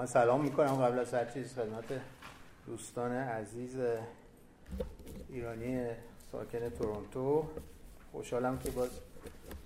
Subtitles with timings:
[0.00, 1.84] من سلام می‌کنم قبل از هر چیز خدمت
[2.66, 3.76] دوستان عزیز
[5.28, 5.86] ایرانی
[6.32, 7.44] ساکن تورنتو.
[8.12, 8.90] خوشحالم که باز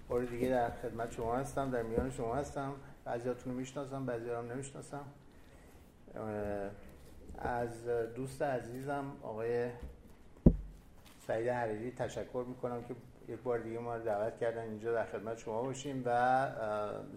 [0.09, 2.73] بار دیگه در خدمت شما هستم در میان شما هستم.
[3.05, 5.05] بعضیاتون رو می‌شناسم بعضی هم نمی‌شناسم.
[7.39, 9.71] از دوست عزیزم آقای
[11.27, 12.95] سعید حریری تشکر می‌کنم که
[13.29, 16.49] یک بار دیگه ما رو دعوت کردن اینجا در خدمت شما باشیم و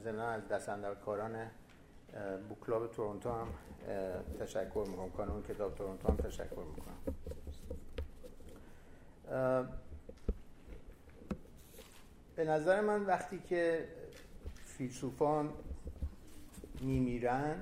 [0.04, 0.70] ضمن از دست
[2.49, 3.48] بوکلاب تورنتو هم
[4.39, 5.09] تشکر می‌کنم.
[5.09, 6.98] کانون کتاب تورنتو هم تشکر می‌کنم.
[12.35, 13.88] به نظر من وقتی که
[14.66, 15.53] فیلسوفان
[16.81, 17.55] میمیرن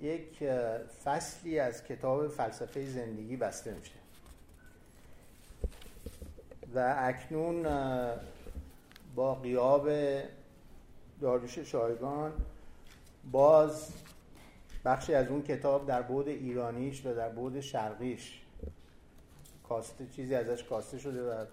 [0.00, 0.44] یک
[1.04, 3.94] فصلی از کتاب فلسفه زندگی بسته میشه.
[6.74, 7.62] و اکنون
[9.14, 9.90] با قیاب
[11.20, 12.32] داروش شایگان
[13.30, 13.92] باز
[14.84, 18.42] بخشی از اون کتاب در بود ایرانیش و در بود شرقیش
[19.68, 21.44] کاسته چیزی ازش کاسته شده و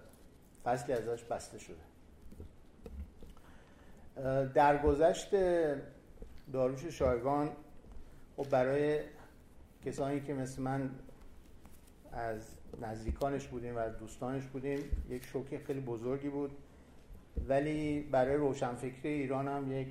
[0.64, 1.76] فصلی ازش بسته شده.
[4.54, 5.30] در گذشت
[6.52, 7.50] داروش شایگان
[8.36, 9.00] خب برای
[9.84, 10.90] کسانی که مثل من
[12.12, 12.42] از
[12.80, 14.78] نزدیکانش بودیم و دوستانش بودیم
[15.10, 16.50] یک شوکه خیلی بزرگی بود.
[17.48, 19.88] ولی برای روشنفکری ایران هم یک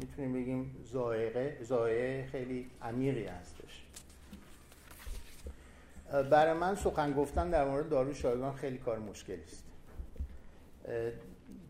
[0.00, 3.82] می‌تونیم بگیم زائقه زائقه خیلی عمیقی هستش.
[6.30, 9.64] برای من سخن گفتن در مورد دارو شایگان خیلی کار مشکلی است.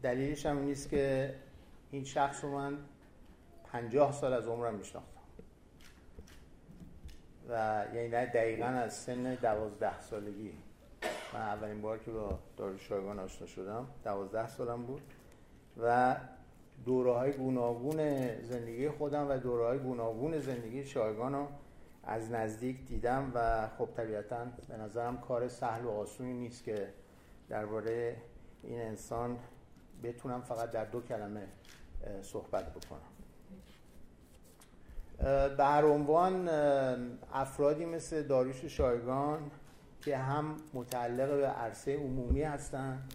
[0.03, 1.35] دلیلش هم نیست که
[1.91, 2.79] این شخص رو من
[3.73, 5.11] پنجاه سال از عمرم میشناختم.
[7.49, 10.53] و یعنی دقیقا از سن دوازده سالگی.
[11.35, 15.03] من اولین بار که با دارو شایگان آشنا شدم دوازده سالم بود.
[15.83, 16.17] و
[16.85, 17.97] دوره های گوناگون
[18.43, 21.47] زندگی خودم و دوره های گوناگون زندگی شایگان رو
[22.05, 26.89] از نزدیک دیدم و خب طبیعتا به نظرم کار سهل و آسونی نیست که
[27.49, 28.17] درباره
[28.63, 29.39] این انسان
[30.03, 31.47] بتونم فقط در دو کلمه
[32.23, 33.01] صحبت بکنم.
[35.57, 36.49] به هر عنوان
[37.33, 39.51] افرادی مثل داریوش شایگان
[40.01, 43.15] که هم متعلق به عرصه عمومی هستند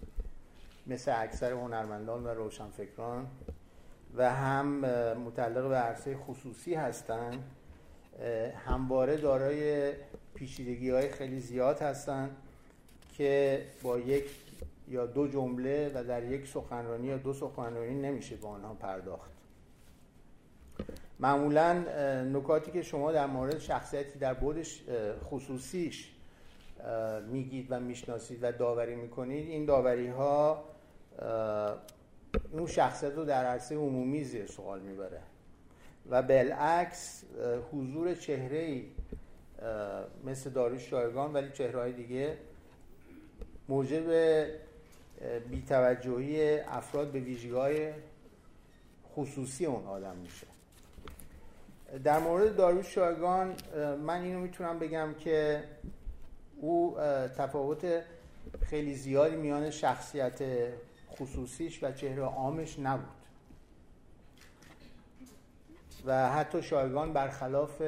[0.88, 3.28] مثل اکثر هنرمندان و روشنفکران
[4.16, 4.80] و هم
[5.16, 7.44] متعلق به عرصه خصوصی هستند
[8.66, 9.92] همواره دارای
[10.34, 12.36] پیچیدگی های خیلی زیاد هستند
[13.14, 14.26] که با یک
[14.88, 19.32] یا دو جمله و در یک سخنرانی یا دو سخنرانی نمیشه با آنها پرداخت.
[21.20, 21.74] معمولا
[22.24, 24.84] نکاتی که شما در مورد شخصیتی در بودش
[25.24, 26.12] خصوصیش
[27.28, 30.64] میگید و می‌شناسید و داوری می‌کنید این داوری ها
[32.52, 35.22] اون شخصیت رو در عرصه عمومی زیر سوال می‌بره.
[36.10, 37.24] و بالعکس
[37.72, 38.86] حضور چهره ای
[40.26, 42.38] مثل داروش شایگان ولی چهره دیگه
[43.70, 44.12] موجب
[45.50, 47.90] بیتوجهی افراد به ویژگی
[49.16, 50.48] خصوصی اون آدم میشه.
[52.04, 53.56] در مورد داروش شایگان
[54.06, 55.64] من اینو می‌تونم بگم که
[56.62, 56.98] او
[57.38, 58.02] تفاوت
[58.62, 60.42] خیلی زیادی میان شخصیت
[61.20, 63.22] خصوصیش و چهره عامش نبود.
[66.06, 67.82] و حتی شایگان برخلاف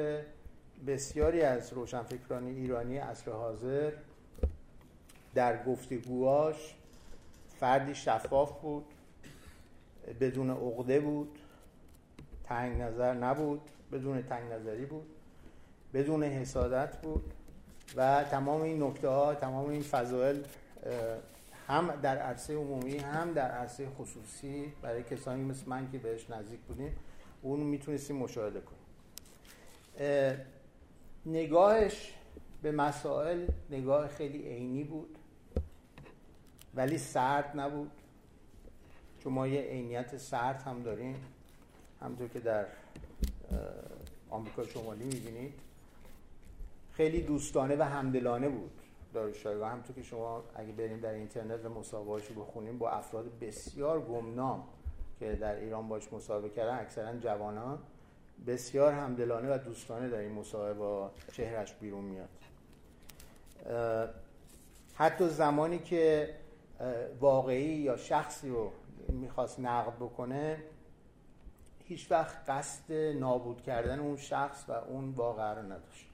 [0.86, 3.92] بسیاری از روشنفکران ایرانی عصر حاضر
[5.34, 6.74] در گفتگوهاش
[7.60, 8.84] فردی شفاف بود
[10.20, 11.38] بدون عقده بود
[12.44, 13.60] تنگ نظر نبود
[13.92, 15.06] بدون تنگ نظری بود
[15.94, 17.32] بدون حسادت بود
[17.96, 20.44] و تمام این نکته ها تمام این فضایل
[21.66, 26.60] هم در عرصه عمومی هم در عرصه خصوصی برای کسانی مثل من که بهش نزدیک
[26.60, 26.96] بودیم
[27.42, 28.80] اون می‌تونستیم مشاهده کنیم.
[31.26, 32.14] نگاهش
[32.62, 35.18] به مسائل نگاه خیلی عینی بود
[36.74, 37.90] ولی سرد نبود.
[39.18, 41.16] چون ما یه عینیت سرد هم داریم
[42.00, 42.66] همطور که در
[44.30, 45.54] آمریکا شمالی می‌بینید.
[46.92, 48.80] خیلی دوستانه و همدلانه بود.
[49.14, 54.64] داروشایگاه همطور که شما اگه بریم در اینترنت و مصاحبه‌اش بخونیم با افراد بسیار گمنام
[55.20, 57.78] که در ایران باش مصاحبه کردن اکثرا جوانان
[58.46, 62.28] بسیار همدلانه و دوستانه در این مصاحبه با چهرش بیرون میاد.
[64.94, 66.34] حتی زمانی که
[67.20, 68.70] واقعی یا شخصی رو
[69.08, 70.62] می‌خواست نقد بکنه
[71.84, 76.13] هیچ وقت قصد نابود کردن اون شخص و اون واقع رو نداشت.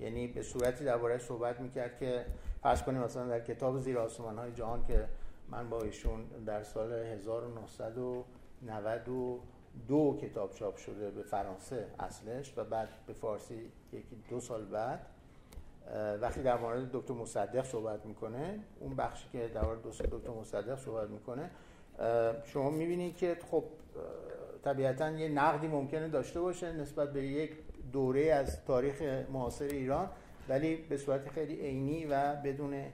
[0.00, 2.26] یعنی به صورتی درباره صحبت می‌کرد که
[2.62, 5.08] فرض کنیم مثلا در کتاب زیر آسمان های جهان که
[5.48, 9.40] من با ایشون در سال 1999
[9.88, 15.06] دو کتاب چاپ شده به فرانسه اصلش و بعد به فارسی یکی دو سال بعد
[16.20, 21.08] وقتی در مورد دکتر مصدق صحبت می‌کنه اون بخشی که در مورد دکتر مصدق صحبت
[21.08, 21.50] می‌کنه
[22.44, 23.64] شما می‌بینید که خب
[24.64, 27.52] طبیعتا یه نقدی ممکنه داشته باشه نسبت به یک
[27.92, 29.02] دوره از تاریخ
[29.32, 30.10] معاصر ایران
[30.48, 32.84] ولی به صورت خیلی عینی و بدون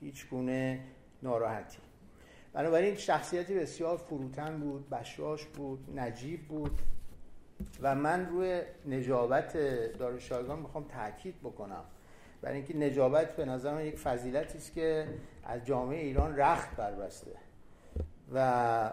[0.00, 0.80] هیچ گونه
[1.22, 1.78] ناراحتی.
[2.52, 6.82] بنابراین شخصیتی بسیار فروتن بود بشاش بود نجیب بود
[7.82, 9.56] و من روی نجابت
[9.98, 11.84] دارالشایگان می‌خوام تاکید بکنم.
[12.42, 15.06] برای اینکه نجابت به نظر یک فضیلتی است که
[15.44, 17.36] از جامعه ایران رخت بربسته
[18.32, 18.92] و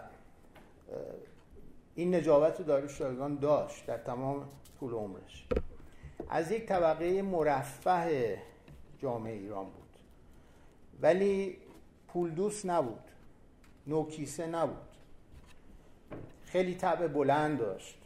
[1.98, 4.48] این نجابت رو دارالشایگان داشت در تمام
[4.80, 5.46] طول عمرش.
[6.28, 8.38] از یک طبقه مرفه
[8.98, 9.98] جامعه ایران بود.
[11.00, 11.56] ولی
[12.08, 13.10] پول دوست نبود.
[13.86, 14.96] نوکیسه نبود.
[16.44, 17.98] خیلی طبع بلند داشت.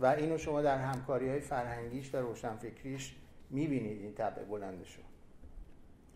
[0.00, 3.16] و اینو شما در همکاری های فرهنگیش و روشنفکریش
[3.50, 5.02] می‌بینید این طبع بلندشو.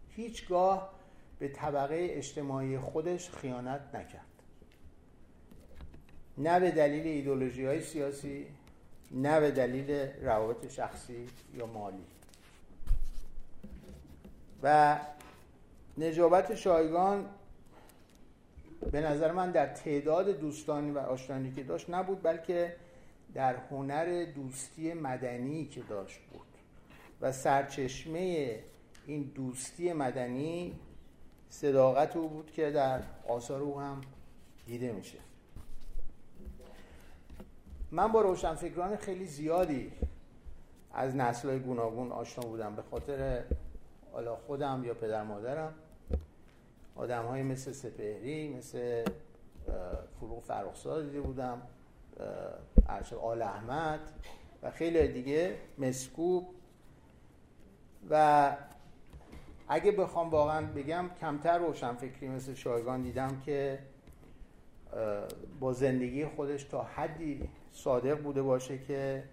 [0.08, 0.94] هیچگاه
[1.38, 4.33] به طبقه اجتماعی خودش خیانت نکرد.
[6.38, 8.46] نه به دلیل ایدولوژی های سیاسی
[9.10, 9.90] نه به دلیل
[10.22, 12.04] روابط شخصی یا مالی.
[14.62, 14.98] و
[15.98, 17.26] نجابت شایگان
[18.92, 22.76] به نظر من در تعداد دوستانی و آشنایی که داشت نبود بلکه
[23.34, 26.46] در هنر دوستی مدنی که داشت بود.
[27.20, 28.58] و سرچشمه
[29.06, 30.74] این دوستی مدنی
[31.48, 34.00] صداقت او بود که در آثار او هم
[34.66, 35.18] دیده میشه.
[37.94, 39.92] من با روشنفکران خیلی زیادی
[40.92, 42.76] از نسل گوناگون آشنا بودم.
[42.76, 43.44] به خاطر
[44.12, 45.74] حالا خودم یا پدر مادرم.
[46.96, 49.04] آدم های مثل سپهری مثل
[50.20, 51.62] فروغ فرخزاد دیده بودم
[52.88, 54.00] ارشد آل احمد
[54.62, 56.54] و خیلی دیگه مسکوب.
[58.10, 58.56] و
[59.68, 63.78] اگه بخوام واقعا بگم کمتر روشنفکری مثل شایگان دیدم که
[65.60, 69.24] با زندگی خودش تا حدی صادق بوده باشه که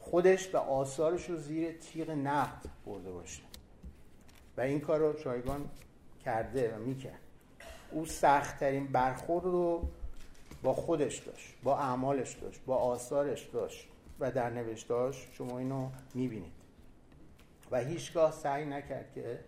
[0.00, 3.42] خودش به آثارش رو زیر تیغ نقد برده باشه.
[4.56, 5.70] و این کار رو شایگان
[6.24, 7.20] کرده و می‌کرد.
[7.90, 9.88] او سختترین برخورد رو
[10.62, 13.88] با خودش داشت با اعمالش داشت با آثارش داشت
[14.20, 16.52] و در نوشتاش شما اینو می‌بینید.
[17.70, 19.38] و هیچگاه سعی نکرد که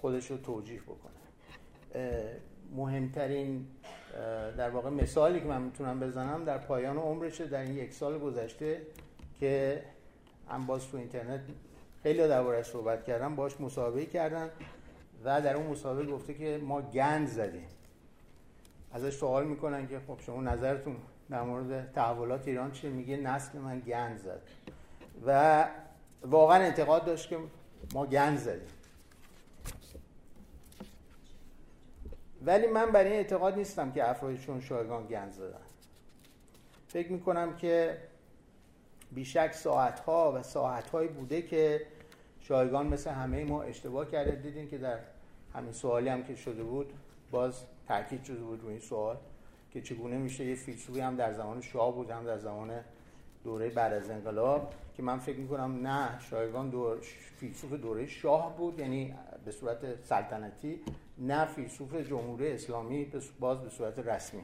[0.00, 1.12] خودش رو توجیح بکنه.
[2.76, 3.66] مهمترین
[4.58, 8.82] در واقع مثالی که من می‌تونم بزنم در پایان عمرشه در این یک سال گذشته
[9.40, 9.82] که
[10.48, 11.40] هم باز تو اینترنت
[12.02, 14.50] خیلی دربارش صحبت کردم باش مسابقه کردن
[15.24, 17.66] و در اون مسابقه گفته که ما گند زدیم.
[18.92, 20.96] ازش سوال می‌کنن که خب شما نظرتون
[21.30, 24.40] در مورد تحولات ایران چیه؟ میگه نسل من گند زد.
[25.26, 25.64] و
[26.22, 27.38] واقعا انتقاد داشت که
[27.94, 28.68] ما گند زدیم.
[32.46, 35.58] ولی من برای این اعتقاد نیستم که افرادی چون شایگان گند زدن
[36.88, 37.98] فکر می‌کنم که
[39.12, 41.86] بیشک ساعتها و ساعتهایی بوده که
[42.40, 44.30] شایگان مثل همه ما اشتباه کرده.
[44.30, 44.98] دیدین که در
[45.54, 46.92] همین سوالی هم که شده بود
[47.30, 49.16] باز تاکید شده بود روی این سوال
[49.70, 52.70] که چگونه میشه یه فیلسوفی هم در زمان شاه بود هم در زمان
[53.44, 56.98] دوره بعد از انقلاب که من فکر می‌کنم نه شایگان دور
[57.36, 59.14] فیلسوف دوره شاه بود یعنی
[59.46, 60.80] به صورت سلطنتی
[61.18, 64.42] نه فیلسوف جمهوری اسلامی باز به صورت رسمی.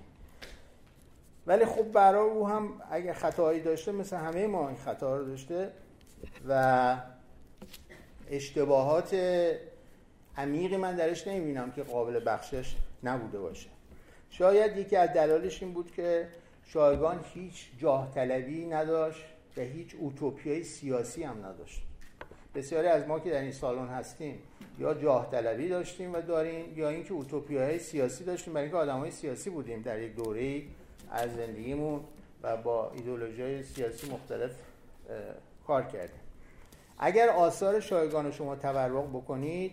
[1.47, 5.71] ولی خب برای او هم اگه خطایی داشته مثل همه ما این خطا رو داشته
[6.49, 6.97] و
[8.31, 9.17] اشتباهات
[10.37, 13.69] عمیقی من درش نمی‌بینم که قابل بخشش نبوده باشه.
[14.31, 16.29] شاید یکی از دلالش این بود که
[16.65, 19.25] شایگان هیچ جاه طلبی نداشت
[19.57, 21.83] و هیچ اوتوپیای سیاسی هم نداشت.
[22.55, 24.39] بسیاری از ما که در این سالن هستیم
[24.79, 29.51] یا جاه طلبی داشتیم و داریم یا اینکه اوتوپیای سیاسی داشتیم برای اینکه آدمای سیاسی
[29.51, 30.63] بودیم در یک دوره
[31.11, 32.01] از زندگیمون
[32.43, 34.51] و با ایدولوژی سیاسی مختلف
[35.67, 36.21] کار کردیم.
[36.99, 39.73] اگر آثار شایگان شما تورق بکنید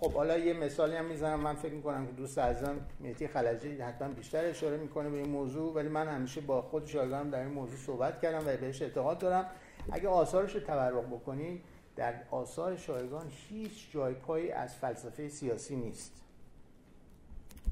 [0.00, 1.40] خب حالا یه مثالی هم می‌زنم.
[1.40, 5.74] من فکر می‌کنم که دوست عزیزم میتی خلجی حتما بیشتر اشاره می‌کنه به این موضوع
[5.74, 9.46] ولی من همیشه با خود شایگان در این موضوع صحبت کردم و بهش اعتقاد دارم.
[9.92, 11.60] اگه آثارش رو تورق بکنید
[11.96, 16.12] در آثار شایگان هیچ جای پایی از فلسفه سیاسی نیست.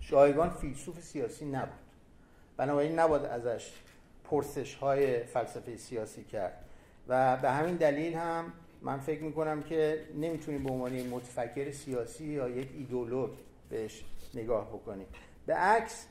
[0.01, 1.79] شایگان فیلسوف سیاسی نبود.
[2.57, 3.73] بنابراین نباید ازش
[4.25, 6.65] پرسش های فلسفه سیاسی کرد.
[7.09, 12.49] و به همین دلیل هم من فکر می‌کنم که نمی‌تونیم به عنوان متفکر سیاسی یا
[12.49, 13.31] یک ایدولوگ
[13.71, 14.05] بهش
[14.35, 15.07] نگاه بکنیم.
[15.47, 16.07] به عکس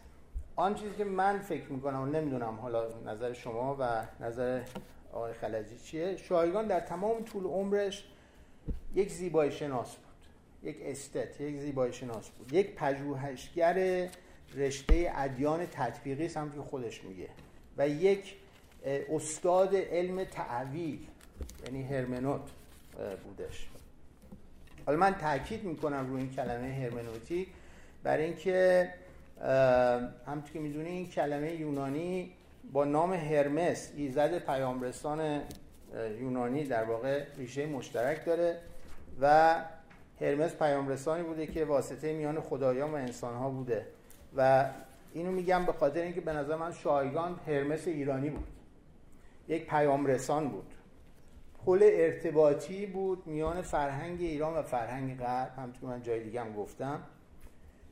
[0.55, 4.61] آن چیزی که من فکر می‌کنم و نمی‌دونم حالا نظر شما و نظر
[5.15, 8.03] آقای خلجی چیه؟ شایگان در تمام طول عمرش
[8.95, 10.05] یک زیبایی شناس بود.
[10.63, 12.53] یک استت یک زیبایی شناس بود.
[12.53, 14.07] یک پژوهشگر
[14.55, 17.29] رشته ادیان تطبیقی هم که خودش میگه.
[17.77, 18.35] و یک
[19.09, 21.07] استاد علم تعویل
[21.65, 22.51] یعنی هرمنوت
[23.23, 23.67] بودش.
[24.85, 27.47] حالا من تاکید می‌کنم روی این کلمه هرمنوتیک
[28.03, 28.89] برای اینکه
[30.27, 32.31] همونطور که می‌دونی این کلمه یونانی
[32.73, 35.41] با نام هرمس ایزد پیامرسان
[36.19, 38.57] یونانی در واقع ریشه مشترک داره
[39.21, 39.55] و
[40.21, 43.85] هرمس پیامرسانی بوده که واسطه میان خدایان و انسانها بوده.
[44.37, 44.69] و
[45.13, 48.47] اینو میگم به خاطر اینکه به نظر من شایگان هرمس ایرانی بود.
[49.47, 50.73] یک پیامرسان بود.
[51.65, 55.73] پل ارتباطی بود میان فرهنگ ایران و فرهنگ غرب.
[55.81, 57.03] که من جای دیگه هم گفتم.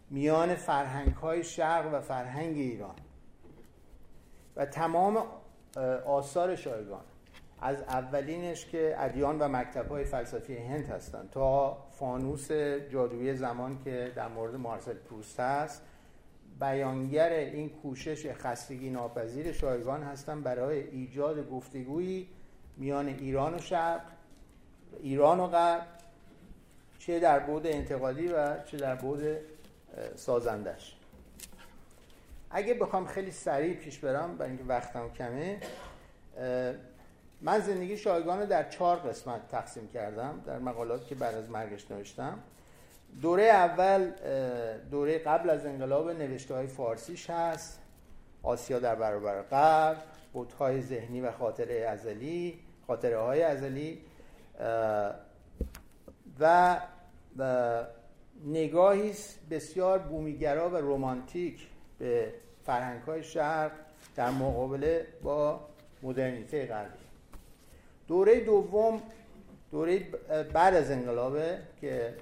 [0.09, 2.95] میان فرهنگ های شرق و فرهنگ ایران.
[4.55, 5.23] و تمام
[6.05, 7.01] آثار شایگان.
[7.61, 12.51] از اولینش که ادیان و مکتب های فلسفی هند هستند تا فانوس
[12.91, 15.81] جادویی زمان که در مورد مارسل پروست هست
[16.59, 22.27] بیانگر این کوشش خستگی ناپذیر شایگان هستند برای ایجاد گفتگویی
[22.77, 24.01] میان ایران و شرق
[25.01, 25.87] ایران و غرب
[26.99, 29.23] چه در بود انتقادی و چه در بود
[30.15, 30.95] سازندش.
[32.53, 35.59] اگه بخوام خیلی سریع پیش برم برای اینکه وقتم کمه
[37.41, 41.91] من زندگی شایگان رو در چهار قسمت تقسیم کردم در مقالات که بعد از مرگش
[41.91, 42.39] نوشتم.
[43.21, 44.11] دوره اول
[44.91, 47.79] دوره قبل از انقلاب نوشته های فارسیش هست
[48.43, 49.97] آسیا در برابر غرب
[50.33, 54.01] بودهای ذهنی و خاطره ازلی خاطره های ازلی
[56.39, 56.77] و
[58.45, 59.13] نگاهی
[59.51, 61.67] بسیار بومیگرا و رومانتیک
[61.99, 62.33] به
[62.65, 63.71] فرهنگ های شرق
[64.15, 65.59] در مقابله با
[66.03, 66.97] مدرنیته غربی.
[68.07, 69.01] دوره دوم
[69.71, 69.99] دوره
[70.53, 72.13] بعد از انقلابه که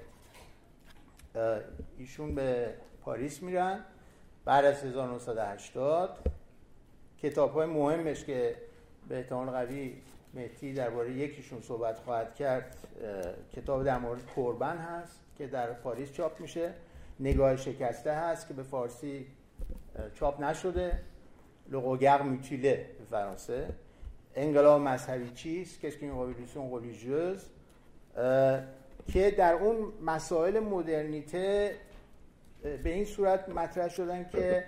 [1.98, 3.80] ایشون به پاریس میرن
[4.44, 6.18] بعد از 1980
[7.22, 8.56] کتاب های مهمش که
[9.08, 9.96] به احتمال قوی
[10.34, 12.76] مهتی درباره یکیشون صحبت خواهد کرد
[13.56, 16.74] کتاب در مورد کربن هست که در پاریس چاپ میشه.
[17.20, 19.26] نگاه شکسته هست که به فارسی
[20.14, 20.98] چاپ نشده.
[21.70, 23.68] لغوگر میتیله فرانسه.
[24.34, 26.12] انقلاب مذهبی چیست؟ که این
[29.06, 31.76] که در اون مسائل مدرنیته
[32.62, 34.64] به این صورت مطرح شدن که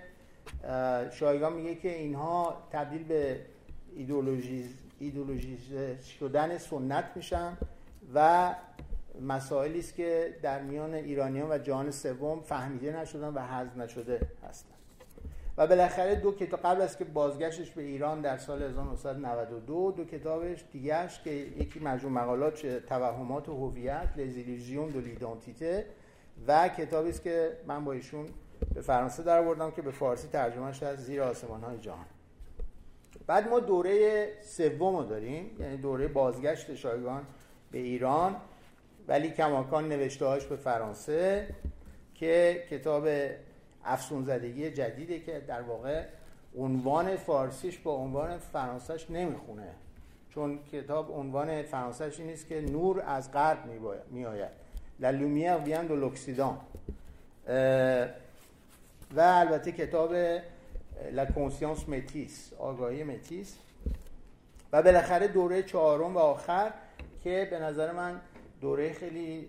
[1.11, 3.39] شایگان میگه که اینها تبدیل به
[4.99, 5.57] ایدولوژی
[6.19, 7.57] شدن سنت میشن
[8.13, 8.55] و
[9.21, 14.74] مسائلی است که در میان ایرانیان و جهان سوم فهمیده نشدن و حذف نشده هستن.
[15.57, 20.65] و بالاخره دو کتاب قبل از که بازگشتش به ایران در سال 1992 دو کتابش
[20.71, 25.85] دیگهش که یکی مجموع مقالات توهمات و هویت لزیلیژیون دو لیدانتیته
[26.47, 28.25] و کتابی است که من با ایشون
[28.73, 32.05] به فرانسه در آوردم که به فارسی ترجمهش از زیر آسمان های جهان.
[33.27, 37.23] بعد ما دوره سوم رو داریم یعنی دوره بازگشت شایگان
[37.71, 38.35] به ایران
[39.07, 41.47] ولی کماکان نوشتهاش به فرانسه
[42.13, 43.07] که کتاب
[43.85, 46.03] افسون زدگی جدیده که در واقع
[46.57, 49.67] عنوان فارسیش با عنوان فرانسهش نمی‌خونه.
[50.29, 53.59] چون کتاب عنوان فرانسهش این است که نور از غرب
[54.11, 54.65] می آید
[55.01, 56.57] La lumière vient de l'Occident.
[59.15, 60.39] و البته کتاب
[61.15, 63.57] La conscience métisse آگاهی متیس
[64.73, 66.71] و بالاخره دوره چهارم و آخر
[67.23, 68.21] که به نظر من
[68.61, 69.47] دوره خیلی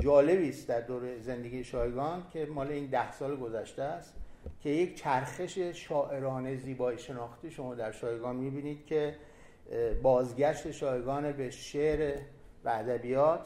[0.00, 4.14] جالبی است در دوره زندگی شایگان که مال این ده سال گذشته است
[4.60, 9.14] که یک چرخش شاعرانه زیبایی شناختی شما در شایگان می‌بینید که
[10.02, 12.20] بازگشت شایگان به شعر
[12.64, 13.40] و ادبیات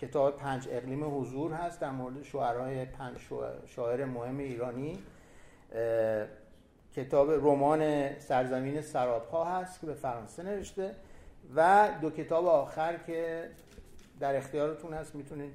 [0.00, 3.16] کتاب پنج اقلیم حضور هست در مورد شعرهای پنج
[3.66, 4.98] شاعر مهم ایرانی.
[6.96, 10.94] کتاب رمان سرزمین سرابها هست که به فرانسه نوشته
[11.54, 13.50] و دو کتاب آخر که
[14.20, 15.52] در اختیارتون هست می‌تونید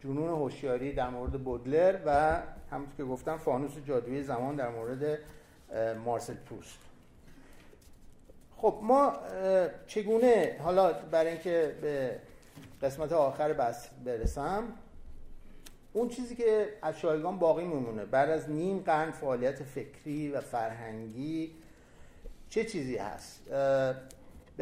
[0.00, 5.18] جنون هوشیاری در مورد بودلر و همونطور که گفتم فانوس جادوی زمان در مورد
[6.04, 6.78] مارسل پروست.
[8.56, 9.12] خب ما
[9.86, 12.20] چگونه حالا برای اینکه به
[12.82, 14.64] قسمت آخر بس برسم
[15.92, 21.50] اون چیزی که از شایگان باقی میمونه بعد از نیم قرن فعالیت فکری و فرهنگی
[22.48, 23.40] چه چیزی هست؟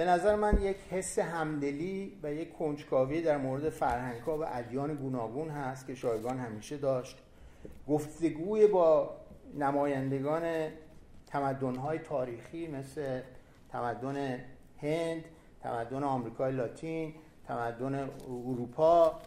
[0.00, 4.95] به نظر من یک حس همدلی و یک کنجکاوی در مورد فرهنگ ها و ادیان
[4.95, 7.19] گوناگون هست که شایگان همیشه داشت.
[7.88, 9.16] گفتگوی با
[9.59, 10.69] نمایندگان
[11.26, 13.21] تمدن‌های تاریخی مثل
[13.73, 14.38] تمدن
[14.83, 15.25] هند
[15.62, 17.14] تمدن آمریکای لاتین
[17.49, 19.21] تمدن اروپا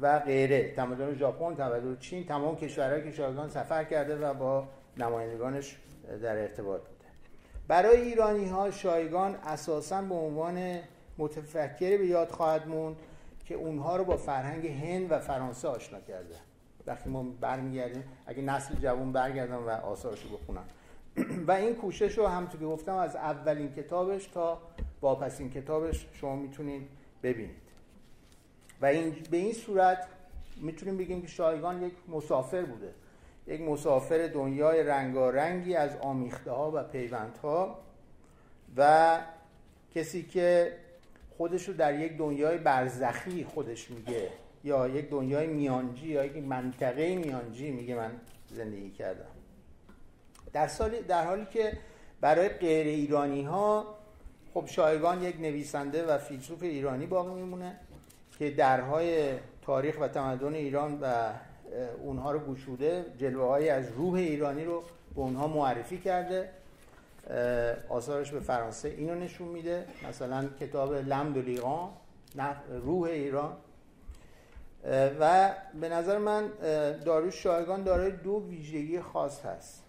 [0.00, 0.72] و غیره.
[0.72, 5.76] تمدن ژاپن تمدن چین تمام کشورهایی که شایگان سفر کرده و با نمایندگانش
[6.22, 6.93] در ارتباط
[7.68, 10.78] برای ایرانی ها شایگان اساسا به عنوان
[11.18, 12.96] متفکری به یاد خواهد موند
[13.44, 16.34] که اونها رو با فرهنگ هند و فرانسه آشنا کرده.
[16.86, 20.64] وقتی ما برمیگردیم اگه نسل جوان برگردن و آثارش رو بخونن
[21.48, 24.62] و این کوشش رو هم تو که گفتم از اولین کتابش تا
[25.00, 26.88] واپسین کتابش شما می‌تونید
[27.22, 27.64] ببینید.
[28.80, 30.06] و این به این صورت
[30.56, 32.94] می‌تونیم بگیم که شایگان یک مسافر بوده.
[33.46, 37.78] یک مسافر دنیای رنگارنگی از آمیخته ها و پیوندها
[38.76, 39.18] و
[39.94, 40.72] کسی که
[41.36, 44.28] خودش رو در یک دنیای برزخی خودش میگه
[44.64, 48.10] یا یک دنیای میانجی یا یک منطقه میانجی میگه من
[48.50, 49.26] زندگی کردم.
[50.52, 51.78] در, سال در حالی که
[52.20, 53.94] برای غیر ایرانی ها
[54.54, 57.76] خب شایگان یک نویسنده و فیلسوف ایرانی باقی میمونه
[58.38, 59.32] که درهای
[59.62, 61.32] تاریخ و تمدن ایران و
[62.02, 64.80] اونها رو گشوده جلوه از روح ایرانی رو
[65.14, 66.50] به اونها معرفی کرده.
[67.88, 69.86] آثارش به فرانسه اینو نشون میده.
[70.08, 71.88] مثلا کتاب لم لیغان
[72.84, 73.56] روح ایران.
[75.20, 76.48] و به نظر من
[77.04, 79.82] داروش شایگان دارای دو ویژگی خاص هست.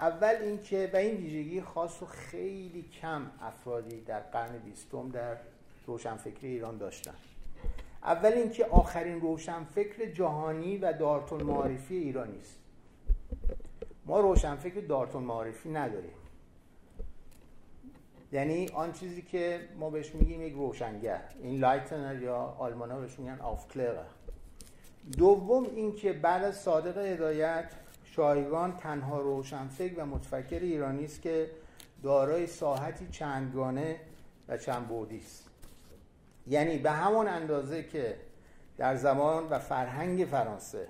[0.00, 5.36] اول اینکه و این ویژگی خاص رو خیلی کم افرادی در قرن بیستم در
[5.86, 7.14] روشنفکری ایران داشتن.
[8.04, 12.58] اول اینکه آخرین روشنفکر جهانی و دارتون معرفی ایرانی است.
[14.06, 16.12] ما روشنفکر دارتون معرفی نداریم.
[18.32, 24.04] یعنی آن چیزی که ما بهش میگیم یک روشنگر enlightener یا آلمانا بهش میگن Aufklärer
[25.18, 27.72] دوم اینکه بعد از صادق هدایت
[28.04, 31.50] شایگان تنها روشنفکر و متفکر ایرانی است که
[32.02, 34.00] دارای ساحتی چندگانه
[34.48, 35.51] و چند بعدی است.
[36.46, 38.16] یعنی به همان اندازه که
[38.78, 40.88] در زمان و فرهنگ فرانسه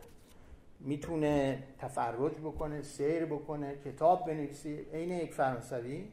[0.81, 6.05] می‌تونه تفرج بکنه سیر بکنه کتاب بنویسه عین یک فرانسوی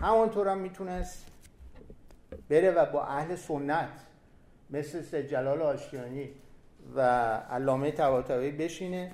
[0.00, 1.26] همانطور هم می‌تونست
[2.48, 3.88] بره و با اهل سنت
[4.70, 5.78] مثل سید جلال
[6.94, 7.00] و
[7.50, 9.12] علامه طباطبایی بشینه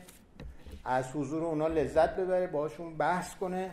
[0.84, 3.70] از حضور اونا لذت ببره باشون بحث کنه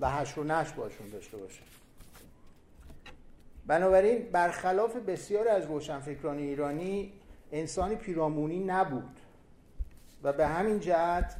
[0.00, 1.60] و حشر و نش باشون داشته باشه.
[3.68, 7.12] بنابراین برخلاف بسیار از روشنفکران ایرانی
[7.52, 9.20] انسانی پیرامونی نبود
[10.22, 11.36] و به همین جهت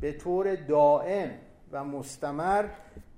[0.00, 1.30] به طور دائم
[1.72, 2.64] و مستمر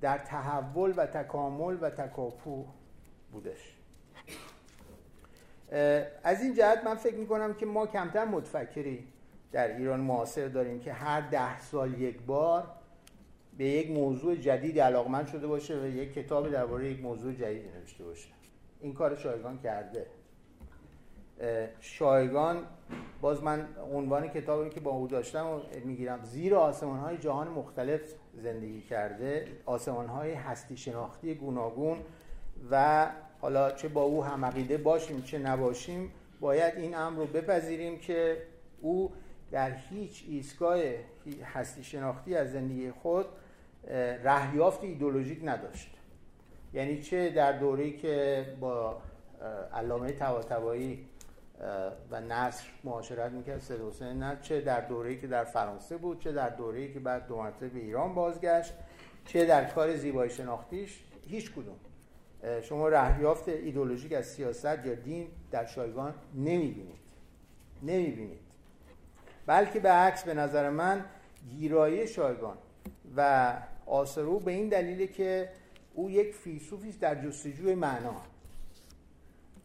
[0.00, 2.64] در تحول و تکامل و تکاپو
[3.32, 3.74] بودش.
[6.24, 9.06] از این جهت من فکر می‌کنم که ما کمتر متفکری
[9.52, 12.66] در ایران معاصر داریم که هر ده سال یک بار
[13.58, 18.04] به یک موضوع جدید علاقمند شده باشه و یک کتاب درباره یک موضوع جدید نوشته
[18.04, 18.28] باشه.
[18.84, 20.06] این کار شایگان کرده.
[21.80, 22.66] شایگان
[23.20, 26.24] باز من عنوان کتابی که با او داشتم می‌گیرم.
[26.24, 28.00] زیر آسمان های جهان مختلف
[28.34, 31.98] زندگی کرده آسمان های هستی شناختی گوناگون
[32.70, 33.06] و
[33.40, 38.42] حالا چه با او هم عقیده باشیم چه نباشیم باید این امر رو بپذیریم که
[38.80, 39.12] او
[39.50, 40.78] در هیچ ایستگاه
[41.54, 43.26] هستی شناختی از زندگی خود
[44.24, 45.93] رهیافت ایدولوژیک نداشت.
[46.74, 48.96] یعنی چه در دوره‌ای که با
[49.74, 51.06] علامه طباطبایی
[52.10, 56.32] و نصر معاشرت می‌کرد سید حسین نه چه در دوره‌ای که در فرانسه بود چه
[56.32, 58.72] در دوره‌ای که بعد دو مرتبه به ایران بازگشت
[59.26, 61.76] چه در کار زیبایی شناختیش هیچ کدوم.
[62.62, 67.04] شما رهیافت ایدولوژیک از سیاست یا دین در شایگان نمی‌بینید.
[67.82, 68.40] نمی‌بینید.
[69.46, 71.04] بلکه به عکس به نظر من
[71.50, 72.58] گیرایی شایگان
[73.16, 73.52] و
[73.86, 75.48] آسرو به این دلیله که
[75.94, 78.16] او یک فیلسوفی در جستجوی معنا.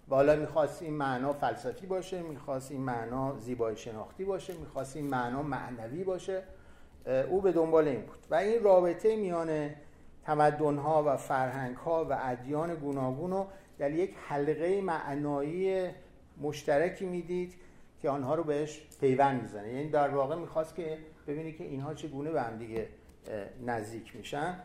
[0.09, 5.07] و حالا می‌خواست این معنا فلسفی باشه می‌خواست این معنا زیبایی شناختی باشه می‌خواست این
[5.07, 6.43] معنا معنوی باشه.
[7.29, 8.17] او به دنبال این بود.
[8.29, 9.69] و این رابطه میان
[10.25, 15.89] تمدنها و فرهنگها و ادیان گوناگون رو در یک حلقه معنایی
[16.41, 17.53] مشترکی می‌دید
[18.01, 19.73] که آنها رو بهش پیوند می‌زنه.
[19.73, 22.87] یعنی در واقع می‌خواست که ببینی که اینها چگونه به هم دیگه
[23.65, 24.59] نزدیک میشن.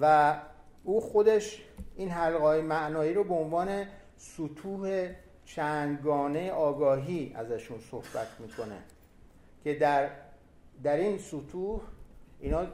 [0.00, 0.36] و
[0.84, 1.62] او خودش
[1.96, 5.08] این حلقه معنایی رو به عنوان سطوح
[5.44, 8.78] چندگانه آگاهی ازشون صحبت می‌کنه
[9.64, 10.10] که در
[10.82, 11.80] در این سطوح
[12.40, 12.66] اینا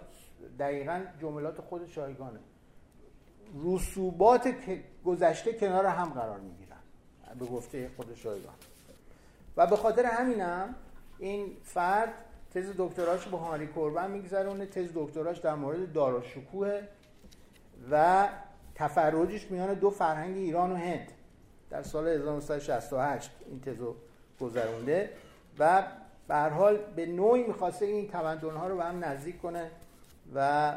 [0.58, 2.38] دقیقا جملات خود شایگانه.
[3.64, 4.54] رسوبات
[5.04, 6.76] گذشته کنار هم قرار می‌گیرن
[7.38, 8.54] به گفته خود شایگان.
[9.56, 10.74] و به خاطر همینم
[11.18, 12.14] این فرد
[12.54, 16.80] تز دکتراش با هانری کوربن میگذرونه تز دکتراش در مورد داراشکوه
[17.90, 18.28] و
[18.74, 21.12] تفرجش میان دو فرهنگ ایران و هند
[21.70, 23.94] در سال 1968 این تزو
[24.40, 25.10] گذرونده
[25.58, 25.82] و
[26.28, 29.70] به حال به نوعی می‌خواسته این تمدن ها رو به هم نزدیک کنه
[30.34, 30.72] و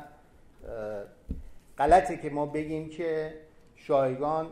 [1.78, 3.34] غلطه که ما بگیم که
[3.76, 4.52] شایگان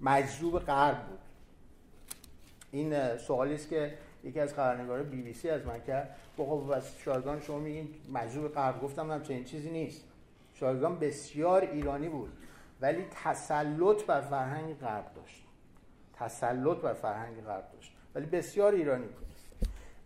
[0.00, 1.18] مجذوب غرب بود.
[2.72, 6.16] این سوالی است که یکی از خبرنگار بی بی سی از من کرد.
[6.36, 10.00] خب از شایگان شما میگین مجذوب غرب گفتم هم چنین چیزی نیست.
[10.60, 12.32] شایگان بسیار ایرانی بود
[12.80, 15.44] ولی تسلط بر فرهنگ غرب داشت.
[16.14, 19.26] تسلط بر فرهنگ غرب داشت ولی بسیار ایرانی بود.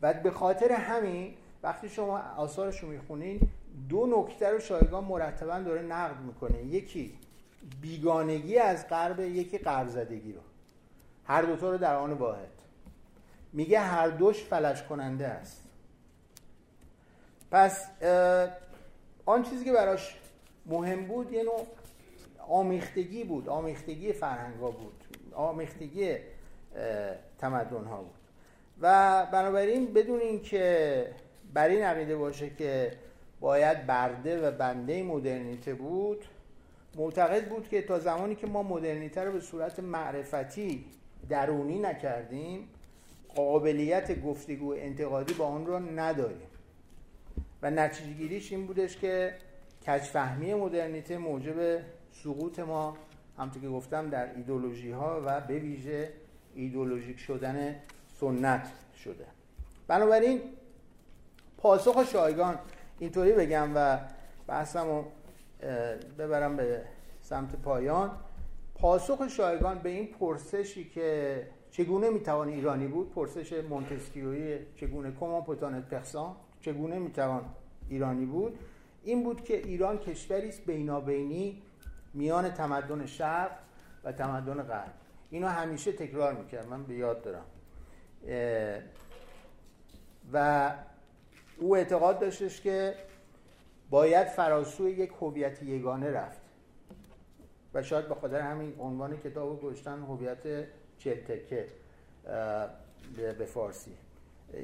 [0.03, 3.41] و به خاطر همین وقتی شما آثارش رو می‌خونین
[3.89, 6.63] دو نکته رو شایگان مرتبا داره نقد می‌کنه.
[6.63, 7.19] یکی
[7.81, 10.41] بیگانگی از غرب یکی غرب رو.
[11.25, 12.49] هر دوتا رو در آن واحد.
[13.53, 15.65] میگه هر دوش فلج کننده است.
[17.51, 17.87] پس
[19.27, 20.20] آن چیزی که براش
[20.71, 21.67] مهم بود یه نوع
[22.49, 25.05] آمیختگی بود آمیختگی فرهنگ بود
[25.35, 26.15] آمیختگی
[27.39, 28.21] تمدن ها بود.
[28.81, 31.07] و بنابراین بدون اینکه
[31.55, 32.93] بر این عقیده باشه که
[33.41, 36.25] باید برده و بنده مدرنیته بود
[36.97, 40.85] معتقد بود که تا زمانی که ما مدرنیته رو به صورت معرفتی
[41.29, 42.69] درونی نکردیم
[43.35, 46.51] قابلیت گفتگو انتقادی با آن رو نداریم.
[47.63, 49.35] و نتیجه گیریش این بودش که
[49.91, 52.97] کجفهمی مدرنیته موجب سقوط ما
[53.39, 56.13] همطور که گفتم در ایدولوژی ها و به ویژه
[56.55, 57.77] ایدولوژیک شدن
[58.21, 58.69] سنت
[59.05, 59.27] شده.
[59.89, 60.41] بنابراین
[61.59, 62.59] پاسخ شایگان
[62.99, 63.99] اینطوری بگم و
[64.47, 65.05] بحثم رو
[66.19, 66.83] ببرم به
[67.21, 68.11] سمت پایان.
[68.75, 75.89] پاسخ شایگان به این پرسشی که چگونه می‌توان ایرانی بود پرسش مونتسکیوی چگونه کمان پوتانت
[75.89, 77.45] پرسان چگونه می‌توان
[77.89, 78.59] ایرانی بود؟
[79.05, 81.63] این بود که ایران کشوری است بینابینی
[82.15, 83.51] میان تمدن شرق
[84.05, 84.93] و تمدن غرب.
[85.31, 86.69] اینو همیشه تکرار می‌کرد.
[86.69, 87.45] من به یاد دارم.
[90.33, 90.73] و
[91.59, 92.95] او اعتقاد داشتش که
[93.91, 96.41] باید فراسوی یک هویت یگانه رفت.
[97.75, 100.67] و شاید به خاطر همین عنوان کتاب گشتن هویت
[100.99, 101.69] چلتکه
[103.39, 103.93] به فارسی.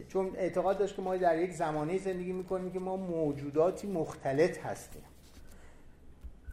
[0.09, 5.03] چون اعتقاد داشت که ما در یک زمانه زندگی می‌کنیم که ما موجوداتی مختلط هستیم.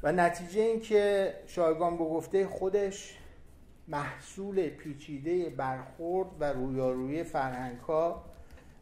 [0.04, 3.17] و نتیجه این که شایگان به گفته خودش
[3.88, 8.26] محصول پیچیده برخورد و رویارویی فرهنگ ها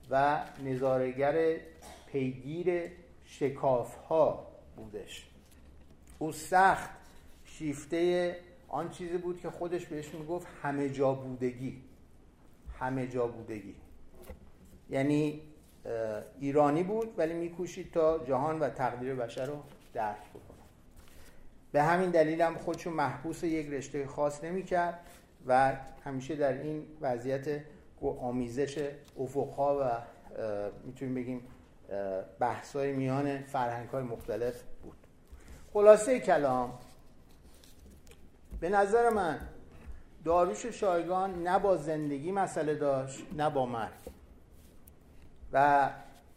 [0.09, 1.57] و نظارگر
[2.07, 2.91] پیگیر
[3.25, 5.29] شکاف ها بودش.
[6.19, 6.89] او سخت
[7.45, 8.35] شیفته
[8.67, 11.81] آن چیزی بود که خودش بهش می‌گفت همه جا بودگی.
[12.79, 13.75] همه جا بودگی.
[14.91, 15.41] یعنی
[16.39, 20.61] ایرانی بود ولی میکوشید تا جهان و تقدیر بشر رو درک بکنه.
[21.71, 24.99] به همین دلیل هم خودشو محبوس یک رشته خاص نمی‌کرد
[25.47, 25.75] و
[26.05, 27.61] همیشه در این وضعیت
[28.01, 30.01] آمیزش افقها و
[30.85, 31.47] می‌تونیم بگیم
[32.39, 34.97] بحثای میان فرهنگ های مختلف بود.
[35.73, 36.73] خلاصه کلام
[38.59, 39.39] به نظر من
[40.25, 44.20] داروش شایگان نه با زندگی مسئله داشت نه با مرگ.
[45.53, 45.89] و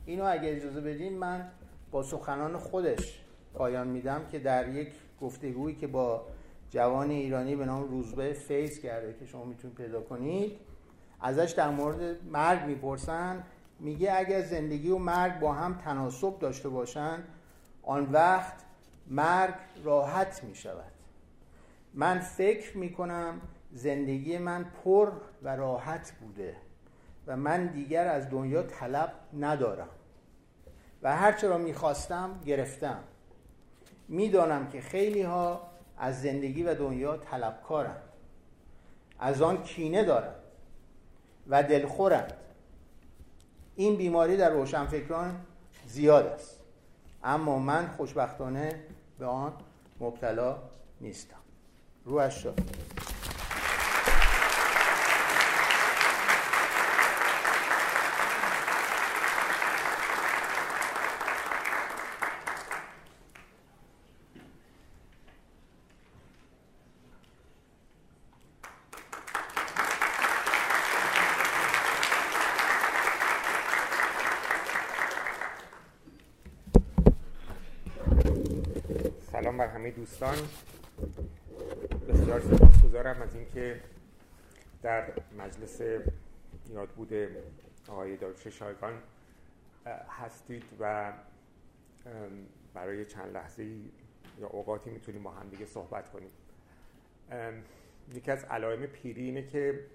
[0.07, 1.51] اینو اگه اجازه بدین من
[1.91, 3.21] با سخنان خودش
[3.55, 4.89] پایان میدم که در یک
[5.21, 6.27] گفتگویی که با
[6.71, 10.53] جوان ایرانی به نام روزبه فیض کرده که شما می‌تونید پیدا کنید
[11.21, 13.43] ازش در مورد مرگ می‌پرسن
[13.81, 17.25] میگه اگر زندگی و مرگ با هم تناسب داشته باشند
[17.83, 18.55] آن وقت
[19.07, 20.93] مرگ راحت می‌شود.
[21.95, 23.41] من فکر می‌کنم
[23.73, 26.57] زندگی من پر و راحت بوده.
[27.27, 29.89] و من دیگر از دنیا طلب ندارم.
[31.03, 32.99] و هرچه را می‌خواستم گرفتم.
[34.09, 38.03] می‌دانم که خیلی ها از زندگی و دنیا طلبکارند.
[39.19, 40.35] از آن کینه دارند
[41.49, 42.33] و دلخورند.
[43.77, 45.41] این بیماری در روشنفکران
[45.87, 46.61] زیاد است.
[47.25, 48.81] اما من خوشبختانه
[49.19, 49.53] به آن
[50.01, 50.59] مبتلا
[51.01, 51.37] نیستم.
[52.05, 52.61] روش شد
[80.05, 80.37] دوستان
[82.09, 83.81] بسیار سپاسگزارم از اینکه
[84.83, 85.81] در مجلس
[86.71, 87.43] یاد بوده
[87.89, 88.93] آقای داروش شایگان
[90.09, 91.13] هستید و
[92.75, 93.65] برای چند لحظه
[94.41, 96.31] یا اوقاتی می‌تونیم با هم دیگه صحبت کنیم.
[98.15, 99.87] یکی از علائم پیری اینه که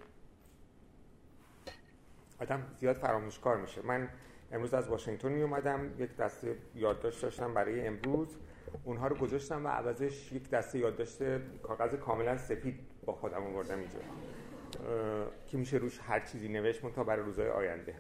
[2.40, 3.82] آدم زیاد فراموشکار میشه.
[3.82, 4.10] من
[4.52, 8.38] امروز از واشنگتن می اومدم یک دسته یادداشت داشتم برای امروز.
[8.84, 11.20] اونها رو گذاشتم و عوضش یک دسته یادداشت
[11.64, 14.00] کاغذ کاملا سفید با خودم آوردم اینجا.
[15.48, 17.96] که میشه روش هر چیزی نوشت تا برای روزهای آینده.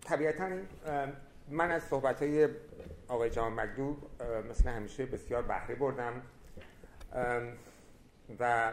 [0.00, 0.48] طبیعتا
[1.48, 2.48] من از صحبت های
[3.08, 3.96] آقای جان مگدو
[4.50, 6.22] مثل همیشه بسیار بهره بردم.
[8.40, 8.72] و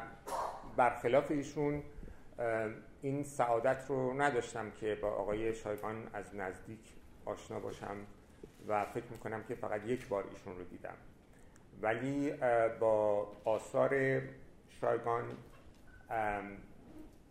[0.77, 1.83] برخلاف ایشون
[3.01, 6.93] این سعادت رو نداشتم که با آقای شایگان از نزدیک
[7.25, 7.95] آشنا باشم.
[8.67, 10.95] و فکر می‌کنم که فقط یک بار ایشون رو دیدم.
[11.82, 12.34] ولی
[12.80, 14.21] با آثار
[14.69, 15.24] شایگان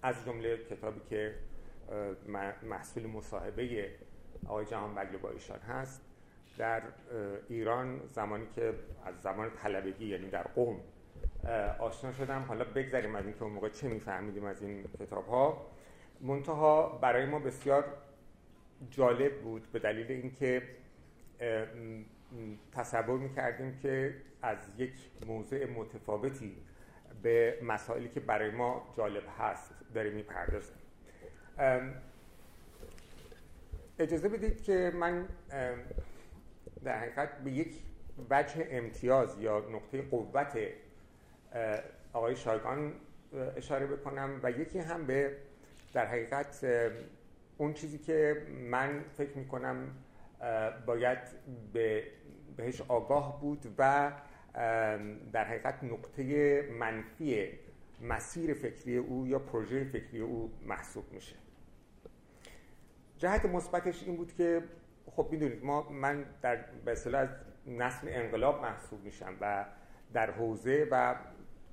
[0.03, 1.35] از جمله کتابی که
[2.63, 3.91] محصول مصاحبه
[4.47, 6.03] آقای جهان بگل با ایشان هست
[6.59, 6.83] در
[7.49, 10.81] ایران زمانی که از زمان طلبگی یعنی در قوم
[11.79, 12.43] آشنا شدم.
[12.49, 15.67] حالا بگذاریم از اینکه اون موقع چه میفهمیدیم از این کتاب ها
[16.21, 17.85] منتها برای ما بسیار
[18.91, 20.63] جالب بود به دلیل اینکه
[22.73, 24.93] تصور می‌کردیم که از یک
[25.27, 26.57] موضع متفاوتی
[27.23, 30.77] به مسائلی که برای ما جالب هست داریم می‌پردازیم.
[33.99, 35.29] اجازه بدید که من
[36.85, 37.75] در حقیقت به یک
[38.31, 40.59] وجه امتیاز یا نقطه قوت
[42.13, 42.93] آقای شایگان
[43.57, 45.37] اشاره بکنم و یکی هم به
[45.93, 46.65] در حقیقت
[47.59, 49.89] اون چیزی که من فکر می‌کنم
[50.87, 51.19] باید
[51.73, 52.05] به
[52.57, 54.13] بهش آگاه بود و
[55.33, 57.49] در حقیقت نقطه منفی
[58.01, 61.37] مسیر فکری او یا پروژه فکری او محسوب میشه.
[63.19, 64.63] جهت مثبتش این بود که
[65.07, 67.29] خب می‌دونید ما من در به از
[67.67, 69.65] نسل انقلاب محسوب میشم و
[70.13, 71.15] در حوزه و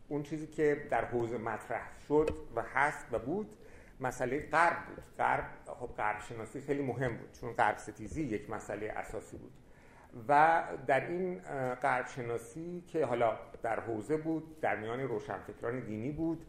[0.08, 3.58] اون چیزی که در حوزه مطرح شد و هست و بود
[3.99, 5.03] مسئله غرب بود.
[5.17, 5.45] غرب
[5.79, 9.53] خب غرب شناسی خیلی مهم بود چون غرب ستیزی یک مسئله اساسی بود.
[10.27, 11.39] و در این
[11.81, 16.45] غرب شناسی که حالا در حوزه بود در میان روشنفکران دینی بود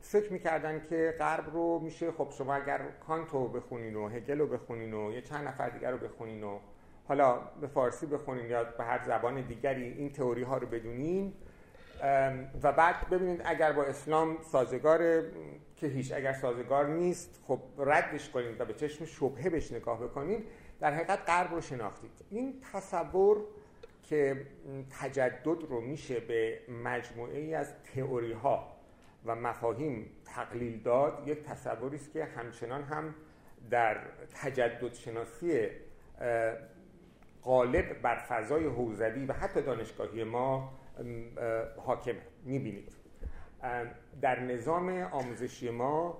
[0.00, 4.94] فکر می‌کردن که غرب رو میشه خب شما اگر کانتو بخونین و هگل رو بخونین
[4.94, 6.58] و یه چند نفر دیگر رو بخونین و
[7.08, 11.32] حالا به فارسی بخونین یا به هر زبان دیگری این تئوری ها رو بدونین
[12.62, 15.22] و بعد ببینید اگر با اسلام سازگار
[15.80, 20.44] که هیچ اگر سازگار نیست خب ردش کنید و به چشم شبهه بهش نگاه بکنید
[20.80, 22.10] در حقیقت غرب رو شناختید.
[22.30, 23.44] این تصور
[24.02, 24.46] که
[25.00, 28.76] تجدد رو میشه به مجموعه ای از تئوری ها
[29.26, 33.14] و مفاهیم تقلیل داد یک تصوری است که همچنان هم
[33.70, 33.98] در
[34.42, 35.68] تجدد شناسی
[37.42, 40.72] غالب بر فضای حوزوی و حتی دانشگاهی ما
[41.76, 42.22] حاکمه.
[42.44, 42.97] می‌بینید.
[44.20, 46.18] در نظام آموزشی ما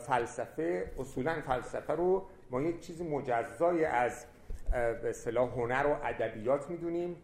[0.00, 4.26] فلسفه اصولا فلسفه رو ما یک چیز مجزای از
[4.72, 5.14] به
[5.56, 7.16] هنر و ادبیات می‌دونیم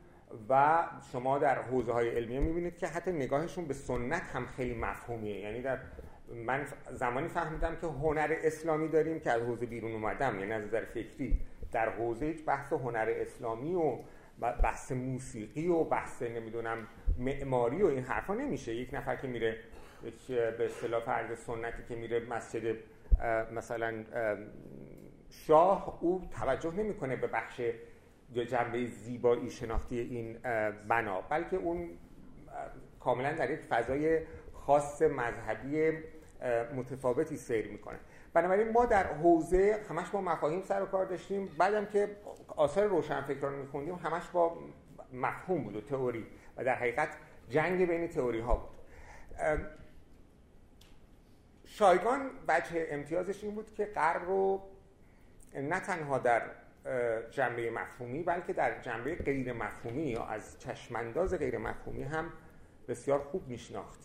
[0.48, 5.40] و شما در حوزه های علمیه می‌بینید که حتی نگاهشون به سنت هم خیلی مفهومیه.
[5.40, 5.78] یعنی در
[6.46, 10.84] من زمانی فهمیدم که هنر اسلامی داریم که از حوزه بیرون اومدم یعنی از نظر
[10.84, 11.40] فکری.
[11.72, 13.98] در حوزه هیچ بحث هنر اسلامی و
[14.40, 16.86] بحث موسیقی و بحث نمی‌دونم
[17.18, 18.74] معماری و این حرفا نمیشه.
[18.74, 19.56] یک نفر که میره
[20.28, 22.76] به اصطلاح فرد سنتی که میره مسجد
[23.52, 24.04] مثلا
[25.30, 27.60] شاه او توجه نمی‌کنه به بخش
[28.34, 30.38] جنبه زیبایی شناختی این
[30.88, 31.90] بنا بلکه اون
[33.00, 34.20] کاملا در یک فضای
[34.52, 35.92] خاص مذهبی
[36.76, 37.98] متفاوتی سیر می‌کنه.
[38.34, 41.50] بنابراین ما در حوزه همش با مفاهیم سر و کار داشتیم.
[41.58, 42.16] بعدم که
[42.56, 44.56] آثار روشنفکران میخوندیم همش با
[45.12, 46.26] مفهوم بود و تئوری.
[46.56, 47.08] و در حقیقت
[47.48, 48.76] جنگ بین تئوری ها بود
[51.64, 54.62] شایگان بچه امتیازش این بود که غرب رو
[55.54, 56.42] نه تنها در
[57.30, 62.32] جنبه مفهومی بلکه در جنبه غیر مفهومی یا از چشمانداز غیر مفهومی هم
[62.88, 64.00] بسیار خوب میشناخت.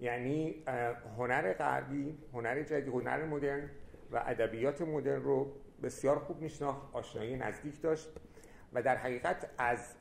[0.00, 0.62] یعنی
[1.18, 3.70] هنر غربی هنر جدید هنر مدرن
[4.12, 5.52] و ادبیات مدرن رو
[5.82, 8.08] بسیار خوب میشناخت آشنایی نزدیک داشت
[8.72, 9.94] و در حقیقت از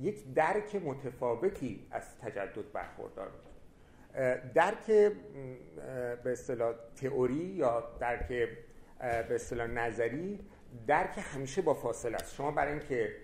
[0.00, 4.86] یک درک متفاوتی از تجدد برخوردار بود درک
[6.24, 8.28] به اصطلاح تئوری یا درک
[8.98, 10.40] به اصطلاح نظری
[10.86, 12.34] درک همیشه با فاصله است.
[12.34, 13.16] شما برای اینکه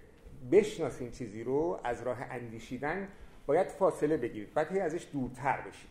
[0.53, 3.09] بشناسین چیزی رو از راه اندیشیدن
[3.47, 4.55] باید فاصله بگیرید.
[4.55, 5.91] بعد هی ازش دورتر بشید.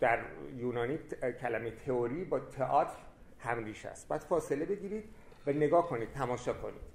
[0.00, 0.24] در
[0.56, 0.98] یونانی
[1.40, 2.98] کلمه تئوری با تئاتر
[3.38, 4.08] همریش است.
[4.08, 5.04] باید فاصله بگیرید
[5.46, 6.93] و نگاه کنید تماشا کنید.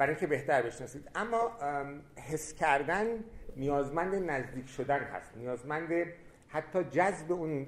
[0.00, 1.10] برای اینکه بهتر بشناسید.
[1.14, 1.52] اما
[2.30, 3.06] حس کردن
[3.56, 5.36] نیازمند نزدیک شدن هست.
[5.36, 6.06] نیازمند
[6.48, 7.66] حتی جذب اون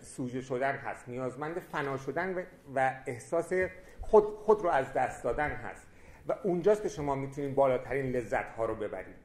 [0.00, 1.08] سوژه شدن هست.
[1.08, 3.52] نیازمند فنا شدن و احساس
[4.00, 5.86] خود, خود رو از دست دادن هست.
[6.28, 9.16] و اونجاست که شما می‌تونید بالاترین لذت ها رو ببرید.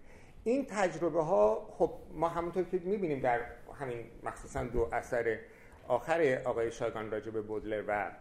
[0.43, 3.39] این تجربه ها خب ما همونطور که می‌بینیم در
[3.79, 5.39] همین مخصوصا دو اثر
[5.87, 8.11] آخر آقای شایگان راجع به بودلر و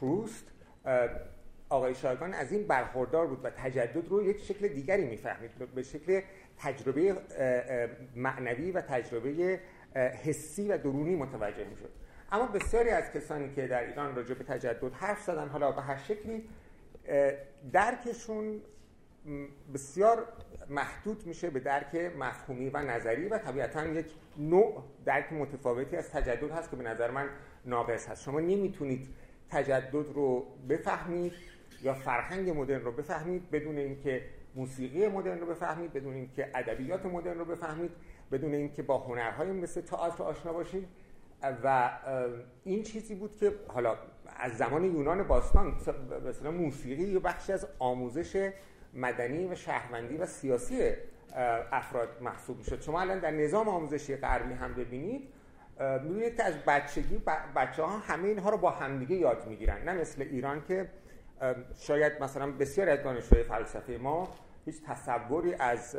[0.00, 0.44] پروست
[1.70, 5.50] آقای شایگان از این برخوردار بود و تجدد رو یک شکل دیگری می‌فهمید.
[5.74, 6.20] به شکل
[6.58, 7.16] تجربه
[8.16, 9.60] معنوی و تجربه
[10.24, 11.90] حسی و درونی متوجه می‌شد.
[12.32, 15.96] اما بسیاری از کسانی که در ایران راجع به تجدد حرف زدن حالا به هر
[15.96, 16.48] شکلی
[17.72, 18.60] درکشون
[19.74, 20.26] بسیار
[20.68, 24.06] محدود میشه به درک مفهومی و نظری و طبیعتا یک
[24.38, 27.28] نوع درک متفاوتی از تجدد هست که به نظر من
[27.64, 28.22] ناقص هست.
[28.22, 29.08] شما نمی‌تونید
[29.50, 31.32] تجدد رو بفهمید
[31.82, 34.22] یا فرهنگ مدرن رو بفهمید بدون اینکه
[34.54, 37.90] موسیقی مدرن رو بفهمید بدون اینکه ادبیات مدرن رو بفهمید
[38.32, 40.88] بدون اینکه با هنرهای مثل تئاتر آشنا باشید.
[41.64, 41.90] و
[42.64, 43.96] این چیزی بود که حالا
[44.36, 45.74] از زمان یونان باستان
[46.28, 48.52] مثلا موسیقی یه بخشی از آموزش
[48.94, 50.90] مدنی و شهروندی و سیاسی
[51.72, 52.80] افراد محسوب می‌شد.
[52.80, 55.28] شما الان در نظام آموزشی غربی هم ببینید
[56.02, 57.22] می‌بینید که از بچگی
[57.56, 59.82] بچه ها همه اینها رو با همدیگه یاد می‌گیرن.
[59.84, 60.88] نه مثل ایران که
[61.80, 65.96] شاید مثلا بسیار از دانشجوی فلسفه ما هیچ تصوری از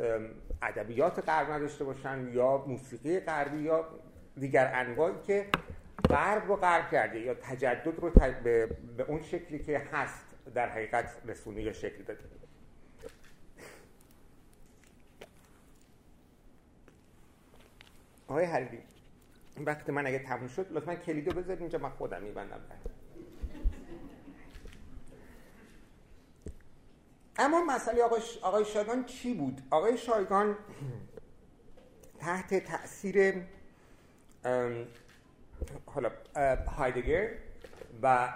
[0.62, 3.88] ادبیات غرب نداشته باشن یا موسیقی غربی یا
[4.36, 5.46] دیگر انواعی که
[6.10, 8.10] غرب رو غرب کرده یا تجدد رو
[8.44, 8.66] به...
[8.96, 10.24] به اون شکلی که هست
[10.54, 12.20] در حقیقت رسونه یا شکل داده.
[18.28, 18.46] آقای
[19.66, 22.60] وقت من اگه تموم شد لطفا کلیدو بذارید اینجا من خودم میبندم.
[27.38, 30.56] اما مسئله آقای, آقای شایگان چی بود؟ آقای شایگان
[32.20, 33.42] تحت تاثیر
[35.86, 36.10] حالا
[36.76, 37.30] هایدگر
[38.02, 38.28] و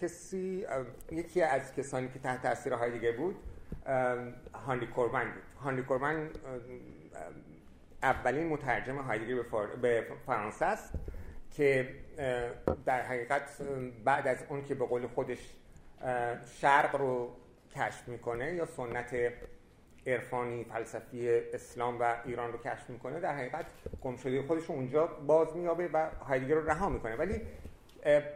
[0.00, 0.66] کسی
[1.10, 3.36] یکی از کسانی که تحت تاثیر هایدگر بود
[4.66, 6.30] هانری کورمن بود هانری کورمن
[8.02, 9.42] اولین مترجم هایدگر
[9.82, 10.92] به, فرانسه است
[11.50, 11.94] که
[12.84, 13.62] در حقیقت
[14.04, 15.38] بعد از اون که به قول خودش
[16.60, 17.36] شرق رو
[17.76, 19.16] کشف می‌کنه یا سنت
[20.06, 23.66] عرفانی فلسفی اسلام و ایران رو کشف می‌کنه در حقیقت
[24.02, 27.16] گمشده خودش رو اونجا باز میابه و هایدگر رو رها می‌کنه.
[27.16, 27.40] ولی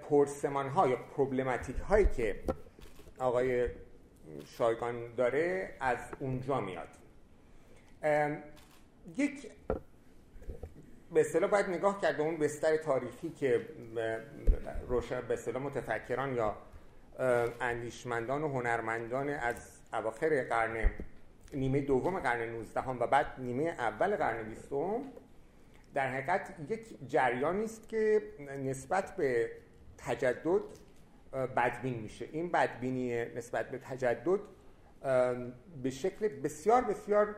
[0.09, 2.41] پرسمان ها یا پروبلماتیک هایی که
[3.19, 3.69] آقای
[4.47, 6.89] شایگان داره از اونجا میاد.
[9.17, 9.51] یک
[11.15, 13.69] به اصطلاح باید نگاه کرد به اون بستر تاریخی که
[14.89, 16.57] روشن به اصطلاح متفکران یا
[17.61, 20.91] اندیشمندان و هنرمندان از اواخر قرن
[21.55, 24.69] نیمه دوم قرن 19 و بعد نیمه اول قرن 20
[25.95, 28.23] در حقیقت یک جریانی است که
[28.65, 29.51] نسبت به
[29.99, 30.61] تجدد
[31.57, 32.29] بدبین میشه.
[32.33, 34.41] این بدبینی نسبت به تجدد
[35.83, 37.37] به شکل بسیار بسیار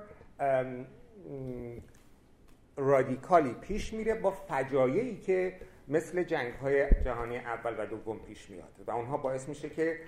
[2.77, 5.57] رادیکالی پیش میره با فجایعی که
[5.89, 10.01] مثل جنگ های جهانی اول و دوم پیش میاد و اونها باعث میشه که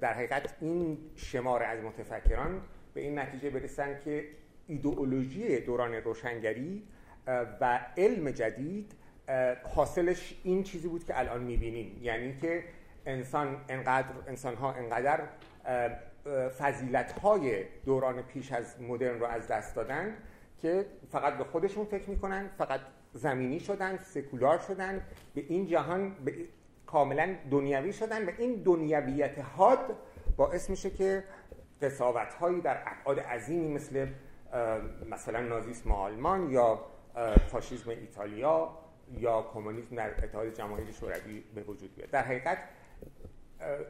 [0.00, 2.62] در حقیقت این شمار از متفکران
[2.94, 4.24] به این نتیجه برسن که
[4.66, 6.82] ایدئولوژی دوران روشنگری
[7.60, 8.92] و علم جدید
[9.74, 12.00] حاصلش این چیزی بود که الان می‌بینیم.
[12.02, 12.64] یعنی که
[13.06, 15.20] انسان انقدر انسان ها انقدر
[16.58, 20.16] فضیلت های دوران پیش از مدرن رو از دست دادن
[20.62, 22.80] که فقط به خودشون فکر می‌کنن فقط
[23.14, 26.34] زمینی شدن سکولار شدن به این جهان به
[26.86, 29.96] کاملا دنیوی شدن و این دنیویت حاد
[30.36, 31.24] باعث میشه که
[31.82, 34.06] قصاوت هایی در ابعاد عظیمی مثل
[35.10, 36.80] مثلا نازیسم آلمان یا
[37.48, 38.78] فاشیسم ایتالیا
[39.18, 42.10] یا کمونیسم در اتحاد جماهیر شوروی به وجود بیاد.
[42.10, 42.58] در حقیقت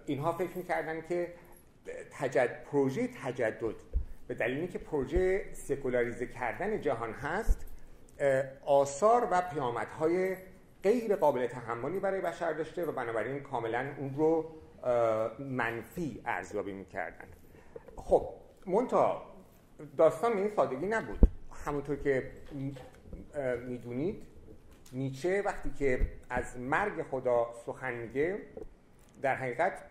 [0.07, 1.35] اینها فکر می‌کردن که
[2.13, 2.65] تجد...
[2.65, 3.75] پروژه تجدد
[4.29, 7.67] به دلیل اینکه پروژه سکولاریزه کردن جهان هست
[8.67, 10.37] آثار و پیامدهای
[10.83, 14.51] غیر قابل تحملی برای بشر داشته و بنابراین کاملا اون رو
[15.39, 17.29] منفی ارزیابی می‌کردن.
[17.97, 18.29] خب
[18.67, 19.23] مونتا
[19.97, 21.19] داستان این سادگی نبود.
[21.67, 22.31] همونطور که
[23.67, 24.23] می‌دونید
[24.93, 26.01] نیچه وقتی که
[26.31, 28.39] از مرگ خدا سخن میگه
[29.23, 29.85] در حقیقت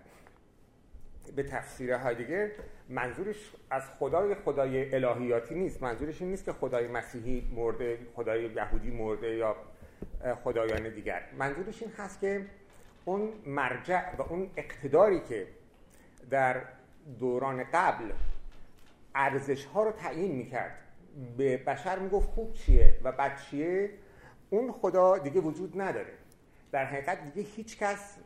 [1.35, 2.49] به تفسیر هایدگر
[2.89, 5.83] منظورش از خدای خدای الهیاتی نیست.
[5.83, 9.55] منظورش این نیست که خدای مسیحی مرده خدای یهودی مرده یا
[10.43, 11.23] خدایان دیگر.
[11.37, 12.45] منظورش این هست که
[13.05, 15.47] اون مرجع و اون اقتداری که
[16.29, 16.61] در
[17.19, 18.11] دوران قبل
[19.15, 20.77] ارزش ها رو تعیین می‌کرد
[21.37, 23.89] به بشر می‌گفت خوب چیه و بد چیه؟
[24.49, 26.13] اون خدا دیگه وجود نداره.
[26.71, 28.17] در حقیقت دیگه هیچ کس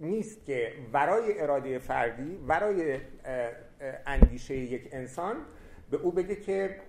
[0.00, 3.00] نیست که ورای اراده فردی ورای
[4.06, 5.36] اندیشه یک انسان
[5.90, 6.80] به او بگه که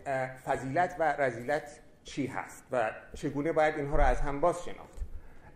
[0.46, 4.98] فضیلت و رزیلت چی هست و چگونه باید اینها رو از هم باز شناخت.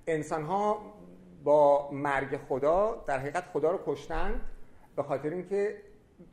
[0.07, 0.93] انسان ها
[1.43, 4.41] با مرگ خدا در حقیقت خدا رو کشتن
[4.95, 5.77] به خاطر اینکه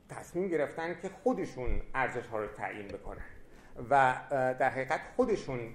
[0.09, 3.25] تصمیم گرفتن که خودشون ارزش ها رو تعیین بکنن
[3.91, 5.75] و در حقیقت خودشون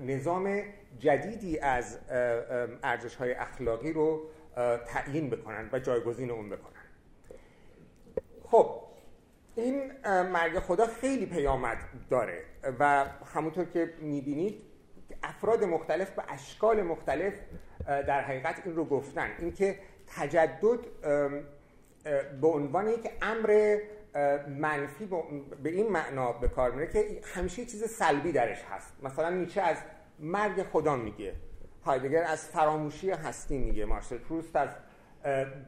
[0.00, 0.62] نظام
[0.98, 1.98] جدیدی از
[2.82, 4.22] ارزش های اخلاقی رو
[4.86, 6.72] تعیین بکنن و جایگزین اون بکنن.
[8.50, 8.82] خب
[9.56, 11.78] این مرگ خدا خیلی پیامد
[12.10, 12.44] داره
[12.78, 13.04] و
[13.34, 14.62] همونطور که می‌بینید
[15.22, 17.34] افراد مختلف به اشکال مختلف
[17.86, 19.30] در حقیقت این رو گفتن.
[19.38, 20.78] اینکه تجدد
[22.40, 23.78] به عنوان یک امر
[24.48, 25.06] منفی
[25.62, 28.92] به این معنا به کار میره که همیشه چیز سلبی درش هست.
[29.02, 29.76] مثلا نیچه از
[30.18, 31.32] مرگ خدا میگه.
[31.86, 33.84] هایدگر از فراموشی هستی میگه.
[33.84, 34.68] مارسل پروست از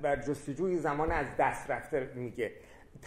[0.02, 2.52] بر جستجوی زمان از دست رفته میگه.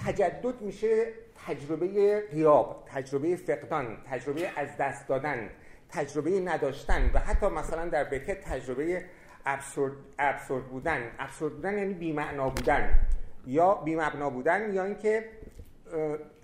[0.06, 1.06] تجدد میشه
[1.48, 5.50] تجربه غیاب تجربه فقدان تجربه از دست دادن
[5.90, 9.06] تجربه نداشتن و حتی مثلا در بکت تجربه
[9.46, 11.12] ابسورد, ابسورد بودن.
[11.20, 13.00] ابسورد بودن یعنی بیمعنا بودن
[13.46, 15.26] یا بیمبنا بودن یا اینکه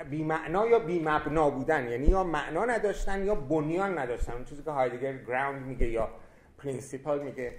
[0.09, 1.89] بیمعنا یا بیمبنا بودن.
[1.89, 4.33] یعنی یا معنا نداشتن یا بنیان نداشتن.
[4.33, 6.09] اون چیزی که هایدگر گراوند میگه یا
[6.57, 7.53] پرینسیپال میگه.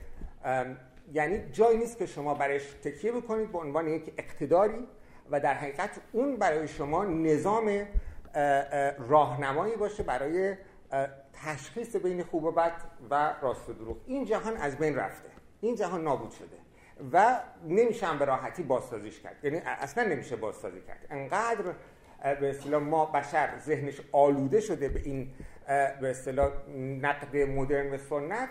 [1.13, 4.87] یعنی جایی نیست که شما برایش تکیه بکنید به عنوان یک اقتداری
[5.31, 7.87] و در حقیقت اون برای شما نظام
[9.09, 10.55] راهنمایی باشه برای
[11.33, 12.73] تشخیص بین خوب و بد
[13.11, 13.97] و راست و دروغ.
[14.07, 15.29] این جهان از بین رفته.
[15.61, 16.57] این جهان نابود شده
[17.13, 19.37] و نمیشه به راحتی بازسازیش کرد.
[19.45, 21.07] یعنی اصلا نمیشه بازسازی کرد.
[21.11, 21.75] انقدر
[22.41, 25.31] به اصطلاح ما بشر ذهنش آلوده شده به این
[26.01, 26.53] به اصطلاح
[27.03, 28.49] نقد مدرن و سنت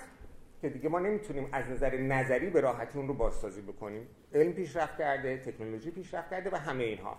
[0.61, 4.07] که دیگه ما نمی‌تونیم از نظر نظری به راحتی اون رو بازسازی بکنیم.
[4.33, 7.17] علم پیشرفت کرده تکنولوژی پیشرفت کرده و همه اینها.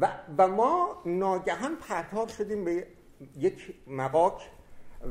[0.00, 0.08] و,
[0.38, 2.86] و ما ناگهان پرتاب شدیم به
[3.36, 4.50] یک مقاک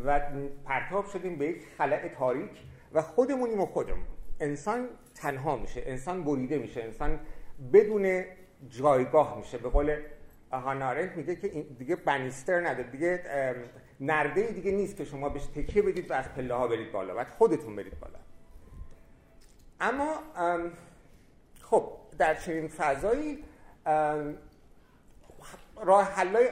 [0.05, 0.21] و
[0.65, 2.51] پرتاب شدیم به یک خلع تاریک
[2.93, 4.05] و خودمونیم و خودمون.
[4.39, 7.19] انسان تنها میشه انسان بریده میشه انسان
[7.73, 8.23] بدون
[8.69, 9.57] جایگاه میشه.
[9.57, 10.01] به قول
[10.51, 11.47] هانارنت میگه که
[11.79, 13.23] دیگه بنیستر نداره دیگه
[13.99, 17.29] نرده دیگه نیست که شما بهش تکیه بدید و از پله ها برید بالا بعد
[17.29, 18.19] خودتون برید بالا.
[19.79, 20.19] اما
[21.61, 23.43] خب در چنین فضایی
[25.83, 26.49] راه حلای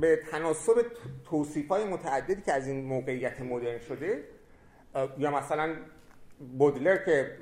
[0.00, 0.86] به تناسب
[1.24, 4.24] توصیف های متعددی که از این موقعیت مدرن شده
[5.18, 5.76] یا مثلا
[6.58, 7.36] بودلر که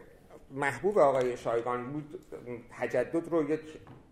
[0.51, 2.21] محبوب آقای شایگان بود
[2.71, 3.61] تجدد رو یک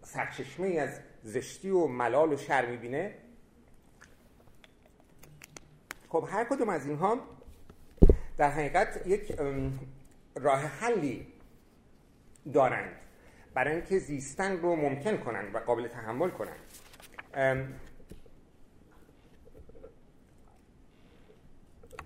[0.03, 3.15] سرچشمه از زشتی و ملال و شر می‌بینه
[6.21, 7.19] خب هر کدوم از اینها
[8.39, 9.33] در حقیقت یک
[10.35, 11.27] راه حلی
[12.53, 12.97] دارند
[13.55, 16.59] برای اینکه زیستن رو ممکن کنند و قابل تحمل کنند.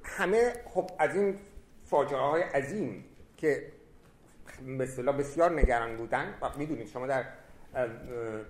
[0.05, 1.39] همه خب از این
[1.85, 3.05] فاجعه های عظیم
[3.37, 3.73] که
[4.79, 7.25] به بسیار نگران بودن و می‌دونید شما در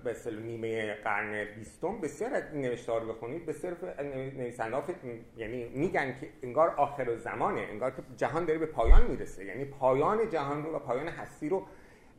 [0.04, 3.46] به نیمه قرن بیستم بسیار از این نوشته رو بخونید.
[3.46, 4.02] بسیار
[4.36, 4.94] نویسنده
[5.36, 9.44] یعنی میگن که انگار آخر زمانه انگار که جهان داره به پایان می‌رسه.
[9.44, 11.66] یعنی پایان جهان رو و پایان هستی رو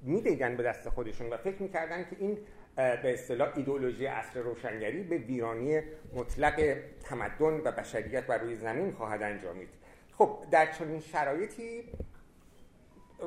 [0.03, 2.37] می‌دیدن به دست خودشون و فکر می‌کردن که این
[2.75, 5.81] به اصطلاح ایدئولوژی عصر روشنگری به ویرانی
[6.15, 9.69] مطلق تمدن و بشریت بر روی زمین خواهد انجامید.
[10.17, 11.83] خب در چنین شرایطی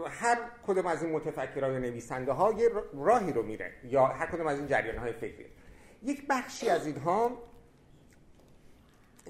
[0.08, 4.46] هر کدوم از این متفکران یا نویسنده ها یه راهی رو میره یا هر کدوم
[4.46, 5.46] از این جریان های فکری.
[6.02, 7.42] یک بخشی از اینها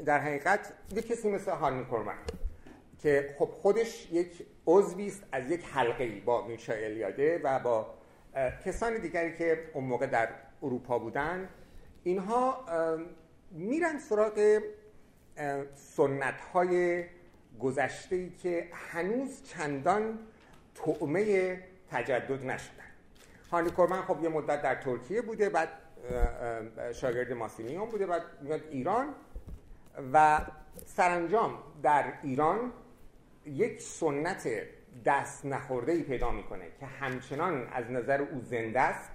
[0.04, 2.18] در حقیقت یک کسی مثل هارنی کورمن
[2.98, 7.94] که خب خودش یک عضوی است از یک حلقه با میشا الیاده و با
[8.64, 10.28] کسان دیگری که اون موقع در
[10.62, 11.48] اروپا بودن.
[12.04, 12.64] اینها
[13.50, 14.62] میرن سراغ
[15.74, 17.04] سنت های
[17.60, 20.18] گذشته ای که هنوز چندان
[20.74, 21.58] تعمه
[21.90, 22.84] تجدد نشدن.
[23.50, 25.68] هانی کورمن خب یه مدت در ترکیه بوده بعد
[26.92, 29.14] شاگرد ماسینیون بوده بعد میاد ایران
[30.12, 30.40] و
[30.86, 32.72] سرانجام در ایران
[33.46, 34.48] یک سنت
[35.04, 39.10] دست نخورده ای پیدا می‌کنه که همچنان از نظر او زنده است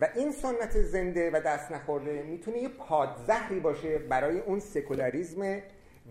[0.00, 5.60] و این سنت زنده و دست نخورده می‌تونه یه پادزهری باشه برای اون سکولاریزم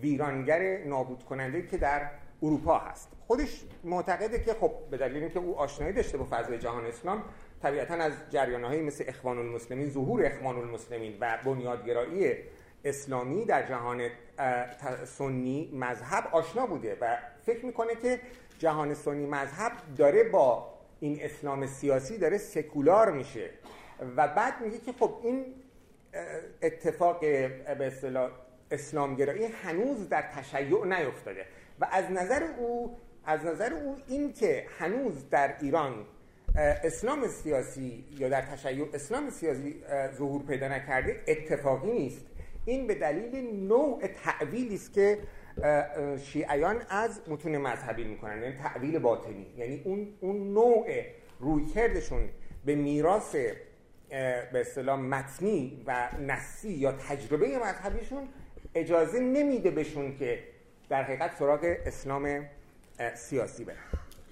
[0.02, 2.10] ویرانگر نابود کننده که در
[2.44, 3.10] اروپا هست.
[3.32, 7.24] خودش معتقده که خب به دلیل اینکه او آشنایی داشته با فضای جهان اسلام
[7.62, 12.34] طبیعتا از جریانهایی مثل اخوان المسلمین ظهور اخوان المسلمین و بنیادگرایی
[12.86, 14.10] اسلامی در جهان
[15.06, 18.20] سنی مذهب آشنا بوده و فکر می‌کنه که
[18.60, 23.50] جهان سنی مذهب داره با این اسلام سیاسی داره سکولار میشه
[24.16, 25.46] و بعد میگه که خب این
[26.62, 28.32] اتفاق به اصطلاح
[28.72, 31.46] اسلامگرایی هنوز در تشیع نیفتاده
[31.80, 36.06] و از نظر او از نظر او این که هنوز در ایران
[36.56, 39.76] اسلام سیاسی یا در تشیع اسلام سیاسی
[40.18, 42.26] ظهور پیدا نکرده اتفاقی نیست.
[42.66, 45.18] این به دلیل نوع تعویلی است که
[46.24, 49.46] شیعیان از متون مذهبی می‌کنن یعنی تعویل باطنی.
[49.58, 50.88] یعنی اون اون نوع
[51.40, 52.30] رویکردشون
[52.66, 53.36] به میراث
[54.52, 58.28] به اصطلاح متنی و نصی یا تجربه مذهبیشون
[58.76, 60.40] اجازه نمیده بهشون که
[60.90, 62.46] در حقیقت سراغ اسلام
[63.16, 63.76] سیاسی برن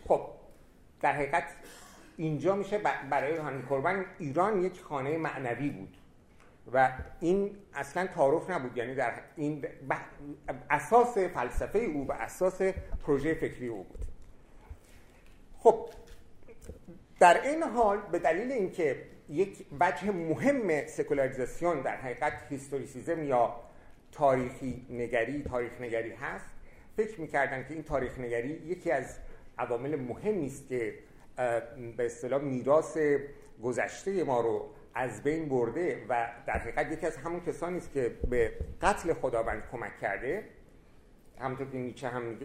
[0.08, 0.22] خب
[1.02, 1.44] در حقیقت
[2.18, 2.78] اینجا میشه
[3.10, 5.98] برای هانی قربان ایران یک خانه معنوی بود
[6.74, 8.78] و این اصلا تعارف نبود.
[8.78, 9.66] یعنی در این
[10.70, 12.62] اساس فلسفه او و اساس
[13.06, 14.06] پروژه فکری او بود.
[15.60, 15.90] خب
[17.20, 23.56] در این حال به دلیل اینکه یک وجه مهم سکولاریزاسیون در حقیقت هیستوریسیزم یا
[24.12, 26.46] تاریخی نگری تاریخ نگری هست
[27.00, 29.20] فکر می‌کردن که این تاریخ نگری یکی از
[29.58, 30.94] عوامل مهمی است که
[31.98, 32.98] به اصطلاح میراث
[33.64, 38.12] گذشته ما رو از بین برده و در حقیقت یکی از همون کسانی است که
[38.30, 40.44] به قتل خداوند کمک کرده.
[41.40, 42.38] همونطور که نیچه هم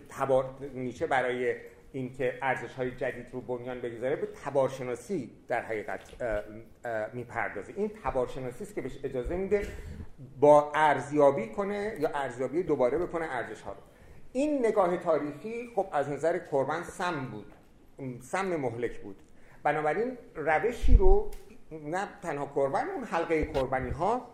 [0.74, 1.54] نیچه برای
[1.92, 6.00] اینکه ارزش های جدید رو بنیان بگذاره به تبارشناسی در حقیقت
[7.12, 7.72] می‌پردازه.
[7.76, 9.66] این تبارشناسی است که بهش اجازه میده
[10.40, 13.78] با ارزیابی کنه یا ارزیابی دوباره بکنه ارزش ها رو.
[14.36, 17.52] این نگاه تاریخی خب از نظر کربن سم بود
[18.22, 19.16] سم مهلک بود.
[19.62, 21.30] بنابراین روشی رو
[21.70, 24.26] نه تنها کربن اون حلقه کربنی ها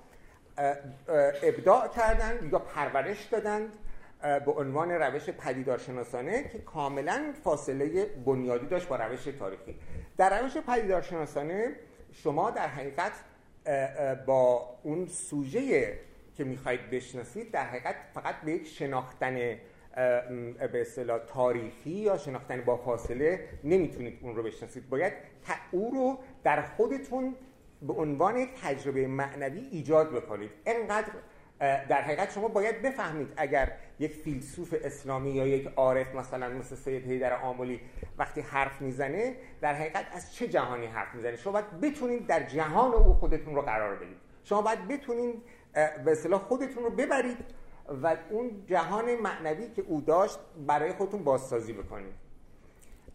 [1.42, 3.72] ابداع کردند یا پرورش دادند
[4.20, 9.76] به عنوان روش پدیدارشناسانه که کاملا فاصله بنیادی داشت با روش تاریخی.
[10.16, 11.76] در روش پدیدارشناسانه
[12.12, 13.12] شما در حقیقت
[14.26, 15.98] با اون سوژه
[16.36, 19.57] که می‌خواهید بشناسید در حقیقت فقط به یک شناختن
[19.95, 24.88] به اصطلاح تاریخی یا شناختن با فاصله نمی‌تونید اون رو بشناسید.
[24.88, 25.12] باید
[25.70, 27.34] او رو در خودتون
[27.82, 30.51] به عنوان یک تجربه معنوی ایجاد بکنید.
[30.66, 31.12] انقدر
[31.61, 37.07] در حقیقت شما باید بفهمید اگر یک فیلسوف اسلامی یا یک عارف مثلا مثل سید
[37.07, 37.80] حیدر آمولی
[38.18, 42.93] وقتی حرف می‌زنه در حقیقت از چه جهانی حرف می‌زنه؟ شما باید بتونید در جهان
[42.93, 44.16] او خودتون رو قرار بدید.
[44.45, 45.43] شما باید بتونید
[46.05, 47.36] به اصطلاح خودتون رو ببرید
[48.02, 52.14] و اون جهان معنوی که او داشت برای خودتون بازسازی بکنید.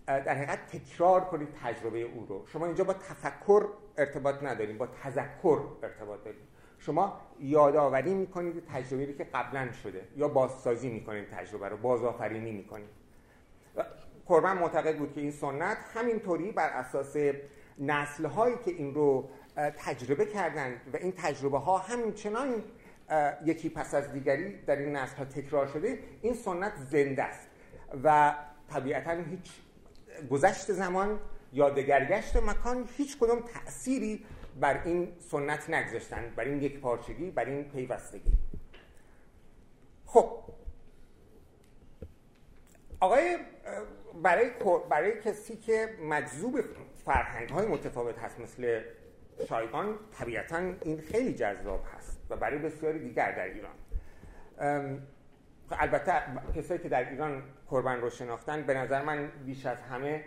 [0.05, 2.47] در حقیقت تکرار کنید تجربه او رو.
[2.47, 6.41] شما اینجا با تفکر ارتباط ندارید با تذکر ارتباط دارید
[6.79, 12.89] شما یادآوری می‌کنید تجربه که قبلا شده یا بازسازی می‌کنید تجربه رو بازآفرینی می‌کنید.
[14.25, 17.15] قربان معتقد بود که این سنت همینطوری بر اساس
[17.79, 19.29] نسل هایی که این رو
[19.77, 22.63] تجربه کردند و این تجربه ها همچنان
[23.45, 27.47] یکی پس از دیگری در این نسل ها تکرار شده این سنت زنده است.
[28.03, 28.35] و
[28.69, 29.51] طبیعتا هیچ
[30.29, 31.19] گذشت زمان
[31.53, 34.25] یا دگرگشت مکان هیچ کدوم تأثیری
[34.59, 38.31] بر این سنت نگذاشتن بر این یک پارچگی بر این پیوستگی.
[40.05, 40.43] خب.
[42.99, 43.37] آقای
[44.23, 44.49] برای
[44.89, 46.61] برای کسی که مجذوب
[47.05, 48.81] فرهنگ های متفاوت هست مثل
[49.49, 52.14] شایگان طبیعتا این خیلی جذاب هست.
[52.29, 53.75] و برای بسیاری دیگر در ایران.
[55.71, 56.13] البته
[56.55, 60.25] کسایی که در ایران قربان رو شناختن به نظر من بیش از همه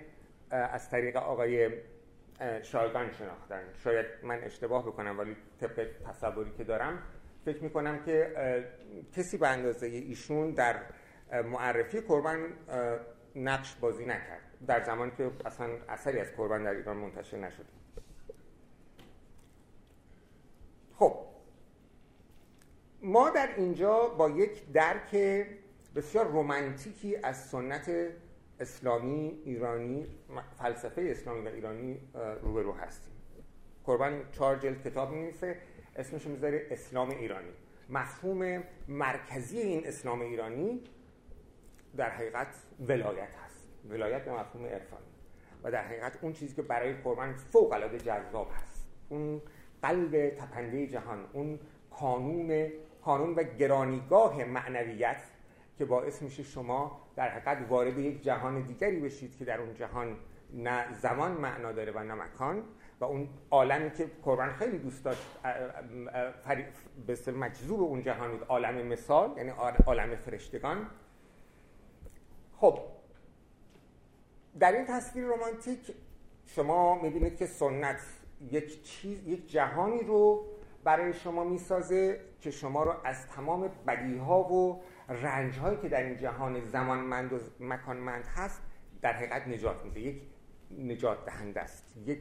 [0.50, 1.70] از طریق آقای
[2.62, 3.62] شایگان شناختن.
[3.84, 7.02] شاید من اشتباه بکنم ولی طبق تصوری که دارم
[7.44, 8.34] فکر می‌کنم که
[9.16, 10.76] کسی به اندازه ایشون در
[11.44, 12.52] معرفی قربان
[13.36, 14.40] نقش بازی نکرد.
[14.66, 17.66] در زمانی که اصلا اثری از قربان در ایران منتشر نشده
[20.98, 21.16] خب
[23.02, 25.16] ما در اینجا با یک درک
[25.94, 27.90] بسیار رومانتیکی از سنت
[28.60, 30.06] اسلامی ایرانی
[30.58, 32.00] فلسفه اسلامی و ایرانی
[32.42, 33.12] روبرو هستیم.
[33.84, 35.58] قربان چهار جلد کتاب می‌نویسه
[35.96, 37.52] اسمش می‌ذاره اسلام ایرانی.
[37.88, 40.80] مفهوم مرکزی این اسلام ایرانی
[41.96, 43.66] در حقیقت ولایت هست.
[43.90, 45.06] ولایت به مفهوم عرفانی.
[45.64, 48.88] و در حقیقت اون چیزی که برای قربان فوق العاده جذاب هست.
[49.08, 49.42] اون
[49.82, 52.70] قلب تپنده جهان اون کانون
[53.04, 55.22] کانون و گرانیگاه معنویت
[55.78, 60.16] که باعث میشه شما در حقیقت وارد یک جهان دیگری بشید که در اون جهان
[60.52, 62.62] نه زمان معنا داره و نه مکان
[63.00, 65.22] و اون عالمی که قربان خیلی دوست داشت
[67.06, 69.50] به مجذوب اون جهان بود عالم مثال یعنی
[69.86, 70.86] عالم فرشتگان.
[72.56, 72.78] خب
[74.60, 75.94] در این تصویر رومانتیک
[76.46, 78.00] شما می‌بینید که سنت
[78.50, 80.44] یک چیز یک جهانی رو
[80.88, 86.16] برای شما می‌سازه که شما رو از تمام بدیها و رنج هایی که در این
[86.16, 88.62] جهان زمانمند و مکانمند هست
[89.02, 90.00] در حقیقت نجات میده.
[90.00, 90.22] یک
[90.78, 91.96] نجات دهنده است.
[92.06, 92.18] یک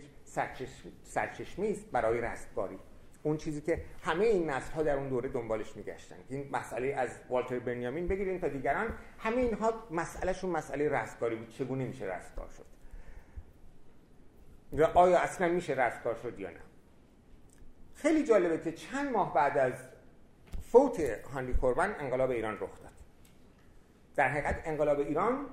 [1.04, 2.80] سرچشمه است برای رستگاری.
[3.24, 6.16] اون چیزی که همه این نسل ها در اون دوره دنبالش میگشتن.
[6.30, 8.94] این مسئله از والتر بنیامین بگیریم تا دیگران.
[9.20, 11.50] همه اینها مسئلهشون مسئله رستگاری بود.
[11.50, 12.66] چگونه میشه رستگار شد؟
[14.74, 16.67] و آیا اصلا میشه رستگار شد یا نه؟
[17.98, 19.74] خیلی جالبه که چند ماه بعد از
[20.72, 21.00] فوت
[21.34, 22.92] هانلی کوربن انقلاب ایران رخ داد.
[24.16, 25.46] در حقیقت انقلاب ایران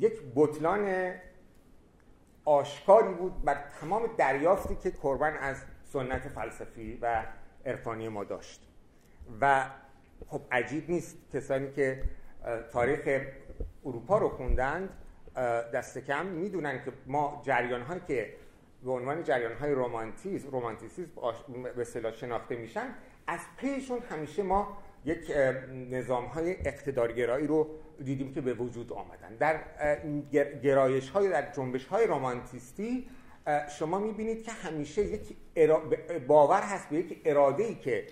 [0.00, 1.12] یک بطلان
[2.44, 5.56] آشکاری بود بر تمام دریافتی که کربن از
[5.92, 7.24] سنت فلسفی و
[7.66, 8.68] عرفانی ما داشت.
[9.40, 9.64] و
[10.28, 12.02] خب عجیب نیست کسانی که
[12.72, 13.26] تاریخ
[13.84, 14.88] اروپا رو خوندند
[15.74, 18.34] دست کم می‌دونن که ما جریان هایی که
[18.84, 21.10] به عنوان جریان های رومانتیسم رومانتیسیسم
[21.62, 22.94] به اصطلاح شناخته میشن
[23.26, 25.30] از پیشون همیشه ما یک
[25.90, 27.68] نظام های اقتدارگرایی رو
[28.04, 29.36] دیدیم که به وجود آمدن.
[29.36, 29.60] در
[30.62, 33.08] گرایش های در جنبش های رومانتیستی
[33.78, 35.36] شما می‌بینید که همیشه یک
[36.26, 38.06] باور هست به یک اراده ای که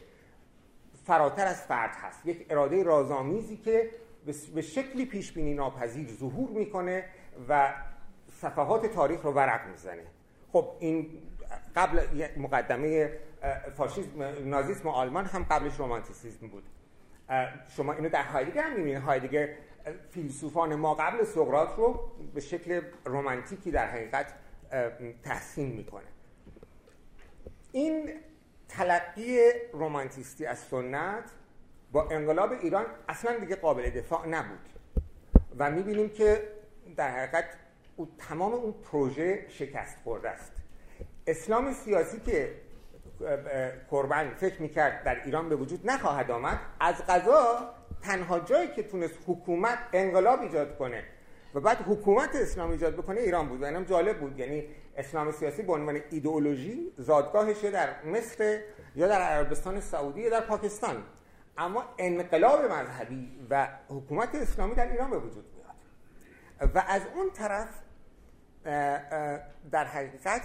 [1.04, 2.26] فراتر از فرد هست.
[2.26, 3.90] یک اراده رازآمیزی که
[4.54, 7.04] به شکلی پیش بینی ناپذیر ظهور می‌کنه
[7.48, 7.74] و
[8.32, 10.06] صفحات تاریخ رو ورق می‌زنه.
[10.54, 11.22] خب این
[11.76, 12.00] قبل
[12.36, 13.10] مقدمه
[13.76, 16.64] فاشیسم نازیسم آلمان هم قبلش رومانتیسیسم بود.
[17.76, 19.02] شما اینو در هایدگر هم می‌بینید.
[19.02, 19.48] هایدگر
[20.10, 24.34] فیلسوفان ما قبل سقراط رو به شکل رومانتیکی در حقیقت
[25.22, 26.06] تحسین می‌کنه.
[27.72, 28.10] این
[28.68, 29.38] تلقی
[29.72, 31.30] رومانتیستی از سنت
[31.92, 34.68] با انقلاب ایران اصلا دیگه قابل دفاع نبود.
[35.58, 36.48] و می‌بینیم که
[36.96, 37.44] در حقیقت
[37.96, 40.52] او تمام اون پروژه شکست خورده است.
[41.26, 42.54] اسلام سیاسی که
[43.90, 49.14] قربان فکر می‌کرد در ایران به وجود نخواهد آمد از قضا تنها جایی که تونست
[49.26, 51.04] حکومت انقلاب ایجاد کنه
[51.54, 53.62] و بعد حکومت اسلام ایجاد بکنه ایران بود.
[53.62, 54.38] و اینم جالب بود.
[54.38, 54.64] یعنی
[54.96, 58.60] اسلام سیاسی به عنوان ایدئولوژی زادگاهش در مصر
[58.96, 61.02] یا در عربستان سعودی یا در پاکستان.
[61.58, 66.70] اما انقلاب مذهبی و حکومت اسلامی در ایران به وجود میاد.
[66.74, 67.68] و از اون طرف
[68.64, 70.42] در حقیقت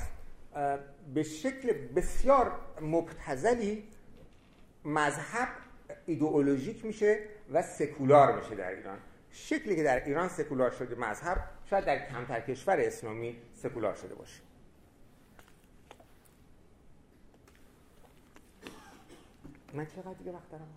[1.13, 3.87] به شکل بسیار مبتزلی
[4.85, 5.47] مذهب
[6.05, 7.19] ایدئولوژیک میشه
[7.51, 8.97] و سکولار میشه در ایران.
[9.31, 11.37] شکلی که در ایران سکولار شده مذهب
[11.69, 14.41] شاید در کمتر کشور اسلامی سکولار شده باشه.
[19.73, 20.67] من چقدر دیگه وقت دارم؟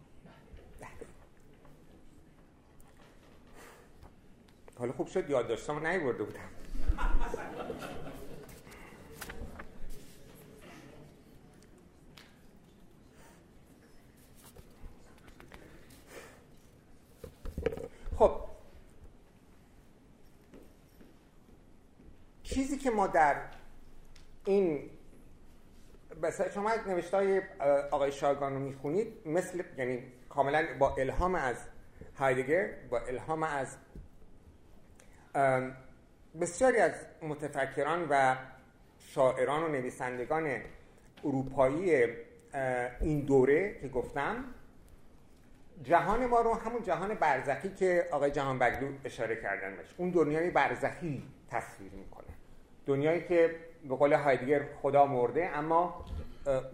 [4.79, 6.62] حالا خوب شد یاد داشتم نیورده بودم.
[18.19, 18.41] خب.
[22.43, 23.37] چیزی که ما در
[24.45, 24.91] این
[26.23, 27.43] مثلا شما نوشته های
[27.91, 31.57] آقای شاگان رو می‌خونید مثل یعنی کاملا با الهام از
[32.19, 33.77] هایدگر با الهام از
[36.41, 38.37] بسیاری از متفکران و
[38.99, 40.61] شاعران و نویسندگان
[41.25, 42.07] اروپایی
[43.01, 44.45] این دوره که گفتم
[45.83, 50.51] جهان ما رو همون جهان برزخی که آقای جهان بگلو اشاره کردن بشه اون دنیای
[50.51, 52.27] برزخی تصویر می‌کنه.
[52.87, 53.57] دنیایی که
[53.89, 56.05] به قول هایدگر خدا مرده اما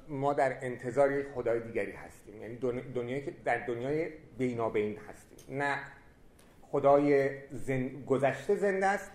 [0.08, 2.42] ما در انتظار خدای دیگری هستیم.
[2.42, 2.56] یعنی
[2.94, 5.58] دنیایی که در دنیای بینابین هستیم.
[5.58, 5.78] نه
[6.62, 8.04] خدای زن...
[8.06, 9.10] گذشته زنده است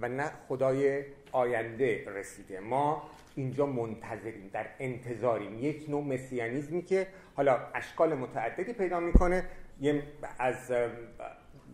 [0.00, 2.60] و نه خدای آینده رسیده.
[2.60, 5.58] ما اینجا منتظریم در انتظاریم.
[5.58, 9.44] یک نوع مسیانیزمی که حالا اشکال متعددی پیدا می‌کنه.
[9.80, 10.02] یه
[10.38, 10.68] از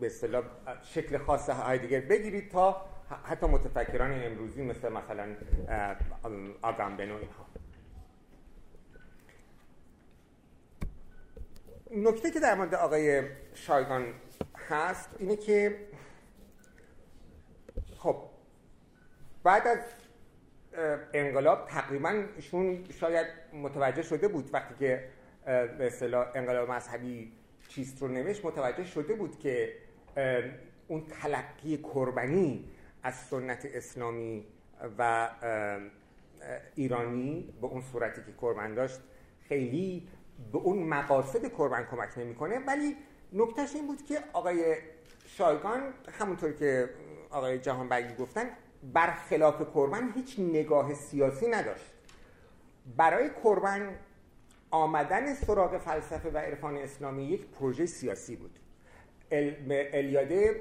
[0.00, 0.44] به اصطلاح
[0.82, 2.86] شکل خاص های دیگر بگیرید تا
[3.24, 5.26] حتی متفکران امروزی مثل مثلا
[6.62, 7.46] آگامبن و اینها.
[11.90, 13.22] نکته که در مورد آقای
[13.54, 14.06] شایگان
[14.68, 15.76] هست اینه که
[18.04, 18.16] خب
[19.42, 19.78] بعد از
[21.14, 25.08] انقلاب تقریبا ایشون شاید متوجه شده بود وقتی که
[25.44, 27.32] به اصطلاح انقلاب مذهبی
[27.68, 29.74] چیست رو نوشت متوجه شده بود که
[30.88, 32.70] اون تلقی قربانی
[33.02, 34.46] از سنت اسلامی
[34.98, 35.30] و
[36.74, 39.00] ایرانی به اون صورتی که قربان داشت
[39.48, 40.08] خیلی
[40.52, 42.58] به اون مقاصد قربان کمک نمی‌کنه.
[42.58, 42.96] ولی
[43.32, 44.76] نکتهش این بود که آقای
[45.26, 46.90] شایگان همونطور که
[47.34, 48.44] آقای جهان بگی گفتن
[48.92, 51.92] برخلاف قربان هیچ نگاه سیاسی نداشت.
[52.96, 53.94] برای قربان
[54.70, 58.58] آمدن سراغ فلسفه و عرفان اسلامی یک پروژه سیاسی بود.
[59.32, 60.60] الیاده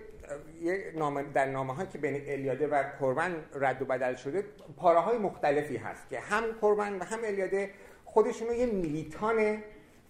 [1.34, 4.44] در نامه که بین الیاده و قربان رد و بدل شده
[4.78, 7.70] پاره های مختلفی هست که هم قربان و هم الیاده
[8.06, 9.58] خودشون رو یه میلیتان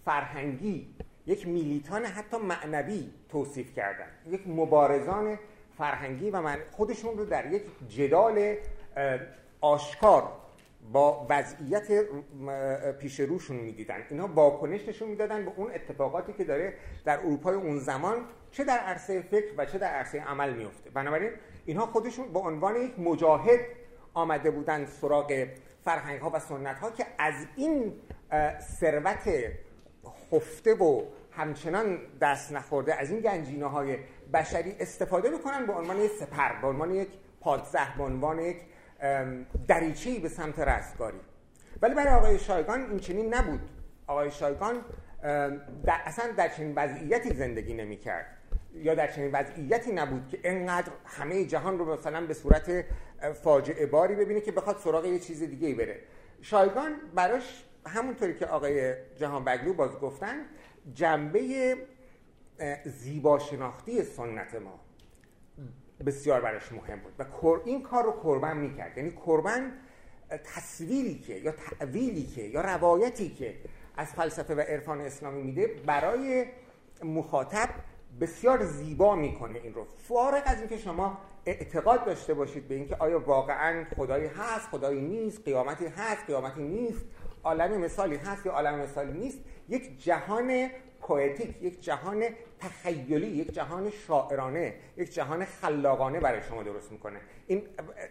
[0.04, 0.94] فرهنگی
[1.26, 5.38] یک میلیتان حتی معنوی توصیف کردن یک مبارزان
[5.78, 8.56] فرهنگی و من خودشون رو در یک جدال
[9.60, 10.32] آشکار
[10.92, 12.04] با وضعیت
[12.98, 13.96] پیش روشون می‌دیدن.
[14.10, 18.16] اینا واکنش نشون می‌دادن به اون اتفاقاتی که داره در اروپای اون زمان
[18.50, 21.30] چه در عرصه فکر و چه در عرصه عمل میفته بنابراین
[21.66, 23.60] اینها خودشون به عنوان یک مجاهد
[24.14, 25.46] آمده بودن سراغ
[25.84, 27.92] فرهنگ ها و سنت ها که از این
[28.60, 29.28] ثروت
[30.30, 31.02] خفته و
[31.36, 33.98] همچنان دست نخورده از این گنجینه های
[34.34, 37.08] بشری استفاده بکنن به عنوان یک سپر به عنوان یک
[37.40, 38.56] پادزه به عنوان یک
[39.68, 41.20] دریچه‌ای به سمت رستگاری.
[41.82, 43.60] ولی برای آقای شایگان این چنین نبود.
[44.06, 44.74] آقای شایگان
[45.84, 48.26] در اصلا در چنین وضعیتی زندگی نمی‌کرد.
[48.74, 52.84] یا در چنین وضعیتی نبود که انقدر همه جهان رو مثلا به صورت
[53.42, 56.00] فاجعه باری ببینه که بخواد سراغ یه چیز دیگه ای بره.
[56.42, 60.36] شایگان براش همونطوری که آقای جهان بگلو باز گفتن
[60.92, 61.76] جنبه
[62.84, 64.80] زیبا شناختی سنت ما
[66.06, 67.12] بسیار براش مهم بود.
[67.18, 67.24] و
[67.64, 68.98] این کار رو قربان می‌کرد.
[68.98, 69.72] یعنی قربان
[70.44, 73.54] تصویری که یا تعویلی که یا روایتی که
[73.96, 76.46] از فلسفه و عرفان اسلامی میده برای
[77.04, 77.68] مخاطب
[78.20, 79.84] بسیار زیبا می‌کنه این رو.
[79.98, 85.44] فارغ از اینکه شما اعتقاد داشته باشید به اینکه آیا واقعا خدایی هست خدایی نیست
[85.44, 87.04] قیامتی هست قیامتی نیست
[87.44, 89.38] عالم مثالی هست یا عالم مثالی نیست
[89.68, 92.24] یک جهان پویتیک یک جهان
[92.60, 97.20] تخیلی یک جهان شاعرانه یک جهان خلاقانه برای شما درست می‌کنه.
[97.46, 97.62] این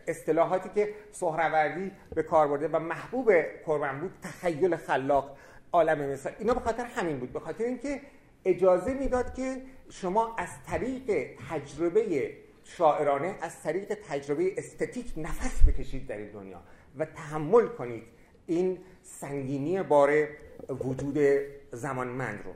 [0.07, 3.31] اصطلاحاتی که سهروردی به کار برده و محبوب
[3.65, 5.37] قربان بود تخیل خلاق
[5.71, 8.01] عالم مثال اینا به خاطر همین بود به خاطر اینکه
[8.45, 12.33] اجازه می‌داد که شما از طریق تجربه
[12.63, 16.63] شاعرانه از طریق تجربه استتیک نفس بکشید در این دنیا
[16.97, 18.03] و تحمل کنید
[18.47, 20.27] این سنگینی بار
[20.69, 21.17] وجود
[21.71, 22.53] زمانمند رو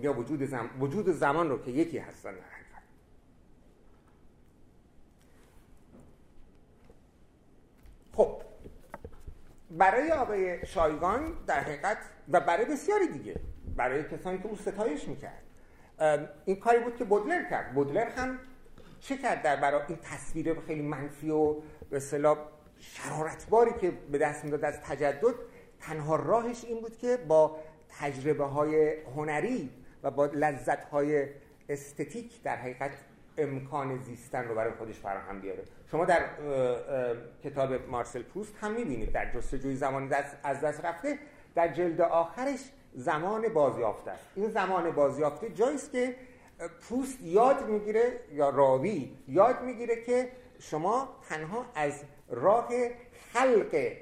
[0.00, 0.70] یا وجود, زم...
[0.80, 2.32] وجود زمان رو که یکی هستن.
[2.32, 2.82] در حقیقت
[8.12, 8.42] خب
[9.70, 11.98] برای آقای شایگان در حقیقت
[12.28, 13.40] و برای بسیاری دیگه
[13.76, 15.42] برای کسانی که او ستایش می‌کرد
[16.44, 17.74] این کاری بود که بودلر کرد.
[17.74, 18.38] بودلر هم
[19.00, 21.56] چه کرد در برای این تصویر خیلی منفی و
[21.90, 22.02] به
[22.78, 25.34] شرارتباری که به دست می‌داد از تجدد
[25.82, 27.56] تنها راهش این بود که با
[27.88, 29.70] تجربه های هنری
[30.02, 31.28] و با لذت های
[31.68, 32.90] استتیک در حقیقت
[33.38, 35.62] امکان زیستن رو برای خودش فراهم بیاره.
[35.90, 36.24] شما در
[37.44, 41.18] کتاب مارسل پروست هم می‌بینید در جستجوی زمان دست از دست رفته
[41.54, 42.60] در جلد آخرش
[42.94, 44.24] زمان بازیافته است.
[44.34, 46.16] این زمان بازیافته جاییست که
[46.88, 50.28] پروست یاد می‌گیره یا راوی یاد می‌گیره که
[50.58, 52.68] شما تنها از راه
[53.32, 53.92] خلق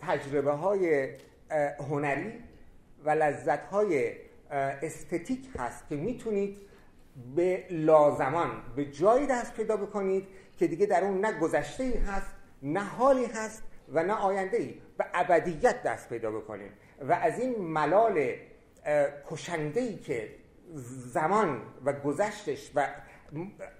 [0.00, 1.08] تجربه های
[1.90, 2.32] هنری
[3.04, 4.12] و لذت های
[4.50, 6.56] استتیک هست که می‌تونید
[7.36, 10.26] به لازمان به جایی دست پیدا بکنید
[10.58, 12.32] که دیگه در اون نه گذشته ای هست
[12.62, 16.72] نه حالی هست و نه آینده ای و ابدیت دست پیدا بکنید.
[17.00, 18.32] و از این ملال
[19.30, 20.28] کشنده ای که
[21.12, 22.88] زمان و گذشتش و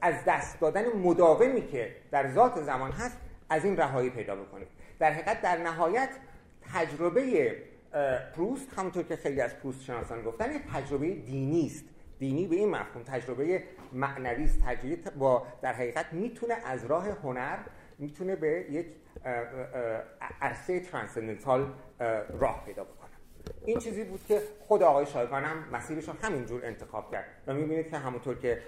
[0.01, 3.17] از دست دادن مداومی که در ذات زمان هست
[3.49, 4.69] از این رهایی پیدا بکنید.
[4.99, 6.09] در حقیقت در نهایت
[6.75, 7.57] تجربه
[8.37, 11.85] پروست همونطور که خیلی از پروست شناسان گفتن یک تجربه دینی است.
[12.19, 14.63] دینی به این مفهوم تجربه معنوی است.
[14.67, 17.59] تجربه با در حقیقت می‌تونه از راه هنر
[17.99, 18.87] می‌تونه به یک
[20.41, 21.73] عرصه ترانسندنتال
[22.39, 23.11] راه پیدا بکنه.
[23.65, 27.99] این چیزی بود که خود آقای شایگان هم مسیرش همینجور انتخاب کرد و می‌بینید که
[27.99, 28.63] همونطور که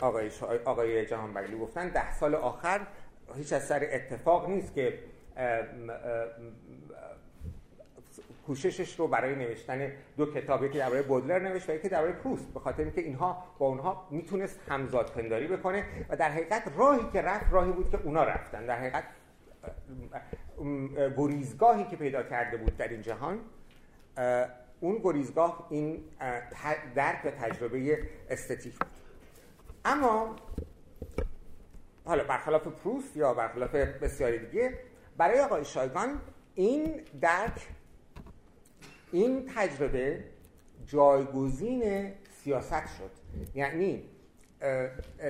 [0.00, 0.30] آقای,
[0.64, 2.80] آقای جهان بگلی گفتن ده سال آخر
[3.36, 4.98] هیچ از اتفاق نیست که
[8.46, 12.60] کوششش رو برای نوشتن دو کتاب یکی درباره بودلر نوشت و یکی درباره پروست به
[12.60, 17.52] خاطر اینکه اینها با اونها می‌تونست همزاد پنداری بکنه و در حقیقت راهی که رفت
[17.52, 18.66] راهی بود که اونا رفتن.
[18.66, 19.04] در حقیقت
[21.16, 23.40] گریزگاهی که پیدا کرده بود در این جهان
[24.80, 26.04] اون گریزگاه این
[26.94, 28.88] درک و تجربه استتیک بود.
[29.84, 30.36] اما
[32.04, 34.78] حالا برخلاف پروست یا برخلاف بسیاری دیگه
[35.16, 36.20] برای آقای شایگان
[36.54, 37.68] این درک
[39.12, 40.24] این تجربه
[40.86, 42.12] جایگزین
[42.44, 43.10] سیاست شد.
[43.54, 44.04] یعنی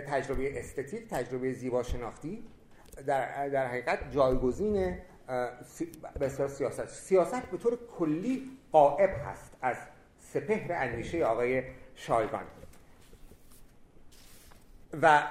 [0.08, 2.44] تجربه استتیک تجربه زیبا شناختی
[3.06, 4.98] در, در حقیقت جایگزین
[6.20, 9.76] بسیار سیاست سیاست به طور کلی قائب هست از
[10.20, 11.62] سپهر اندیشه آقای
[11.94, 12.44] شایگان.
[15.02, 15.22] و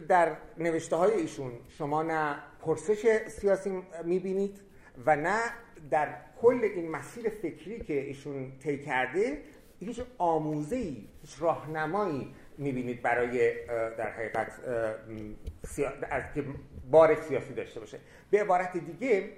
[0.00, 4.60] در نوشته های ایشون شما نه پرسش سیاسی می‌بینید
[5.06, 5.38] و نه
[5.90, 9.42] در کل این مسیر فکری که ایشون طی کرده
[9.80, 13.66] هیچ آموزه ای هیچ راهنمایی می‌بینید برای
[13.98, 14.52] در حقیقت
[16.10, 16.44] از که
[16.90, 17.98] بار سیاسی داشته باشه.
[18.30, 19.30] به عبارت دیگه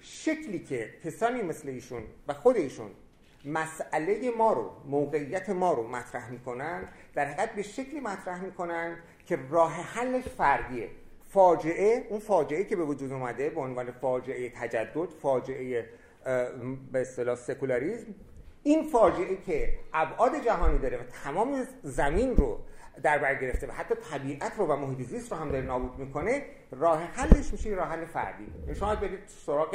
[0.00, 2.90] شکلی که کسانی مثل ایشون و خود ایشون
[3.44, 9.38] مسئله ما رو موقعیت ما رو مطرح می‌کنن در حقیقت به شکلی مطرح می‌کنن که
[9.50, 10.88] راه حلش فردیه
[11.28, 15.88] فاجعه اون فاجعه که به وجود اومده به عنوان فاجعه تجدد فاجعه
[16.92, 18.06] به اصطلاح سکولاریسم
[18.62, 22.58] این فاجعه که ابعاد جهانی داره و تمام زمین رو
[23.02, 26.42] در بر گرفته و حتی طبیعت رو و محیط زیست رو هم داره نابود می‌کنه
[26.70, 28.46] راه حلش میشه راه حل فردی.
[28.62, 29.70] یعنی شما برید سراغ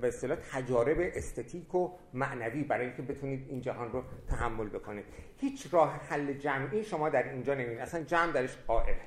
[0.00, 5.04] به اصطلاح تجارب استتیک و معنوی برای اینکه بتونید این جهان رو تحمل بکنید.
[5.40, 7.80] هیچ راه حل جمعی شما در اینجا نمی‌بینید.
[7.80, 9.00] اصلا جمع درش قائله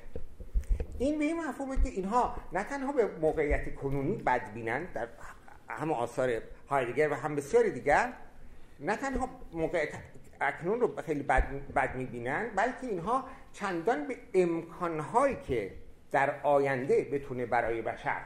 [0.98, 5.08] این به این مفهومه که اینها نه تنها به موقعیت کنونی بدبینند در
[5.68, 8.12] همه آثار هایدگر و هم بسیاری دیگر
[8.80, 9.86] نه تنها موقع
[10.40, 15.72] اکنون رو خیلی بد, بد می‌بینن بلکه اینها چندان به امکانهایی که
[16.10, 18.20] در آینده بتونه برای بشر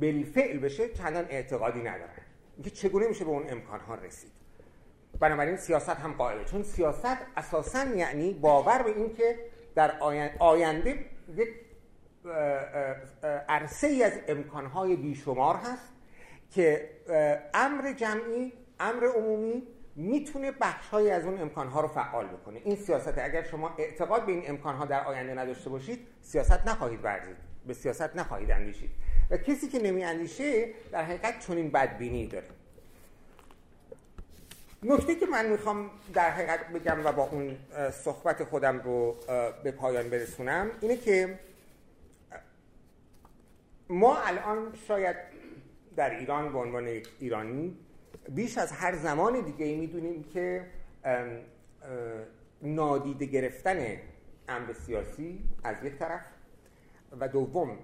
[0.00, 2.22] بالفعل بشه چندان اعتقادی ندارن.
[2.56, 4.32] اینکه چگونه میشه به اون امکانها رسید؟
[5.20, 6.44] بنابراین سیاست هم قائله.
[6.44, 9.38] چون سیاست اساسا یعنی باور به اینکه
[9.74, 9.98] در
[10.38, 11.04] آینده
[11.36, 11.48] یک
[13.48, 15.92] عرصه ای از امکانهای بیشمار هست
[16.50, 16.90] که
[17.54, 19.62] امر جمعی امر عمومی
[19.96, 22.60] می‌تونه بخشهایی از اون امکانها رو فعال بکنه.
[22.64, 27.36] این سیاست اگر شما اعتقاد به این امکانها در آینده نداشته باشید سیاست نخواهید ورزید.
[27.66, 28.90] به سیاست نخواهید اندیشید.
[29.30, 32.46] و کسی که نمی اندیشه در حقیقت چنین بدبینی داره.
[34.82, 37.56] نکته که من می‌خوام در حقیقت بگم و با اون
[37.90, 39.16] صحبت خودم رو
[39.64, 41.38] به پایان برسونم اینه که
[43.88, 45.16] ما الان شاید
[45.96, 47.78] در ایران به عنوان ایرانی
[48.28, 50.66] بیش از هر زمان دیگه ای می‌دونیم که
[52.62, 53.96] نادیده گرفتن
[54.48, 56.24] امر سیاسی از یک طرف
[57.20, 57.78] و دوم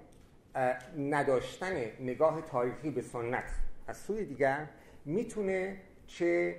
[0.98, 3.50] نداشتن نگاه تاریخی به سنت
[3.86, 4.66] از سوی دیگر
[5.04, 6.56] می‌تونه چه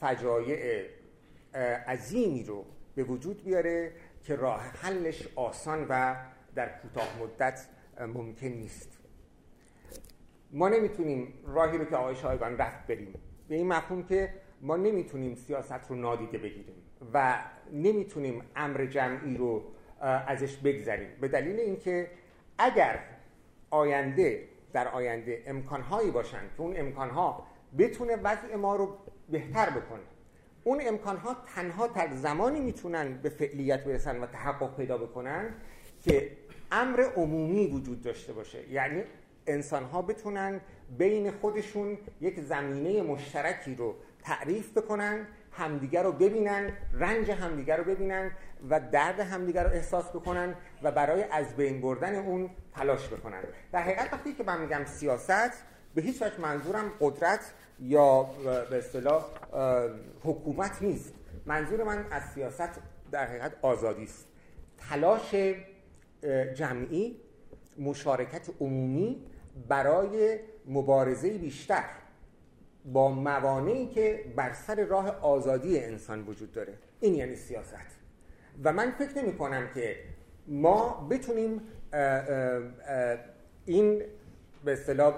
[0.00, 0.86] فجایع
[1.86, 3.92] عظیمی رو به وجود بیاره
[4.22, 6.16] که راه حلش آسان و
[6.54, 7.66] در کوتاه مدت
[8.00, 8.97] ممکن نیست.
[10.50, 13.14] ما نمی‌تونیم راهی رو که آقای شایگان رفت بریم.
[13.48, 16.82] به این مفهوم که ما نمی‌تونیم سیاست رو نادیده بگیریم
[17.14, 17.38] و
[17.72, 19.62] نمی‌تونیم امر جمعی رو
[20.00, 21.08] ازش بگذریم.
[21.20, 22.10] به دلیل اینکه
[22.58, 22.98] اگر
[23.70, 27.46] آینده در آینده امکانهایی باشن که اون امکانها
[27.78, 28.98] بتونه وضع ما رو
[29.30, 30.00] بهتر بکنه
[30.64, 35.54] اون امکانها تنها در زمانی می‌تونن به فعلیت برسن و تحقق پیدا بکنن
[36.02, 36.30] که
[36.72, 38.70] امر عمومی وجود داشته باشه.
[38.70, 39.02] یعنی
[39.48, 40.60] انسان ها بتونن
[40.98, 48.30] بین خودشون یک زمینه مشترکی رو تعریف بکنن همدیگر رو ببینن رنج همدیگر رو ببینن
[48.70, 53.40] و درد همدیگر رو احساس بکنن و برای از بین بردن اون تلاش بکنن.
[53.72, 58.22] در حقیقت وقتی که من میگم سیاست به هیچ وجه منظورم قدرت یا
[58.70, 59.24] به اصطلاح
[60.22, 61.14] حکومت نیست.
[61.46, 62.80] منظور من از سیاست
[63.10, 64.26] در حقیقت آزادی است.
[64.88, 65.34] تلاش
[66.54, 67.20] جمعی
[67.78, 69.26] مشارکت عمومی
[69.68, 71.84] برای مبارزه بیشتر
[72.84, 76.74] با موانعی که بر سر راه آزادی انسان وجود داره.
[77.00, 77.98] این یعنی سیاست.
[78.64, 79.96] و من فکر نمی کنم که
[80.46, 81.60] ما بتونیم
[83.66, 84.02] این
[84.64, 85.14] به اصطلاح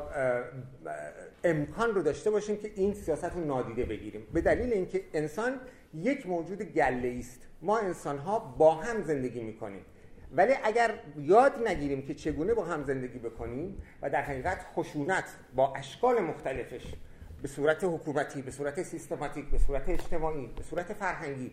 [1.44, 4.26] امکان رو داشته باشیم که این سیاست رو نادیده بگیریم.
[4.32, 5.60] به دلیل اینکه انسان
[5.94, 9.84] یک موجود گله است ما انسان ها با هم زندگی می‌کنیم.
[10.32, 15.24] ولی اگر یاد نگیریم که چگونه با هم زندگی بکنیم و در حقیقت خشونت
[15.54, 16.94] با اشکال مختلفش
[17.42, 21.50] به صورت حکومتی به صورت سیستماتیک به صورت اجتماعی به صورت فرهنگی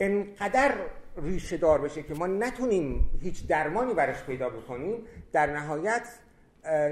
[0.00, 0.74] انقدر
[1.16, 6.08] ریشه دار بشه که ما نتونیم هیچ درمانی برش پیدا بکنیم در نهایت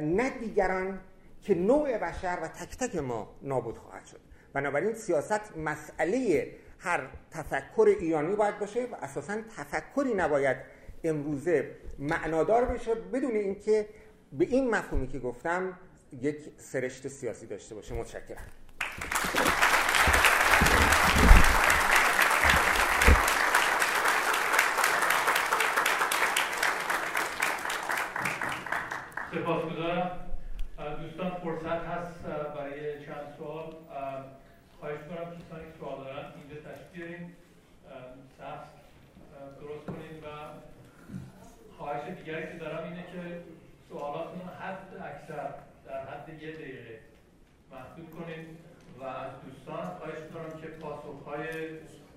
[0.03, 1.01] نه دیگران
[1.43, 4.21] که نوع بشر و تک تک ما نابود خواهد شد.
[4.53, 6.47] بنابراین سیاست مسئله
[6.79, 7.01] هر
[7.31, 10.57] تفکر ایرانی باید باشه و اساسا تفکری نباید
[11.05, 13.89] امروزه معنادار بشه بدون اینکه
[14.33, 15.79] به این مفهومی که گفتم
[16.21, 17.95] یک سرشت سیاسی داشته باشه.
[17.95, 18.47] متشکرم.
[29.35, 30.11] سپاسگزارم.
[31.03, 32.23] دوستان فرصت هست
[32.57, 33.75] برای چند سوال.
[34.81, 37.37] خواهش کنم که سوال دارن اینجا تشکیل بیاریم
[39.61, 40.27] درست کنیم و
[41.79, 43.43] خواهش دیگری که دارم اینه که
[43.89, 45.55] سوالاتون حد اکثر
[45.87, 46.99] در حد یه دقیقه
[47.71, 48.59] محدود کنیم
[49.01, 51.47] و از دوستان خواهش کنم که پاسخهای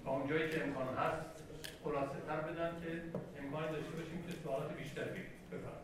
[0.03, 1.43] تا اونجایی که امکان هست
[1.84, 3.01] خلاصه تر بدن که
[3.43, 5.82] امکانی داشته باشیم که سوالات بیشتر بفرمایید.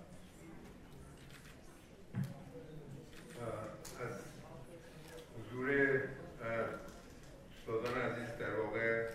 [4.05, 4.13] از
[5.37, 5.69] حضور
[7.51, 9.09] استادان عزیز در واقع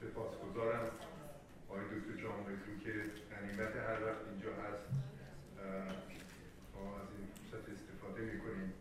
[0.00, 0.90] سپاسگزارم.
[1.68, 2.32] آقای دکتر جان
[2.84, 4.84] که غنیمت هر وقت اینجا هست
[6.74, 8.72] ما از این فرصت استفاده می‌کنیم.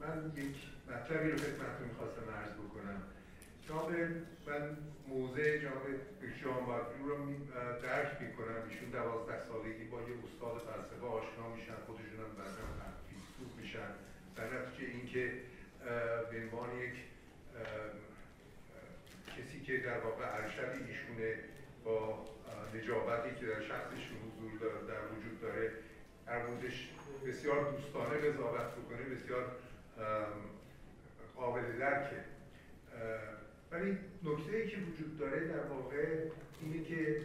[0.00, 0.56] من یک
[0.90, 3.02] مطلبی رو خدمتتون می‌خواستم عرض بکنم.
[3.68, 3.90] جناب
[4.46, 4.76] من
[5.08, 5.86] موضع جناب
[6.42, 6.66] جان
[7.04, 7.34] رو
[7.82, 8.60] درک می‌کنم.
[8.70, 12.66] ایشون دوازده سالگی با یه استاد فلسفه آشنا میشن خودشون هم بعدا
[13.08, 13.90] فیلسوف میشن.
[14.36, 15.32] در نتیجه اینکه
[16.30, 16.94] به عنوان یک
[19.36, 21.34] کسی که در واقع ارشد ایشونه
[21.86, 22.24] با
[22.74, 25.72] نجابتی که در شخصشون حضور داره در وجود داره
[26.26, 26.90] در موردش
[27.26, 29.52] بسیار دوستانه قضاوت بکنه بسیار
[31.36, 32.24] قابل درکه.
[33.70, 36.06] ولی نکته ای که وجود داره در واقع
[36.62, 37.20] اینه که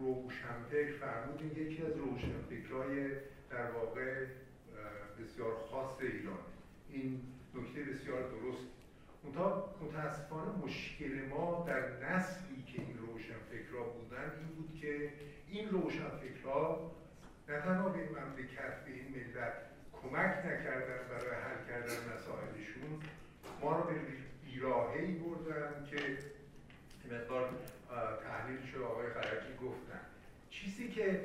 [0.00, 3.08] روشنفکر فرمودین یکی از روشنفکرهای
[3.50, 4.26] در واقع
[5.22, 6.38] بسیار خاص ایران.
[6.88, 7.20] این
[7.54, 8.66] نکته بسیار درست
[9.24, 15.10] منتها متاسفانه مشکل ما در نسلی که این روشنفکرها بودن این بود که
[15.48, 16.92] این روشنفکرها
[17.48, 19.52] نه تنها به مملکت به این ملت
[19.92, 23.00] کمک نکردن برای حل کردن مسائلشون
[23.60, 23.94] ما رو به
[24.44, 26.18] بیراهی بردن که
[27.14, 27.48] مقدار
[28.24, 30.00] تحلیل شده آقای خرکی گفتن.
[30.50, 31.20] چیزی که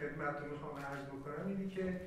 [0.00, 2.00] خدمت رو می‌خوام عرض بکنم اینه که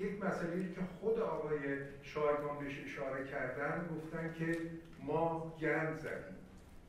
[0.00, 1.58] یک مسئله که خود آقای
[2.02, 4.56] شایگان بهش اشاره کردن گفتن که
[5.02, 6.36] ما گند زدیم.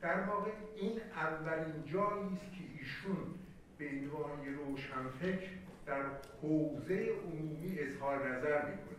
[0.00, 3.34] در واقع این اولین جایی است که ایشون
[3.78, 5.50] به عنوان روشنفکر
[5.86, 6.02] در
[6.42, 8.96] حوزه عمومی اظهار نظر می‌کنه.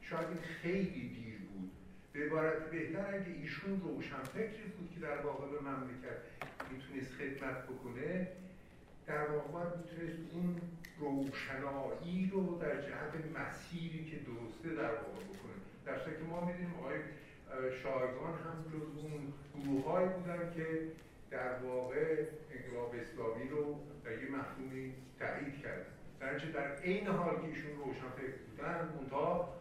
[0.00, 1.70] شاید این خیلی دیر بود.
[2.12, 6.18] به عبارت بهتر اگه ایشون روشنفکری بود که در واقع به مملکت
[6.70, 8.28] می‌تونست خدمت بکنه
[9.06, 10.56] در واقع می‌تونست اون
[10.98, 15.56] روشنایی رو در جهت مسیری که درسته در واقع بکنه.
[15.84, 16.98] در که ما می‌دونیم آقای
[17.82, 19.32] شایگان هم جز اون
[19.62, 20.66] گروه بودن که
[21.30, 25.92] در واقع انقلاب اسلامی رو در یه مفهومی تایید کردن.
[26.20, 29.54] در در عین حال که ایشون روشنفکر بودن منتها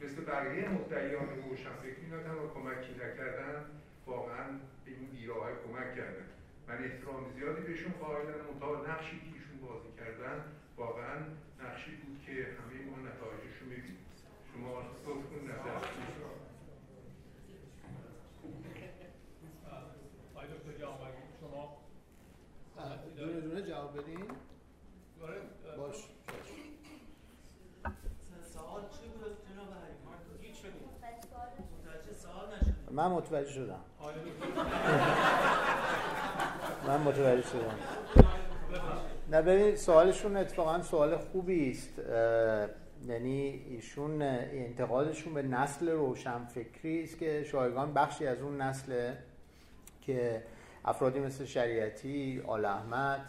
[0.00, 3.64] مثل بقیه مدعیان روشنفکری نه تنها کمکی نکردن
[4.06, 4.44] واقعا
[4.84, 6.26] به این بیراه کمک کردن.
[6.68, 10.44] من احترام زیادی بهشون قائلم منتها نقشی که ایشون بازی کردن
[10.80, 11.16] واقعا
[11.60, 13.98] نقشی بود که همه ما نتایجش رو می‌بینیم.
[14.52, 15.04] شما لطف
[15.44, 16.04] نظر شما
[23.16, 24.24] دونه دونه جواب بدین.
[25.78, 25.96] باش.
[28.52, 29.70] سوال چی بود؟ جناب
[32.90, 33.84] من متوجه شدم.
[36.86, 37.78] من متوجه شدم.
[39.30, 41.98] نه ببین سوالشون اتفاقا سوال خوبی است
[43.06, 49.12] یعنی ایشون انتقادشون به نسل روشنفکری است که شایگان بخشی از اون نسل
[50.00, 50.42] که
[50.84, 53.20] افرادی مثل شریعتی، آل احمد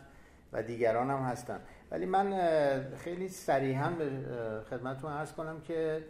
[0.53, 1.59] و دیگران هم هستن.
[1.91, 2.33] ولی من
[2.97, 4.09] خیلی صریحا به
[4.69, 6.05] خدمتتون عرض کنم که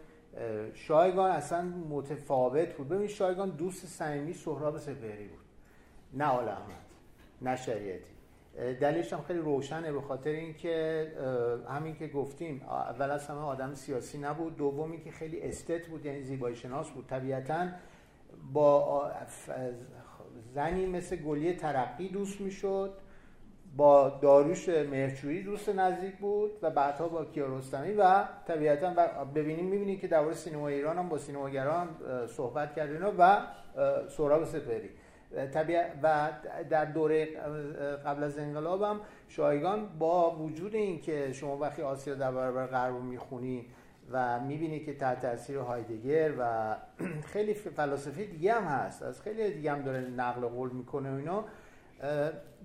[0.74, 2.90] شایگان اصلا متفاوت بود.
[2.90, 5.46] ببین شایگان دوست صمیمی سهراب سپهری بود.
[6.14, 6.86] نه آل احمد
[7.42, 8.21] نه شریعتی.
[8.58, 11.08] دلیلش هم خیلی روشنه به خاطر اینکه
[11.70, 16.22] همین که گفتیم اول از همه آدم سیاسی نبود دومی که خیلی استت بود یعنی
[16.22, 17.08] زیبایی شناس بود.
[17.08, 17.68] طبیعتا
[18.54, 19.12] با
[20.54, 22.94] زنی مثل گلیه ترقی دوست می‌شد
[23.78, 28.94] با داروش مرچویی دوست نزدیک بود و بعدها با کیارستمی و طبیعتا
[29.36, 31.88] ببینیم می‌بینیم که در سینما ایران هم با سینماگران
[32.28, 33.42] صحبت کردن و
[34.10, 34.90] سهراب سپری
[36.04, 36.30] و
[36.70, 37.26] در دوره
[38.06, 43.02] قبل از انقلاب هم شایگان با وجود اینکه شما وقتی آسیا در برابر غرب رو
[43.02, 43.66] می‌خونی
[44.12, 46.76] و می‌بینی که تحت تاثیر هایدگر و
[47.34, 51.46] خیلی فلاسفه دیگه هم هست از خیلی دیگه هم داره نقل قول می‌کنه و اینا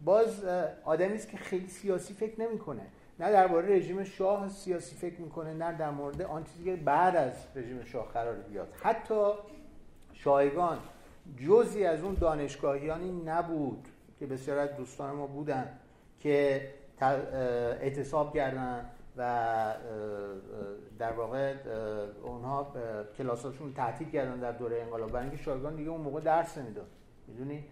[0.05, 0.45] باز
[0.85, 2.87] آدمی است که خیلی سیاسی فکر نمی‌کنه.
[3.21, 7.33] نه درباره رژیم شاه سیاسی فکر می‌کنه نه در مورد آن چیزی که بعد از
[7.55, 8.69] رژیم شاه قرار بیاد.
[8.83, 9.31] حتی
[10.13, 10.79] شایگان
[11.37, 15.79] جزی از اون دانشگاهیانی نبود که بسیار از دوستان ما بودن
[16.21, 16.69] که
[17.81, 19.75] اعتصاب کردن و
[20.99, 21.55] در واقع
[22.23, 22.73] اونها
[23.19, 25.13] کلاساشون تعطیل کردن در دوره انقلاب.
[25.13, 26.87] برای اینکه شایگان دیگه اون موقع درس نمی‌داد
[27.29, 27.65] می‌دونی؟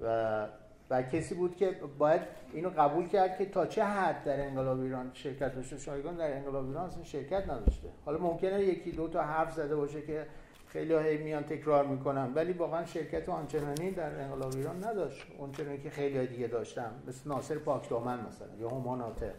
[0.00, 0.46] و
[0.90, 2.20] و کسی بود که باید
[2.52, 5.78] اینو قبول کرد که تا چه حد در انقلاب ایران شرکت داشته.
[5.78, 7.88] شایگان در انقلاب ایران اصلا شرکت نداشته.
[8.04, 10.26] حالا ممکنه یکی دو تا حرف زده باشه که
[10.72, 12.34] خیلی هی میان تکرار می‌کنن.
[12.34, 15.26] ولی واقعا شرکت آنچنانی در انقلاب ایران نداشت.
[15.38, 17.02] اونچنانی که خیلی دیگه داشتن.
[17.06, 18.48] مثل ناصر پاکدامن مثلا.
[18.58, 19.34] یا همان ناطق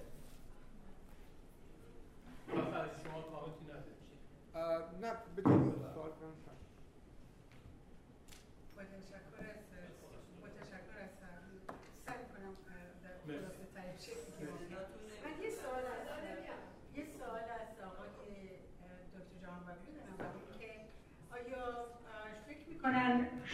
[5.01, 5.73] نه بدون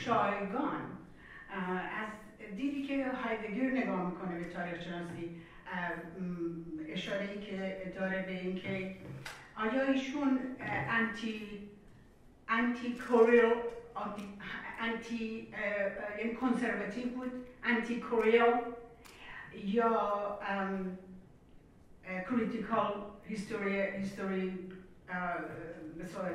[0.08, 0.82] شایگان
[2.00, 2.10] از
[2.56, 5.42] دیدی که هایدگر نگاه می‌کنه به تاریخ شناسی
[6.90, 8.96] اشاره ای که داره به اینکه
[9.56, 10.40] آیا ایشون
[10.90, 11.70] anti
[12.48, 13.54] antiquarian
[14.80, 15.48] anti
[16.20, 17.32] یعنی conservative بود
[17.64, 18.54] antiquarian
[19.64, 20.40] یا
[22.30, 22.94] critical
[23.24, 24.54] history history
[26.00, 26.30] مثلا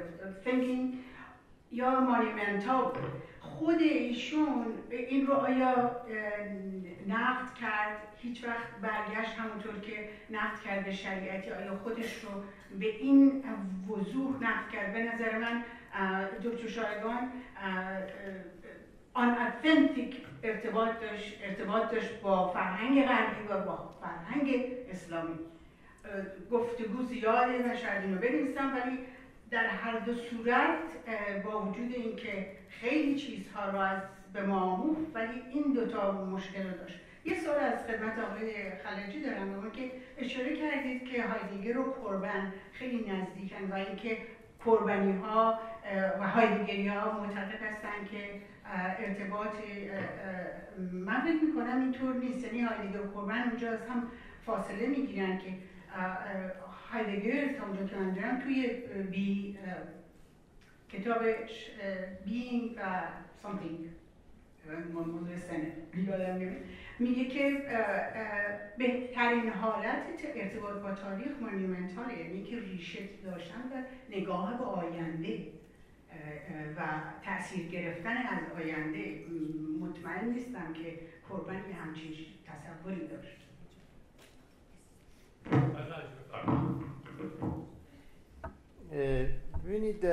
[0.44, 1.11] thinking.
[1.72, 2.92] یا monumental
[3.40, 5.96] خود ایشون این رو آیا
[7.08, 12.30] نقد کرد؟ هیچ وقت برگشت همونطور که نقد کرد به شریعتی آیا خودش رو
[12.78, 13.44] به این
[13.88, 15.64] وضوح نقد کرد؟ به نظر من
[16.44, 17.32] دکتر شایگان
[19.14, 25.38] آن اتنتیک ارتباط داشت ارتباط داشت با فرهنگ غربی و با فرهنگ اسلامی.
[26.50, 28.98] گفتگو زیاده و شاید اینو بنویسم ولی
[29.52, 30.78] در هر دو صورت
[31.44, 33.98] با وجود اینکه خیلی چیزها رو از
[34.32, 37.00] به ما آموخت ولی این دوتا مشکل رو داشت.
[37.24, 43.10] یه سوال از خدمت آقای خلجی دارم که اشاره کردید که هایدگر و قربن خیلی
[43.10, 44.18] نزدیکن و اینکه
[44.64, 45.58] قربانی ها
[46.20, 48.40] و هایدگری ها معتقد هستن که
[48.98, 49.52] ارتباط
[50.92, 52.44] من فکر می‌کنم اینطور نیست.
[52.44, 54.08] یعنی هایدگر و قربن اونجا از هم
[54.46, 55.48] فاصله می‌گیرن که
[56.92, 59.58] هایدگر که من توی بی
[60.92, 61.70] کتابش
[62.26, 62.78] being
[63.42, 63.88] something.
[64.94, 65.72] موضوع سنه.
[66.98, 67.62] میگه که
[68.78, 70.02] بهترین حالت
[70.34, 73.82] ارتباط با تاریخ مانیومنتاله یعنی که ریشه داشتن و
[74.16, 75.46] نگاه به آینده
[76.76, 76.80] و
[77.24, 79.24] تاثیر گرفتن از آینده.
[79.80, 82.12] مطمئن نیستم که قربان یه همچین
[82.46, 83.38] تصوری داشت.
[89.64, 90.06] ببینید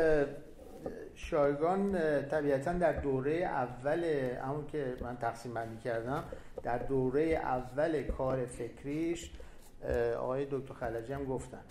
[1.15, 1.91] شایگان
[2.21, 4.03] طبیعتا در دوره اول
[4.43, 6.23] همون که من تقسیم بندی کردم
[6.63, 9.31] در دوره اول کار فکریش
[10.17, 11.61] آقای دکتر خلجی هم گفتن.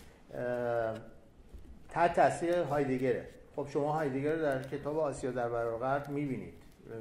[1.88, 6.54] تحت تاثیر هایدگره خب شما هایدگر رو در کتاب آسیا در برابر می‌بینید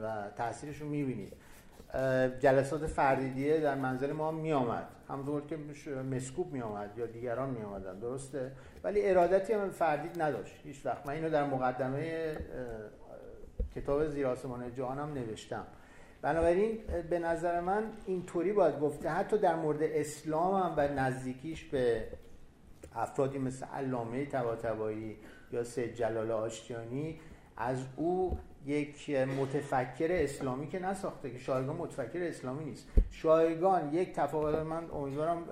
[0.04, 1.34] و تاثیرش رو می‌بینید.
[2.40, 5.58] جلسات فردیدیه در منزل ما می آمد همونطور که
[6.12, 8.52] مسکوب می آمد یا دیگران می آمدن درسته؟
[8.84, 10.56] ولی ارادتی هم فردید نداشت.
[10.64, 11.08] هیچ وقت.
[11.08, 12.36] من اینو در مقدمه
[13.76, 15.68] کتاب زیر آسمان جهانم نوشتم.
[16.22, 16.80] بنابراین
[17.10, 22.08] به نظر من اینطوری باید گفته حتی در مورد اسلام هم و نزدیکیش به
[22.96, 25.18] افرادی مثل علامه طباطبایی
[25.52, 27.20] یا سید جلال آشتیانی
[27.58, 28.38] از او
[28.68, 32.88] یک متفکر اسلامی که نساخته که شایگان متفکر اسلامی نیست.
[33.12, 35.44] شایگان یک تفاوت من امیدوارم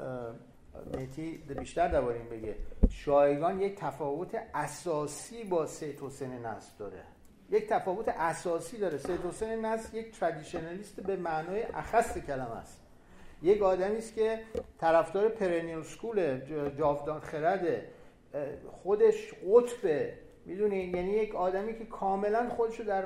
[0.97, 2.55] مهتی بیشتر درباره این بگه.
[2.89, 7.03] شایگان یک تفاوت اساسی با سید حسین نصر داره.
[7.51, 8.97] یک تفاوت اساسی داره.
[8.97, 12.81] سید حسین نصر یک ترادیشنالیست به معنای اخص کلمه است.
[13.41, 14.39] یک آدمی است که
[14.79, 16.39] طرفدار پرنیل سکول
[16.77, 17.89] جاودان خرده
[18.83, 20.13] خودش قطبه
[20.45, 23.05] می‌دونی؟ یعنی یک آدمی که کاملا خودشو در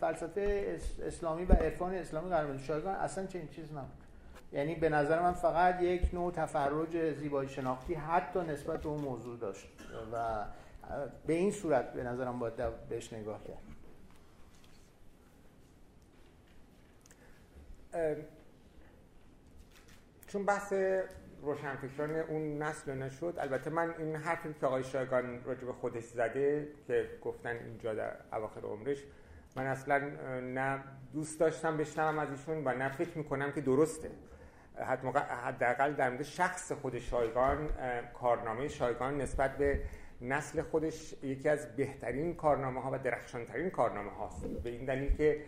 [0.00, 4.02] فلسفه اسلامی و عرفان اسلامی قرار بده شایگان اصلا چنین چیز نبود.
[4.52, 9.38] یعنی به نظر من فقط یک نوع تفرج زیبایی شناختی حتی نسبت به اون موضوع
[9.38, 9.68] داشت.
[10.12, 10.44] و
[11.26, 13.62] به این صورت به نظرم باید بهش نگاه کرد.
[20.28, 20.72] چون بحث
[21.42, 23.34] روشنفکران اون نسل نشد.
[23.38, 28.12] البته من این حرفی که آقای شایگان راجع به خودش زده که گفتن اینجا در
[28.32, 29.04] اواخر عمرش
[29.56, 29.98] من اصلا
[30.40, 34.10] نه دوست داشتم بشنوم از ایشون و نه فکر می‌کنم که درسته.
[35.44, 37.68] حداقل در مورد شخص خود شایگان
[38.14, 39.80] کارنامه شایگان نسبت به
[40.20, 45.40] نسل خودش یکی از بهترین کارنامه ها و درخشانترین کارنامه هاست به این دلیل که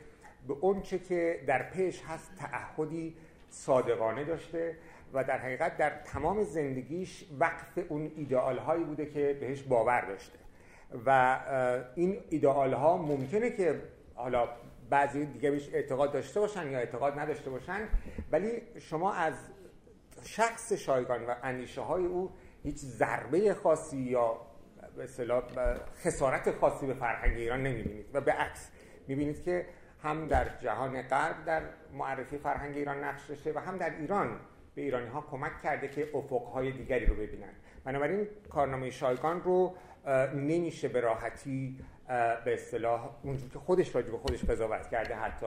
[0.48, 3.16] به اون چه که در پیش هست تعهدی
[3.50, 4.76] صادقانه داشته.
[5.14, 10.38] و در حقیقت در تمام زندگیش وقف اون ایدئال هایی بوده که بهش باور داشته.
[11.06, 11.38] و
[11.94, 13.82] این ایدئال ها ممکنه که
[14.14, 14.48] حالا
[14.90, 17.88] بعضی دیگه بهش اعتقاد داشته باشن یا اعتقاد نداشته باشن
[18.32, 19.34] ولی شما از
[20.22, 22.30] شخص شایگان و اندیشه های او
[22.62, 24.36] هیچ ضربه خاصی یا
[24.96, 25.06] به
[26.04, 28.70] خسارت خاصی به فرهنگ ایران نمی‌بینید و به عکس
[29.08, 29.66] می‌بینید که
[30.02, 31.62] هم در جهان غرب در
[31.92, 34.40] معرفی فرهنگ ایران نقش داشته و هم در ایران
[34.74, 37.52] به ایرانی ها کمک کرده که افقهای دیگری رو ببینن.
[37.84, 39.74] بنابراین کارنامه شایگان رو
[40.34, 41.78] نمیشه به راحتی
[42.44, 45.46] به اصطلاح اونجور که خودش راجع به خودش قضاوت کرده حتی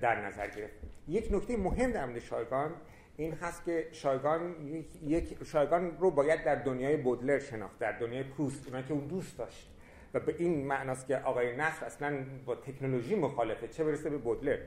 [0.00, 0.74] در نظر گرفت.
[1.08, 2.70] یک نکته مهم در مورد شایگان
[3.16, 4.54] این هست که شایگان
[5.02, 9.38] یک شایگان رو باید در دنیای بودلر شناخت در دنیای پروست اونایی که اون دوست
[9.38, 9.68] داشت.
[10.14, 14.58] و به این معناست که آقای نصر اصلا با تکنولوژی مخالفه چه برسه به بودلر؟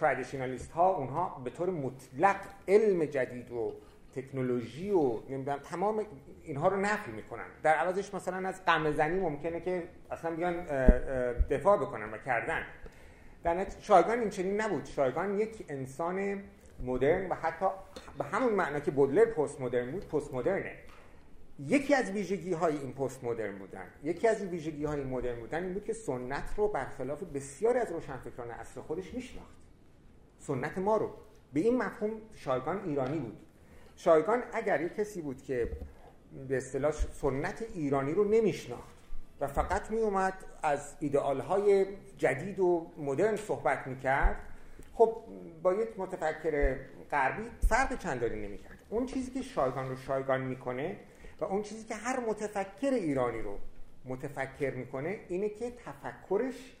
[0.00, 2.36] ترادیشنالیست ها اونها به طور مطلق
[2.68, 3.72] علم جدید و
[4.14, 6.06] تکنولوژی و نمی‌دونم تمام
[6.44, 7.44] اینها رو نفی می‌کنن.
[7.62, 10.64] در عوضش مثلا از قمه زنی ممکنه که اصلا بیان
[11.50, 12.62] دفاع بکنن و کردن.
[13.44, 14.84] در شایگان این چنین نبود.
[14.84, 16.42] شایگان یک انسان
[16.84, 17.66] مدرن و حتی
[18.18, 20.72] به همون معنا که بودلر پست مدرن بود پست مدرنه
[21.66, 23.86] یکی از ویژگی های این پست مدرن بودن.
[24.02, 28.50] یکی از ویژگی های مدرن بودن این بود که سنت رو برخلاف بسیاری از روشنفکران
[28.50, 29.56] اصر خودش میشناخت.
[30.38, 31.10] سنت ما رو.
[31.52, 33.38] به این مفهوم شایگان ایرانی بود.
[33.96, 35.70] شایگان اگر یک کسی بود که
[36.48, 38.94] به اصطلاح سنت ایرانی رو نمیشناخت
[39.40, 41.86] و فقط می اومد از ایدئال های
[42.18, 44.36] جدید و مدرن صحبت می‌کرد
[44.94, 45.16] خب
[45.62, 46.76] با یک متفکر
[47.10, 48.78] غربی فرق چندانی نمی‌کرد.
[48.88, 50.96] اون چیزی که شایگان رو شایگان می‌کنه
[51.40, 53.58] و اون چیزی که هر متفکر ایرانی رو
[54.04, 56.76] متفکر می‌کنه اینه که تفکرش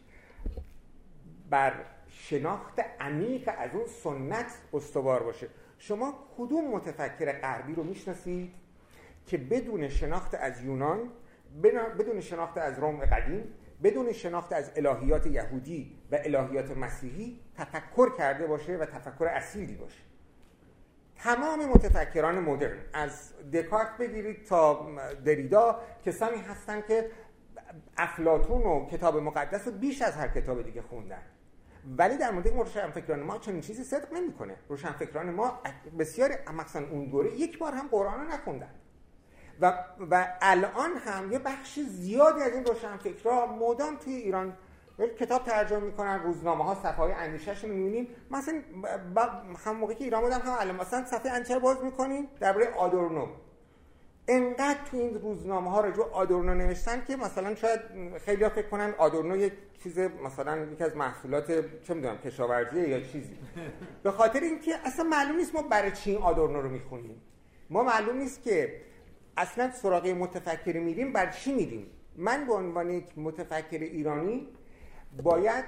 [1.50, 1.72] بر
[2.08, 5.48] شناخت عمیق از اون سنت استوار باشه.
[5.78, 8.54] شما کدوم متفکر غربی رو می‌شناسید
[9.26, 11.10] که بدون شناخت از یونان
[11.98, 18.46] بدون شناخت از روم قدیم بدون شناخت از الهیات یهودی و الهیات مسیحی تفکر کرده
[18.46, 20.09] باشه و تفکر اصیلی باشه؟
[21.22, 24.90] تمام متفکران مدرن از دکارت بگیرید تا
[25.24, 27.10] دریدا کسانی هستن که
[27.96, 31.22] افلاتون و کتاب مقدس رو بیش از هر کتاب دیگه خوندن.
[31.98, 34.56] ولی در مورد روشنفکران ما چنین چیزی صدق نمی‌کنه.
[34.68, 35.60] روشنفکران ما
[35.98, 38.70] بسیار مثلا اون دوره یک بار هم قرآن رو نخوندن.
[39.60, 44.56] و, و الان هم یه بخش زیادی از این روشنفکرها مدام توی ایران
[45.08, 48.62] کتاب ترجمه می‌کنن روزنامه ها صفحه های اندیشهش می‌بینیم مثلا
[49.64, 53.26] هم موقعی که ایران بودم هم الان مثلا صفحه اندیشه باز می‌کنیم درباره آدورنو.
[54.28, 57.80] انقدر تو این روزنامه ها رو آدورنو نوشتن که مثلا شاید
[58.24, 59.52] خیلی فکر کنن آدورنو یک
[59.82, 61.46] چیز مثلا یکی از محصولات
[61.82, 63.38] چه می‌دونم کشاورزی یا چیزی.
[64.02, 67.22] به خاطر اینکه اصلا معلوم نیست ما برای چی این آدورنو رو می‌خونیم.
[67.70, 68.80] ما معلوم نیست که
[69.36, 71.86] اصلا سراغ متفکر میریم بر چی میریم.
[72.16, 74.48] من به عنوان یک متفکر ایرانی
[75.22, 75.64] باید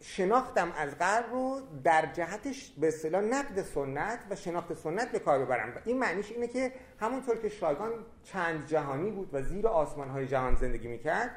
[0.00, 5.44] شناختم از غرب رو در جهتش به اصطلاح نقد سنت و شناخت سنت به کار
[5.44, 5.82] ببرم.
[5.84, 7.92] این معنیش اینه که همونطور که شایگان
[8.22, 11.30] چند جهانی بود و زیر آسمان های جهان زندگی می‌کرد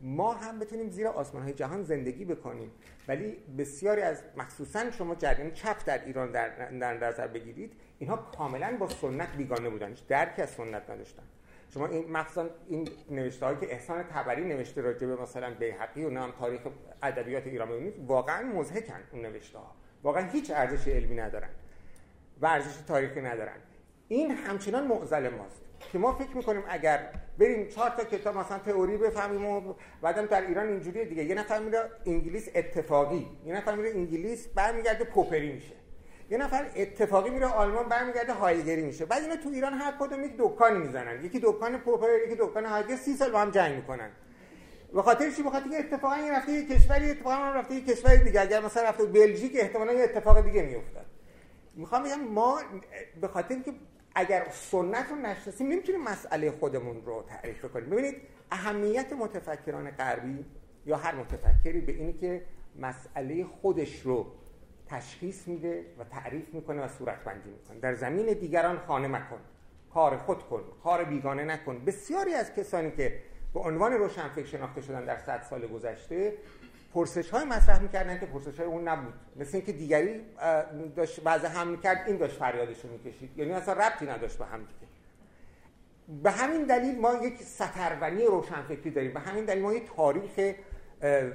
[0.00, 2.70] ما هم بتونیم زیر آسمان های جهان زندگی بکنیم.
[3.08, 8.76] ولی بسیاری از مخصوصا شما جریان چپ در ایران در, در نظر بگیرید اینها کاملا
[8.80, 9.94] با سنت بیگانه بودن.
[10.08, 11.22] درک از سنت نداشتن.
[11.68, 16.30] شما این مخصوصا این نوشته که احسان تبری نوشته راجع به مثلا بیهقی و نام
[16.30, 16.60] تاریخ
[17.02, 21.48] ادبیات ایران واقعا مزهکن اون نوشته ها واقعا هیچ ارزش علمی ندارن
[22.40, 23.56] و ارزش تاریخی ندارن.
[24.08, 25.62] این همچنان معضل ماست
[25.92, 30.46] که ما فکر می‌کنیم اگر بریم چهار تا کتاب مثلا تئوری بفهمیم و بعدم در
[30.46, 31.24] ایران اینجوریه دیگه.
[31.24, 35.74] یه نفر میره انگلیس اتفاقی یه نفر میره انگلیس برمیگرده پوپری میشه.
[36.30, 39.04] یه نفر اتفاقی میره آلمان برمیگرده هایگری میشه.
[39.06, 41.24] بعد اینا تو ایران هر کدوم یک دکانی می‌زنن.
[41.24, 44.10] یکی دکان پوپر یکی دکان هایگر سی سال با هم جنگ می‌کنن.
[44.94, 48.40] به خاطر چی؟ بخاطر که اتفاقا این رفته یه کشوری اتفاقا رفته یه کشور دیگه.
[48.40, 51.06] اگر مثلا رفته بلژیک احتمالاً یه اتفاق دیگه میافتاد.
[51.74, 52.60] می‌خوام بگم ما
[53.20, 53.72] به خاطر که
[54.14, 58.14] اگر سنت رو نشناسیم نمی‌تونیم مسئله خودمون رو تعریف کنیم ببینید
[58.50, 60.44] اهمیت متفکران غربی
[60.86, 62.42] یا هر متفکری به اینی که
[62.78, 64.26] مسئله خودش رو
[64.88, 67.80] تشخیص میده و تعریف می‌کنه و صورتبندی می‌کنه.
[67.80, 69.38] در زمین دیگران خانه مکن
[69.94, 71.84] کار خود کن کار بیگانه نکن.
[71.84, 73.18] بسیاری از کسانی که
[73.54, 76.32] به عنوان روشنفکر شناخته شدن در صد سال گذشته
[76.94, 79.14] پرسش های مطرح می‌کردن که پرسش های اون نبود.
[79.36, 80.20] مثل اینکه دیگری
[80.96, 83.38] داشت بعض هم می‌کرد این داشت فریادش رو می‌کشید.
[83.38, 84.86] یعنی اصلا ربطی نداشت به هم دیگه
[86.22, 89.12] به همین دلیل ما یک سترونی روشنفکری داریم.
[89.14, 90.54] به همین دلیل ما یک تاریخ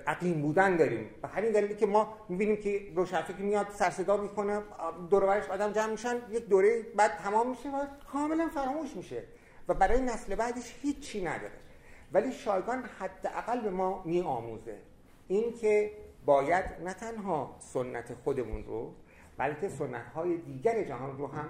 [0.07, 1.09] عقیم بودن داریم.
[1.21, 4.61] به همین دلیلی که ما می‌بینیم که روشنفکری میاد سرصدا می‌کنه
[5.09, 9.23] دور آدم جمع میشن یک دوره بعد تمام میشه و کاملا فراموش میشه.
[9.67, 11.53] و برای نسل بعدش هیچی نداره.
[12.13, 14.77] ولی شایگان حداقل به ما میآموزه
[15.27, 15.91] این که
[16.25, 18.93] باید نه تنها سنت خودمون رو
[19.37, 21.49] بلکه سنت های دیگر جهان رو هم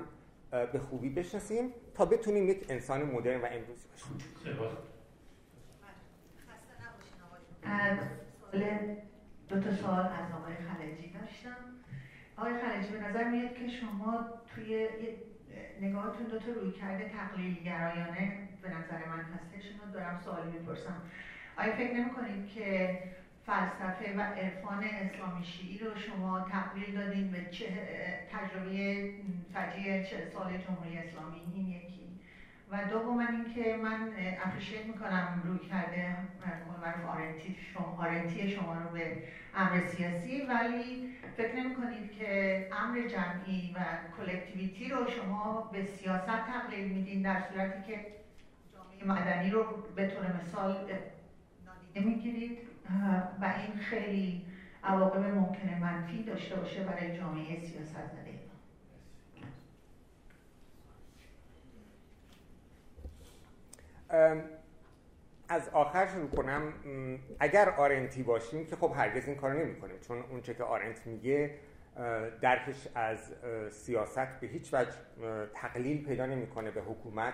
[0.52, 4.18] به خوبی بشناسیم تا بتونیم یک انسان مدرن و امروزی باشیم.
[7.64, 8.64] سال
[9.50, 11.58] دو تا سال از آقای خلجی داشتم.
[12.38, 14.26] آقای خلجی به نظر میاد که شما
[14.56, 14.90] توی
[15.82, 19.64] نگاهتون دو تا روی کرده تقلیل گرایانه به نظر من هستش.
[19.72, 21.02] شما دارم سوالی می‌پرسم.
[21.58, 23.00] آیا فکر نمی که
[23.46, 27.68] فلسفه و عرفان اسلامی شیعی رو شما تقلیل دادین به چه
[28.32, 29.14] تجربه
[29.54, 32.01] فجیع چه سال جمهوری اسلامی؟ این یکی.
[32.72, 34.10] و دوم اینکه من
[34.46, 36.18] اپریشیت می‌کنم روی کرده
[36.82, 39.24] معروف آرنتی شما, آرنتی شما رو به
[39.56, 40.42] امر سیاسی.
[40.42, 43.80] ولی فکر نمی کنید که امر جمعی و
[44.18, 48.06] کلکتیویتی رو شما به سیاست تقلیل میدین در صورتی که
[48.74, 49.66] جامعه مدنی رو
[49.96, 50.72] به طور مثال
[51.66, 52.58] نادیده می‌گیرید؟
[53.42, 54.46] و این خیلی
[54.84, 58.32] عواقب ممکنه منفی داشته باشه برای جامعه سیاست زده
[65.50, 66.74] از آخر شروع کنم.
[67.40, 71.56] اگر آرنتی باشیم که خب هرگز این کار نمی کنیم چون اونچه که آرنت میگه
[72.42, 73.34] درکش از
[73.70, 74.92] سیاست به هیچ وجه
[75.54, 77.34] تقلیل پیدا نمی‌کنه به حکومت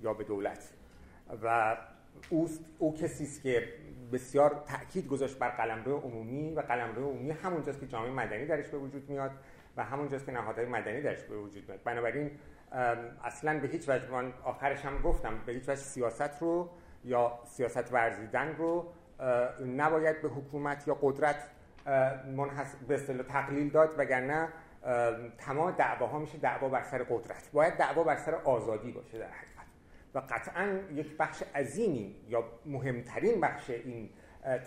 [0.00, 0.72] یا به دولت.
[1.42, 1.76] و
[2.78, 3.68] او کسی است که
[4.12, 8.78] بسیار تاکید گذاشت بر قلمرو عمومی و قلمرو عمومی همونجاست که جامعه مدنی درش به
[8.78, 9.30] وجود میاد
[9.76, 11.82] و همونجاست که نهادهای مدنی درش به وجود میاد.
[11.84, 12.30] بنابراین
[13.24, 16.70] اصلا به هیچ وجه من آخرش هم گفتم به هیچ وجه سیاست رو
[17.04, 18.92] یا سیاست ورزیدن رو
[19.76, 21.36] نباید به حکومت یا قدرت
[22.36, 24.48] منحصر به اصطلاح تقلیل داد وگرنه
[25.38, 27.50] تمام دعواها میشه دعوا بر سر قدرت.
[27.52, 29.66] باید دعوا بر سر آزادی باشه در حقیقت.
[30.14, 34.10] و قطعا یک بخش عظیمی یا مهمترین بخش این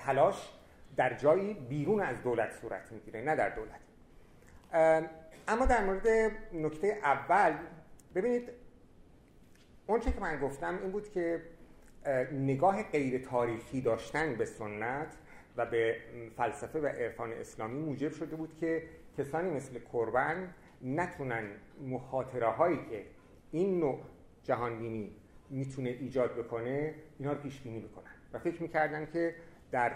[0.06, 0.50] تلاش
[0.98, 3.80] در جایی بیرون از دولت صورت می‌گیره نه در دولت.
[5.48, 6.08] اما در مورد
[6.54, 7.54] نکته اول
[8.16, 8.50] ببینید
[9.88, 11.42] اونچه که من گفتم این بود که
[12.32, 15.18] نگاه غیر تاریخی داشتن به سنت
[15.58, 15.96] و به
[16.38, 18.84] فلسفه و عرفان اسلامی موجب شده بود که
[19.18, 21.50] کسانی مثل کربن نتونن
[21.88, 23.06] مخاطره هایی که
[23.52, 24.00] این نوع
[24.44, 25.12] جهانبینی
[25.50, 28.12] می‌تونه ایجاد بکنه اینا رو پیش بینی بکنن.
[28.34, 29.36] و فکر می‌کردن که
[29.72, 29.92] در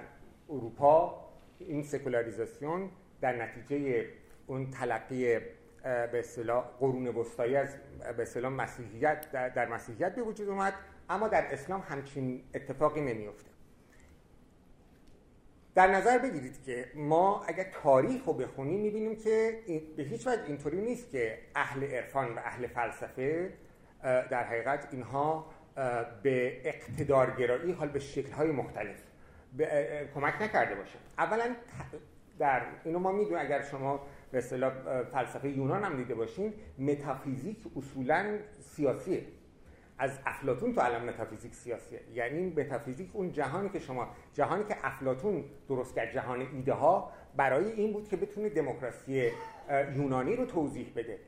[0.50, 1.26] اروپا
[1.60, 2.90] این سکولاریزاسیون
[3.22, 4.06] در نتیجه
[4.48, 5.40] اون تلقی
[5.84, 7.76] به اصطلاح قرون وسطایی از
[8.18, 10.73] به اصطلاح مسیحیت در, مسیحیت به وجود اومد
[11.10, 13.49] اما در اسلام همچین اتفاقی نمیفته
[15.76, 19.60] در نظر بگیرید که ما اگر تاریخ رو بخونیم می‌بینیم که
[19.97, 23.53] به هیچ وجه اینطوری نیست که اهل عرفان و اهل فلسفه
[24.03, 25.45] در حقیقت اینها
[26.23, 28.97] به اقتدارگرایی حال به شکل‌های مختلف
[30.15, 30.97] کمک نکرده باشه.
[31.18, 31.56] اولا
[32.39, 34.41] در اینو ما می‌دونیم اگر شما به
[35.11, 39.23] فلسفه یونان هم دیده باشین متافیزیک اصولا سیاسیه.
[40.01, 42.01] از افلاتون تو علم متافیزیک سیاسیه.
[42.14, 47.72] یعنی متافیزیک اون جهانی که شما جهانی که افلاتون درست کرد جهان ایده ها برای
[47.72, 49.31] این بود که بتونه دموکراسی
[49.95, 51.19] یونانی رو توضیح بده.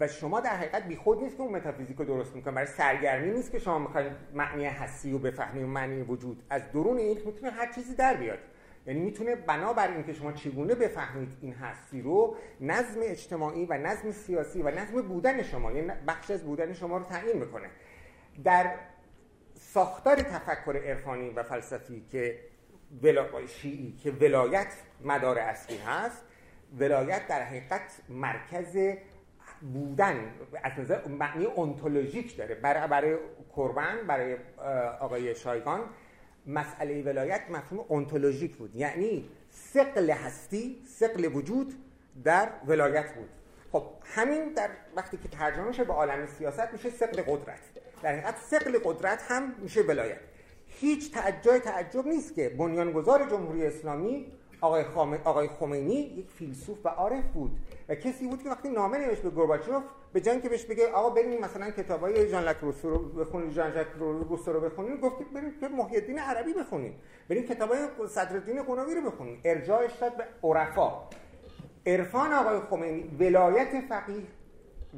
[0.00, 2.54] و شما در حقیقت بیخود نیست که اون متافیزیک رو درست می‌کنه.
[2.54, 6.42] برای سرگرمی نیست که شما می‌خواید معنی هستی رو بفهمید معنی وجود.
[6.50, 8.38] از درون این می‌تونه هر چیزی در بیاد.
[8.86, 14.62] یعنی می‌تونه بنابر اینکه شما چگونه بفهمید این هستی رو نظم اجتماعی و نظم سیاسی
[14.62, 17.70] و نظم بودن شما یعنی بخش از بودن شما رو تعیین می‌کنه.
[18.44, 18.74] در
[19.54, 22.40] ساختار تفکر عرفانی و فلسفی که
[23.02, 23.46] ولا...
[23.46, 24.72] شیعی که ولایت
[25.04, 26.24] مدار اصلی هست
[26.78, 28.96] ولایت در حقیقت مرکز
[29.72, 32.54] بودن از نظر معنی انتولوژیک داره.
[32.54, 33.16] برای, برای
[33.56, 34.36] کربن برای
[35.00, 35.80] آقای شایگان
[36.46, 38.76] مسئله ولایت مفهوم انتولوژیک بود.
[38.76, 41.74] یعنی سقل هستی سقل وجود
[42.24, 43.28] در ولایت بود.
[43.72, 47.60] خب همین در وقتی که ترجمه شه به عالم سیاست میشه سقل قدرت.
[48.02, 50.20] در حقیقت سقل قدرت هم میشه ولایت.
[50.66, 54.84] هیچ تعجب تعجب نیست که بنیانگذار جمهوری اسلامی آقای,
[55.24, 57.58] آقای خمینی یک فیلسوف و عارف بود.
[57.88, 61.10] و کسی بود که وقتی نامه نوشت به گورباچوف به جای که بهش بگه آقا
[61.10, 65.60] بریم مثلا کتابای ژان لاک روسو رو بخونید ژان ژاک روسو رو بخونید گفت بریم
[65.60, 66.94] که محی الدین عربی بخونید.
[67.28, 67.78] بریم کتابای
[68.08, 69.40] صدرالدین قنوی رو بخونید.
[69.44, 71.08] ارجاعش داد به عرفا.
[71.86, 74.22] عرفان آقای خمینی ولایت فقیه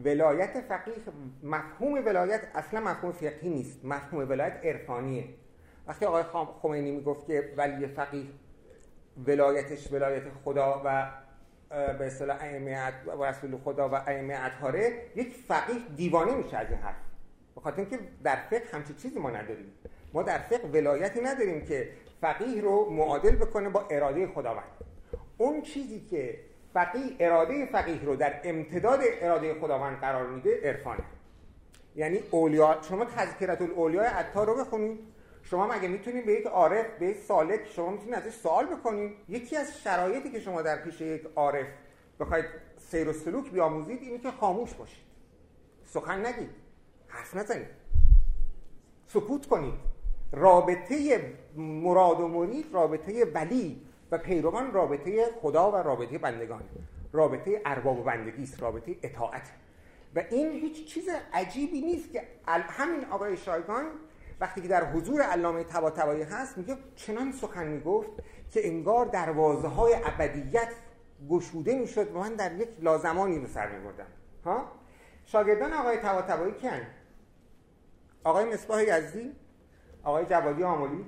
[0.05, 0.95] ولایت فقیه
[1.43, 3.85] مفهوم ولایت اصلا مفهوم فقهی نیست.
[3.85, 5.25] مفهوم ولایت عرفانیه.
[5.87, 6.23] وقتی آقای
[6.63, 8.27] خمینی می‌گفت که ولی فقیه
[9.27, 11.11] ولایتش ولایت خدا و
[11.73, 16.79] به اصطلاح ائمه و رسول خدا و ائمه اطهاره یک فقیه دیوانه میشه از این
[16.79, 16.97] حرف.
[17.55, 19.73] به خاطر اینکه در فقه همچین چیزی ما نداریم.
[20.13, 21.89] ما در فقه ولایتی نداریم که
[22.21, 24.65] فقیه رو معادل بکنه با اراده خداوند.
[25.39, 26.39] اون چیزی که
[26.75, 31.03] فقیه اراده فقیه رو در امتداد اراده خداوند قرار میده عرفانه.
[31.97, 35.12] یعنی اولیا شما تذکرت الاولیاء عطار رو بخونید.
[35.43, 39.57] شما مگه می‌تونید به یک عارف به یک سالک شما می‌تونید ازش سوال بکنید یکی
[39.57, 41.67] از شرایطی که شما در پیش یک عارف
[42.21, 42.45] بخواید
[42.79, 45.05] سیر و سلوک بیاموزید اینه که خاموش باشید.
[45.85, 46.51] سخن نگید.
[47.09, 47.67] حرف نزنید.
[49.07, 49.75] سکوت کنید.
[50.33, 51.21] رابطه
[51.57, 56.63] مراد و مرید رابطه ولی و پیروان رابطه خدا و رابطه بندگان.
[57.13, 59.51] رابطه ارباب و بندگی است رابطه اطاعت.
[60.15, 63.85] و این هیچ چیز عجیبی نیست که همین آقای شایگان
[64.43, 68.11] وقتی که در حضور علامه طباطبایی هست میگه چنان سخن می‌گفت
[68.51, 70.69] که انگار دروازه های ابدیت
[71.31, 74.07] گشوده می‌شد و من در یک لازمانی به سر میبردم.
[74.45, 74.73] ها؟
[75.25, 76.81] شاگردان آقای طباطبایی کن
[78.25, 79.33] آقای مصباح یزدی؟
[80.05, 81.07] آقای جوادی آمولی؟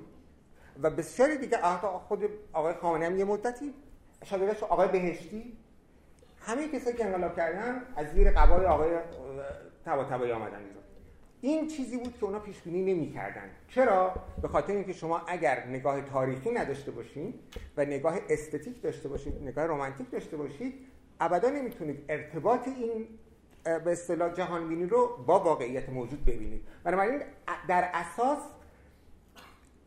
[0.83, 1.59] و بسیاری دیگه
[2.09, 3.75] خود آقای خامنه هم یه مدتی.
[4.25, 5.59] شاگردش آقای بهشتی.
[6.41, 8.91] همه کسایی که انقلاب کردن از زیر قبای آقای
[9.85, 10.65] طباطبایی آمدن
[11.45, 13.51] این چیزی بود که اونا پیش بینی نمی‌کردن.
[13.69, 17.35] چرا؟ به خاطر اینکه شما اگر نگاه تاریخی نداشته باشید
[17.77, 20.75] و نگاه استتیک داشته باشید نگاه رمانتیک داشته باشید
[21.21, 23.09] ابدا نمی‌تونید ارتباط این
[23.65, 26.67] به اصطلاح جهانبینی رو با واقعیت موجود ببینید.
[26.85, 27.23] بنابراین
[27.69, 28.39] در اساس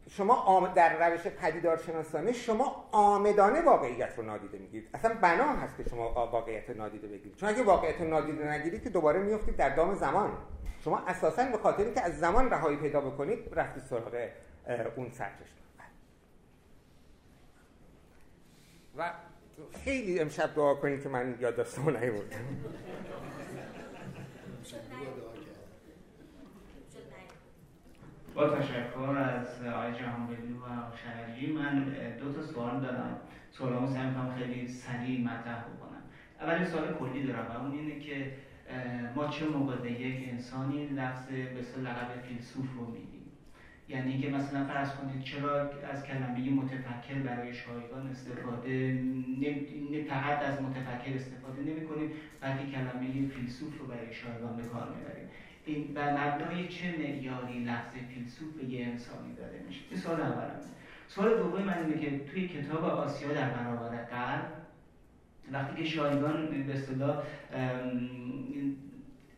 [0.10, 4.90] شما در روش پدیدارشناسانه شما آمدانه واقعیت رو نادیده می‌گیرید.
[4.94, 7.36] اصلا بنا هست که شما واقعیت نادیده بگیرید.
[7.36, 10.32] چون اگه واقعیت نادیده نگیرید که دوباره میفتید در دام زمان.
[10.88, 14.30] شما اساسا به خاطر که از زمان رهایی پیدا بکنید رفتید سراغ
[14.96, 15.48] اون سرچشمه.
[18.98, 19.12] و
[19.84, 22.38] خیلی امشب دعا کنید که من یاد داشتم نیوردم
[28.36, 31.86] با تشکر از آقای جهانبلی و شهری من
[32.20, 33.20] دو تا سوال دارم.
[33.52, 36.02] سوالامو سعی کنم خیلی سریع مطرح بکنم.
[36.42, 38.47] اولی سوال کلی دارم و اون اینه که
[39.16, 43.18] ما چه موقع به یک انسانی لفظ به لقب فیلسوف رو میدیم؟
[43.90, 49.04] یعنی که مثلا فرض کنید چرا از کلمه متفکر برای شایگان استفاده
[49.92, 52.12] نه فقط از متفکر استفاده نمی کنید
[52.42, 55.30] بلکه کلمه فیلسوف رو برای شایگان به کار می‌بریم.
[55.66, 60.60] این بر مبنای چه معیاری لفظ فیلسوف به یه انسانی داره میشه؟ سوال اولم
[61.08, 64.67] سوال دوم من اینه که توی کتاب آسیا در برابر غرب
[65.52, 67.24] وقتی که شایگان به اصطلاح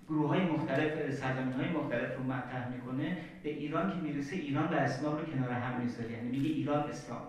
[0.07, 4.73] گروه های مختلف سرزمین های مختلف رو مطرح می‌کنه به ایران که می‌رسه ایران و
[4.73, 6.11] اسلام رو کنار هم می‌ذاره.
[6.11, 7.21] یعنی میگه ایران اسلام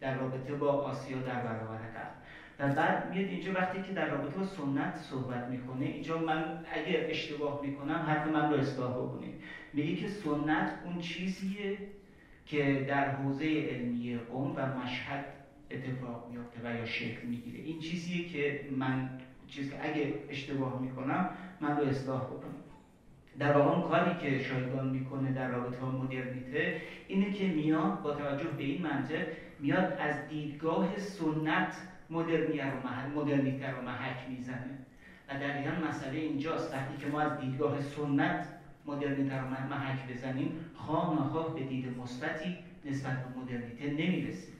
[0.00, 2.14] در رابطه با آسیا در برابر غرب.
[2.58, 7.06] و بعد میاد اینجا وقتی که در رابطه با سنت صحبت می‌کنه اینجا من اگه
[7.10, 9.34] اشتباه می‌کنم حرف من رو اصلاح بکنید.
[9.72, 11.78] میگه که سنت اون چیزیه
[12.46, 15.24] که در حوزه علمی قوم و مشهد
[15.70, 17.64] اتفاق میفته و یا شکل می‌گیره.
[17.64, 19.10] این چیزیه که من
[19.48, 21.30] چیزی که اگه اشتباه می‌کنم
[21.60, 22.54] من رو اصلاح بکنم.
[23.38, 28.12] در واقع اون کاری که شایگان می‌کنه در رابطه با مدرنیته اینه که میاد با
[28.12, 29.26] توجه به این منطق
[29.58, 31.74] میاد از دیدگاه سنت
[32.10, 34.78] مدرنیت رو محل مدرنیته رو محک می‌زنه.
[35.28, 36.74] و این مسئله اینجاست.
[36.74, 38.48] وقتی که ما از دیدگاه سنت
[38.86, 44.53] مدرنیته رو محک بزنیم خواه نخواه به دید مثبتی نسبت به مدرنیته نمی‌رسیم.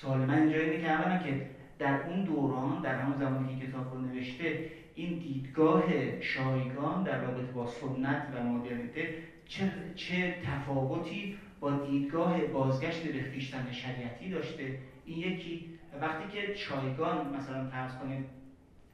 [0.00, 1.46] سوال من اینجا اینه که اولا که
[1.78, 5.84] در اون دوران در همون زمانی که کتاب رو نوشته این دیدگاه
[6.20, 9.14] شایگان در رابطه با سنت و مدرنیته
[9.48, 15.78] چه, چه تفاوتی با دیدگاه بازگشت به خویشتن شریعتی داشته؟ این یکی.
[16.00, 18.24] وقتی که شایگان مثلا فرض کنید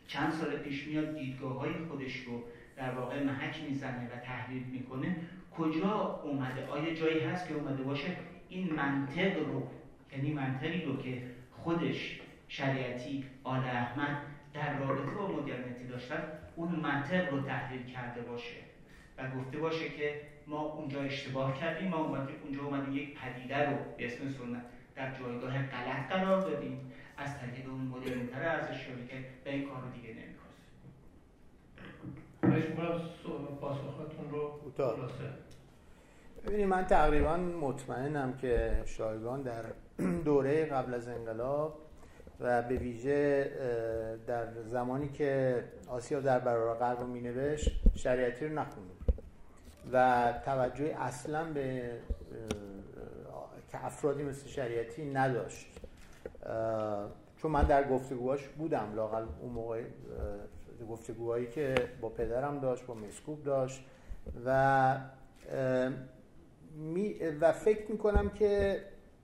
[0.07, 2.43] چند سال پیش میاد دیدگاه های خودش رو
[2.77, 5.17] در واقع محک می‌زنه و تحلیل می‌کنه
[5.57, 8.17] کجا اومده؟ آیا جایی هست که اومده باشه؟
[8.49, 9.69] این منطق رو
[10.17, 14.23] یعنی منطقی رو که خودش شریعتی آل احمد
[14.55, 16.23] در رابطه با مدرنیتی داشتن
[16.57, 18.57] اون منطق رو تحلیل کرده باشه
[19.19, 23.77] و گفته باشه که ما اونجا اشتباه کردیم ما اومدیم اونجا اومدیم یک پدیده رو
[23.97, 24.63] به اسم سنت
[24.95, 26.91] در جایگاه غلط قرار دادیم.
[27.17, 28.61] از طریق اون مدرنیته رو
[29.09, 30.55] که به این کار دیگه نمی کنیم
[33.61, 34.61] پاسختون رو
[36.47, 39.63] ببینید من تقریبا مطمئنم که شایگان در
[40.25, 41.79] دوره قبل از انقلاب
[42.41, 43.51] و به ویژه
[44.27, 48.95] در زمانی که آسیا در برابر غرب رو مینوشت شریعتی رو نخونده
[49.93, 51.91] و توجه اصلا به
[53.73, 55.67] که افرادی مثل شریعتی نداشت.
[57.37, 59.83] چون من در گفتگوهاش بودم لاقل اون موقع
[60.91, 63.85] گفتگوهایی که با پدرم داشت با مسکوب داشت
[64.47, 64.97] و
[67.41, 68.81] و فکر می‌کنم که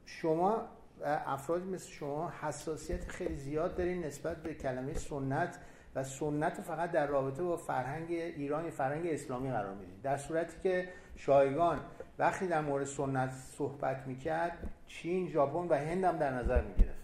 [0.07, 0.69] شما
[1.05, 5.59] افرادی مثل شما حساسیت خیلی زیاد دارین نسبت به کلمه سنت
[5.95, 10.03] و سنت فقط در رابطه با فرهنگ ایرانی فرهنگ اسلامی قرار می‌دید.
[10.03, 11.81] در صورتی که شایگان
[12.19, 17.01] وقتی در مورد سنت صحبت می‌کرد چین ژاپن و هند هم در نظر می‌گرفت.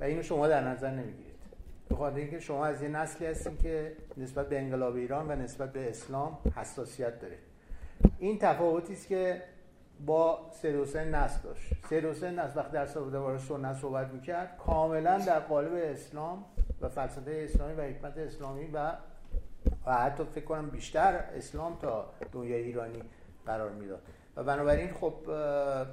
[0.00, 1.30] و اینو شما در نظر نمی‌گیرید.
[1.90, 5.88] بخاطر اینکه شما از یه نسلی هستین که نسبت به انقلاب ایران و نسبت به
[5.88, 7.38] اسلام حساسیت داره
[8.20, 9.42] این تفاوتی است که
[10.06, 11.72] با سید حسین نسل داشت.
[11.88, 16.44] سید حسین نسل وقتی در درباره سنت صحبت می‌کرد کاملا در قالب اسلام
[16.80, 18.92] و فلسفه اسلامی و حکمت اسلامی و
[19.86, 23.02] و حتی فکر کنم بیشتر اسلام تا دنیای ایرانی
[23.46, 24.02] قرار می‌داد.
[24.36, 25.14] و بنابراین خب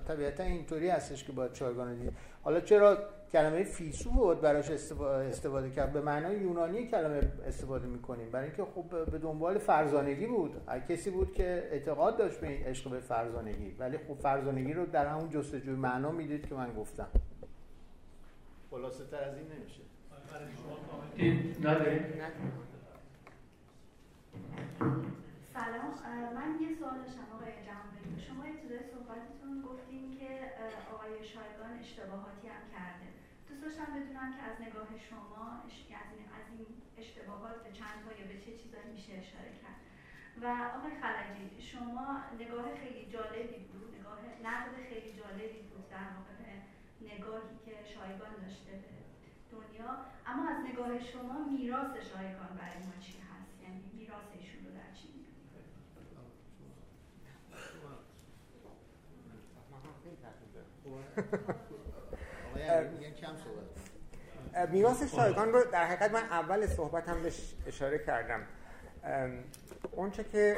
[0.07, 2.13] طبیعتا اینطوری هستش که باید چایگان دید.
[2.43, 2.97] حالا چرا
[3.31, 5.93] کلمه فیسو بود براش استفاده کرد.
[5.93, 8.31] به معنای یونانی کلمه استفاده می‌کنیم.
[8.31, 10.61] برای اینکه خب به دنبال فرزانگی بود.
[10.89, 13.75] کسی بود که اعتقاد داشت به این عشق به فرزانگی.
[13.79, 17.07] ولی خب فرزانگی رو در همون جستجوی معنا می‌دید که من گفتم.
[18.71, 19.81] خلاصه تر از این نمیشه.
[25.53, 25.91] سلام.
[26.35, 30.29] من یه سوال داشتم آقای جهانبری شما ابتدای صحبتتون گفتیم که
[30.93, 33.07] آقای شایگان اشتباهاتی هم کرده.
[33.49, 35.63] دوست داشتم بدونم که از نگاه شما
[35.93, 36.67] یعنی از این
[36.97, 39.79] اشتباهات به چند تا یا به چه چیزایی میشه اشاره کرد.
[40.41, 40.45] و
[40.77, 42.07] آقای خلجی شما
[42.41, 46.37] نگاه خیلی جالبی بود نگاه نقد خیلی جالبی بود در واقع
[47.01, 48.87] نگاهی که شایگان داشته به
[49.51, 49.91] دنیا.
[50.25, 54.91] اما از نگاه شما میراث شایگان برای ما چی هست؟ یعنی میراث ایشون رو در
[54.97, 55.07] چی
[64.71, 68.41] میراث شایگان رو در حقیقت من اول صحبتم بهش اشاره کردم.
[69.91, 70.55] اونچه که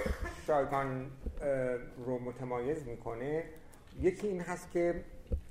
[0.48, 1.12] شایگان
[2.06, 3.44] رو متمایز می‌کنه
[4.00, 5.04] یکی این هست که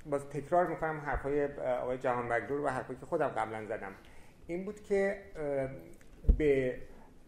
[0.05, 3.91] باز تکرار می‌کنم حرفای آقای جهان بگدور و حرفایی که خودم قبلا زدم.
[4.47, 5.21] این بود که
[6.37, 6.75] به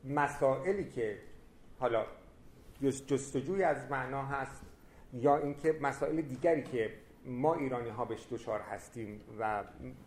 [0.03, 1.17] مسائلی که
[1.79, 2.05] حالا
[3.07, 4.61] جستجوی از معنا هست
[5.13, 6.89] یا اینکه مسائل دیگری که
[7.25, 9.63] ما ایرانی ها بهش دچار هستیم و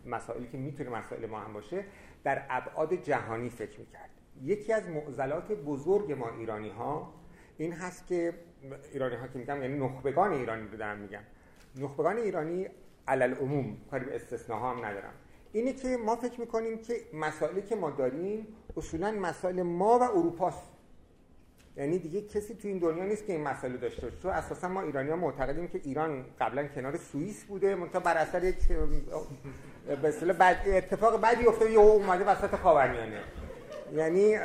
[0.07, 1.85] مسائلی که می‌تونه مسائل ما هم باشه
[2.25, 4.11] در ابعاد جهانی فکر می‌کرد.
[4.43, 7.15] یکی از معضلات بزرگ ما ایرانی ها
[7.57, 8.35] این هست که
[8.93, 11.23] ایرانی ها که میگم یعنی نخبگان ایرانی رو دارم میگم.
[11.77, 12.67] نخبگان ایرانی
[13.09, 15.15] علل عموم کاری به هم ندارم.
[15.53, 18.47] اینه که ما فکر می‌کنیم که مسائلی که ما داریم
[18.77, 20.74] اصولا مسائل ما و اروپاست.
[21.77, 24.17] یعنی دیگه کسی تو این دنیا نیست که این مسئله داشته باشه.
[24.23, 28.45] تو اساسا ما ایرانی ها معتقدیم که ایران قبلا کنار سوئیس بوده منتها بر اثر
[28.45, 28.69] یک
[30.03, 33.21] به اصطلاح بعد اتفاق بعدی افتاد یه اومده وسط خاورمیانه.
[33.95, 34.37] یعنی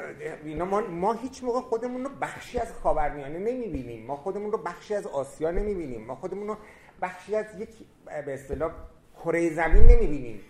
[0.43, 4.06] اینا ما, ما هیچ موقع خودمون رو بخشی از خاورمیانه نمی‌بینیم.
[4.06, 6.06] ما خودمون رو بخشی از آسیا نمی‌بینیم.
[6.06, 6.57] ما خودمون رو
[7.01, 7.69] بخشی از یک
[8.26, 8.72] به اصطلاح
[9.23, 10.41] کره زمین نمی‌بینیم.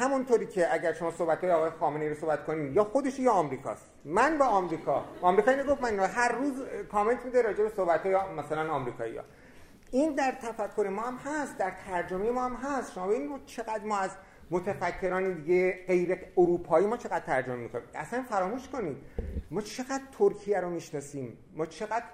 [0.00, 3.90] همونطوری که اگر شما صحبت های آقای خامنه‌ای رو صحبت کنیم یا خودش یا آمریکاست.
[4.04, 5.04] من با آمریکا.
[5.22, 6.52] آمریکایی گفت من هر روز
[6.92, 9.24] کامنت میده راجع به صحبت های مثلا آمریکایی ها.
[9.90, 12.92] این در تفکر ما هم هست در ترجمه ما هم هست.
[12.92, 14.10] شما ببینید چقدر ما از
[14.50, 17.84] متفکران دیگه غیر اروپایی ما چقدر ترجمه می‌کنیم.
[17.94, 18.96] اصلا فراموش کنید.
[19.50, 21.38] ما چقدر ترکیه رو می‌شناسیم.
[21.54, 22.04] ما چقدر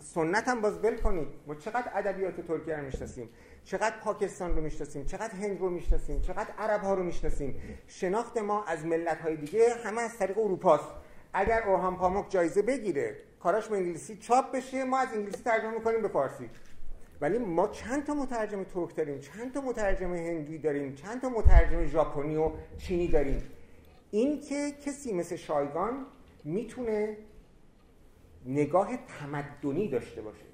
[0.00, 1.28] سنت هم باز ول کنید.
[1.46, 3.28] ما چقدر ادبیات ترکیه رو می‌شناسیم.
[3.68, 7.60] چقدر پاکستان رو می‌شناسیم چقدر هند رو می‌شناسیم چقدر عرب ها رو می‌شناسیم.
[7.86, 10.90] شناخت ما از ملت های دیگه همه از طریق اروپاست.
[11.32, 16.02] اگر اورهان پاموک جایزه بگیره کاراش به انگلیسی چاپ بشه ما از انگلیسی ترجمه می‌کنیم
[16.02, 16.50] به فارسی.
[17.20, 21.86] ولی ما چند تا مترجم ترک داریم چند تا مترجم هندی داریم چند تا مترجم
[21.86, 23.42] ژاپنی و چینی داریم.
[24.10, 26.06] این که کسی مثل شایگان
[26.44, 27.16] می‌تونه
[28.46, 30.44] نگاه تمدنی داشته باشه.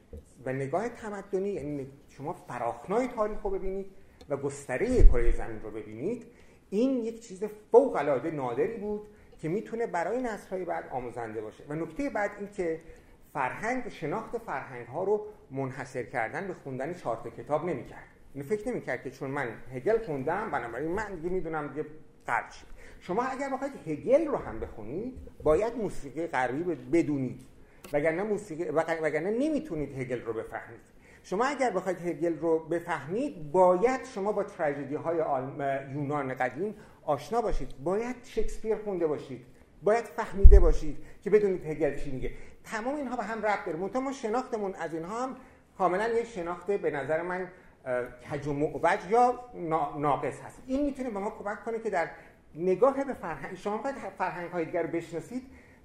[0.47, 3.87] و نگاه تمدنی یعنی شما فراخنای تاریخ رو ببینید
[4.29, 6.27] و گستره کره زمین رو ببینید
[6.71, 9.01] این یک چیز فوق العاده نادری بود
[9.39, 11.65] که می‌تونه برای نسل‌های بعد آموزنده باشه.
[11.69, 12.81] و نکته بعد این که
[13.33, 18.07] فرهنگ شناخت فرهنگ ها رو منحصر کردن به خوندن چهار کتاب نمی‌کرد.
[18.35, 21.87] اینو فکر نمی‌کرد که چون من هگل خوندم بنابراین من دیگه می‌دونم دیگه
[22.27, 22.45] غرب
[23.01, 26.63] شما اگر بخواید هگل رو هم بخونید باید موسیقی غربی
[26.93, 27.47] بدونید.
[27.93, 28.65] وگرنه موسیقی
[29.03, 30.81] وگرنه نمی‌تونید هگل رو بفهمید.
[31.23, 35.17] شما اگر بخواید هگل رو بفهمید باید شما با تراژدی های
[35.95, 36.75] یونان قدیم
[37.05, 37.75] آشنا باشید.
[37.85, 39.47] باید شکسپیر خونده باشید.
[39.83, 42.31] باید فهمیده باشید که بدونید هگل چی میگه.
[42.65, 43.79] تمام اینها به هم ربط داره.
[43.79, 45.37] منتها ما شناختمون از اینها هم
[45.79, 47.49] کاملا یه شناخت به نظر من
[48.33, 48.53] کج و
[49.11, 49.41] یا
[49.99, 50.63] ناقص هست.
[50.67, 52.11] این می‌تونه به ما کمک کنه که در
[52.55, 55.43] نگاه به فرهنگ شما باید فرهنگ های دیگر بشناسید.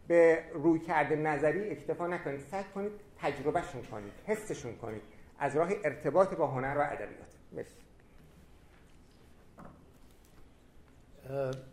[0.09, 2.39] به روی کرده نظری اکتفا نکنید.
[2.39, 5.01] سعی کنید تجربهشون کنید حسشون کنید.
[5.39, 7.35] از راه ارتباط با هنر و ادبیات.
[7.51, 7.75] مرسی.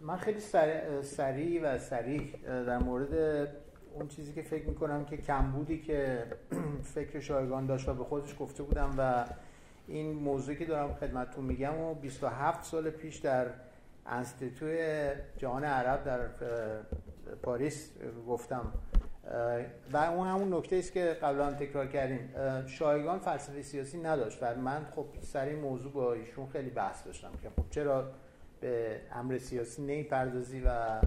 [0.00, 0.40] من خیلی
[1.02, 3.48] سریع و سریع در مورد
[3.94, 6.24] اون چیزی که فکر می‌کنم که کمبودی که
[6.94, 9.24] فکر شایگان داشت و به خودش گفته بودم و
[9.86, 13.46] این موضوعی که دارم خدمتتون میگم و 27 سال پیش در
[14.06, 14.66] انستیتو
[15.36, 16.28] جهان عرب در
[17.42, 17.90] پاریس
[18.28, 18.72] گفتم.
[19.92, 22.30] و اون همون نکته است که قبلا تکرار کردیم.
[22.66, 27.30] شایگان فلسفه سیاسی نداشت و من خب سر این موضوع با ایشون خیلی بحث داشتم
[27.42, 28.04] که خب چرا
[28.60, 31.00] به امر سیاسی نمی‌پردازی و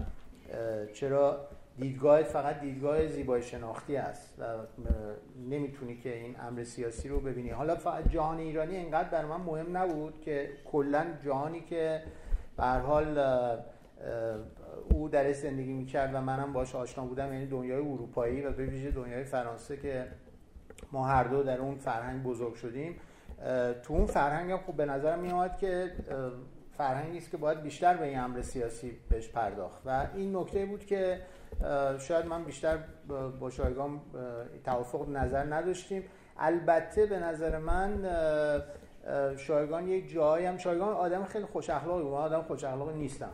[0.92, 1.48] چرا
[1.78, 4.44] دیدگاهت فقط دیدگاه زیبای شناختی است و
[5.50, 7.50] نمی‌تونی که این امر سیاسی رو ببینی.
[7.50, 12.02] حالا فقط جهان ایرانی اینقدر بر من مهم نبود که کلا جهانی که
[12.56, 13.18] به حال
[14.90, 18.90] او درش زندگی می‌کرد و منم باش آشنا بودم یعنی دنیای اروپایی و به ویژه
[18.90, 20.06] دنیای فرانسه که
[20.92, 22.96] ما هر دو در اون فرهنگ بزرگ شدیم.
[23.82, 25.92] تو اون فرهنگ هم خب به نظرم میاد که
[26.78, 29.82] فرهنگی است که باید بیشتر به این امر سیاسی بهش پرداخت.
[29.86, 31.20] و این نکته بود که
[31.98, 32.78] شاید من بیشتر
[33.40, 34.00] با شایگان
[34.64, 36.04] توافق نظر نداشتیم.
[36.38, 38.08] البته به نظر من
[39.36, 43.30] شایگان یک جایی هم شایگان آدم خیلی خوش اخلاقی و آدم خوش اخلاقی نیستم.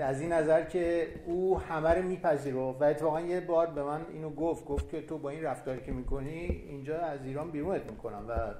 [0.00, 4.30] از این نظر که او همه رو میپذیره و اتفاقا یه بار به من اینو
[4.30, 8.54] گفت گفت که تو با این رفتاری که می‌کنی اینجا از ایران بیرونت می‌کنم و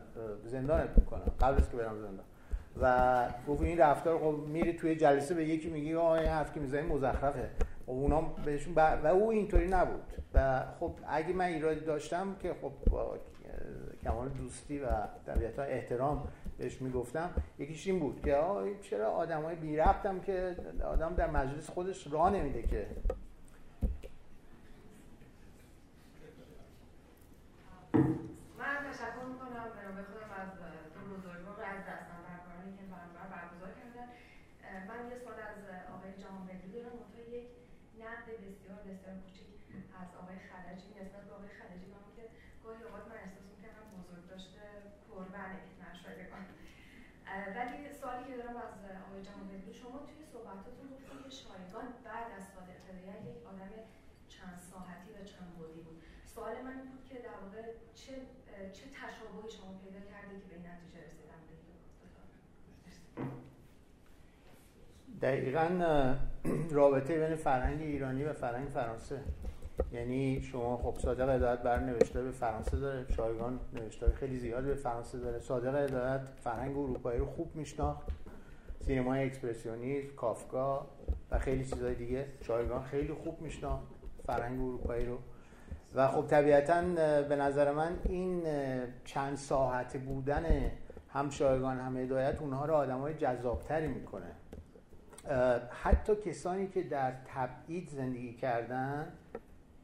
[0.44, 1.32] زندانت می‌کنم.
[1.40, 2.24] قبل از که برم زندان.
[2.80, 6.60] و گفت این رفتار خب میری توی جلسه به یکی میگی آه این حرف که
[6.60, 7.50] می‌زنی مزخرفه.
[7.86, 10.02] و اونا بهشون و او اینطوری نبود.
[10.34, 13.18] و خب اگه من ایرادی داشتم که خب با
[14.02, 14.86] کمال دوستی و
[15.26, 16.28] طبیعتا احترام
[16.58, 18.38] بهش می‌گفتم یکیش این بود که
[18.82, 22.86] چرا آدم بی ربطم که آدم در مجلس خودش راه نمیده که؟
[28.58, 29.66] من تشکر می‌کنم
[29.96, 30.50] به خودم از
[30.94, 34.08] دو بزرگوار از دستم برکارانی که برنامه برگزار کردن.
[34.88, 35.60] من یه سوال از
[35.94, 36.94] آقای جهانبدی دارم.
[37.00, 37.46] منتها یک
[38.02, 39.14] نقد بسیار بسیار
[40.02, 42.24] از آقای خلجی نسبت به آقای دارم که
[42.62, 44.62] گاهی اوقات من احساس می‌کنم بزرگ داشته
[45.10, 46.44] قربانه نشدگان
[47.56, 47.76] ولی
[48.14, 48.72] سوالی که دارم از
[49.06, 53.72] آقای جهانبدی شما توی صحبتاتون گفتید که شایگان بعد از صادق هدایت یک آدم
[54.34, 55.98] چند ساعتی و چند بودی بود.
[56.34, 57.62] سوال من بود که در واقع
[58.00, 58.12] چه
[58.76, 61.40] چه تشابهی شما پیدا کردید که به این نتیجه رسیدن
[65.26, 65.68] دقیقا
[66.80, 69.20] رابطه بین فرهنگ ایرانی و فرهنگ فرانسه.
[69.92, 74.74] یعنی شما خب صادق هدایت بر نوشته به فرانسه داره شایگان نوشته خیلی زیاد به
[74.74, 75.40] فرانسه داره.
[75.40, 78.06] صادق هدایت فرهنگ اروپایی رو خوب میشناخت.
[78.80, 80.86] سینمای اکسپرسیونیست کافکا
[81.30, 83.86] و خیلی چیزهای دیگه شایگان خیلی خوب میشناخت
[84.26, 85.18] فرهنگ اروپایی رو.
[85.94, 86.82] و خب طبیعتا
[87.28, 88.42] به نظر من این
[89.04, 90.70] چند ساعت بودن
[91.08, 94.30] هم شایگان هم هدایت اونها رو آدم های جذابتری می‌کنه.
[95.70, 99.12] حتی کسانی که در تبعید زندگی کردن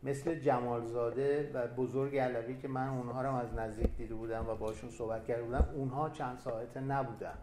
[0.03, 4.91] مثل جمالزاده و بزرگ علوی که من اونها رو از نزدیک دیده بودم و باشون
[4.91, 7.35] صحبت کرده بودم اونها چند ساعته نبودن.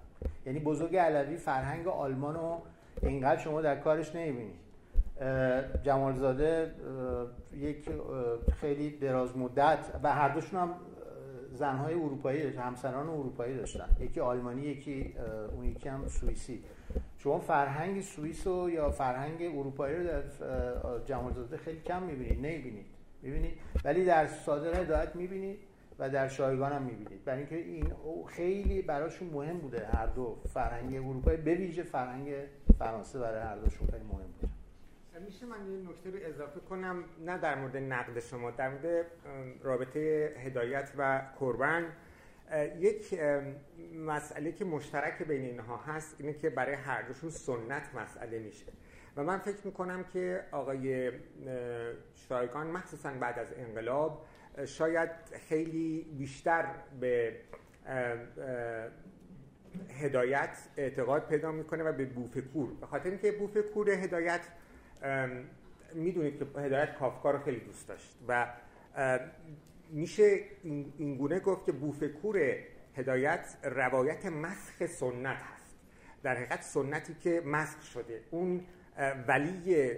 [0.46, 2.62] یعنی بزرگ علوی فرهنگ آلمان رو
[3.02, 4.68] اینقدر شما در کارش نمی‌بینید.
[5.84, 6.72] جمالزاده
[7.54, 7.90] یک
[8.62, 10.74] خیلی دراز مدت و هر دوشون هم
[11.54, 13.90] زنهای اروپایی همسران اروپایی داشتن.
[14.00, 15.16] یکی آلمانی یکی
[15.56, 16.64] اون یکی هم سوئیسی.
[17.18, 20.24] شما فرهنگ سوئیس و یا فرهنگ اروپایی رو در
[21.06, 22.86] جمالزاده خیلی کم می‌بینید نمی‌بینید.
[23.22, 25.60] می‌بینید؟ ولی در صادق هدایت می‌بینید
[26.00, 27.26] و در شایگان هم می‌بینید.
[27.26, 27.94] برای اینکه این
[28.28, 29.88] خیلی براشون مهم بوده.
[29.88, 32.34] هر دو فرهنگ اروپایی به ویژه فرهنگ
[32.80, 34.54] فرانسه برای هر دوشون خیلی مهم بوده.
[35.26, 39.06] میشه من یه نکته رو اضافه کنم نه در مورد نقد شما در مورد
[39.64, 41.84] رابطه هدایت و قربان
[42.80, 43.20] یک
[43.96, 48.66] مسئله که مشترک بین اینها هست اینه که برای هر دوشون سنت مسئله میشه.
[49.16, 51.12] و من فکر می‌کنم که آقای
[52.14, 54.26] شایگان مخصوصا بعد از انقلاب
[54.66, 55.10] شاید
[55.50, 56.66] خیلی بیشتر
[57.00, 57.36] به
[60.02, 64.42] هدایت اعتقاد پیدا می‌کنه و به بوفکور به خاطر اینکه بوفکور هدایت
[65.94, 68.48] می‌دونید که هدایت کافکا رو خیلی دوست داشت و
[69.90, 72.56] میشه این گونه گفت که بوفکور
[72.96, 75.76] هدایت روایت مسخ سنت هست.
[76.24, 78.24] در حقیقت سنتی که مسخ شده.
[78.32, 78.66] اون
[79.28, 79.92] ولی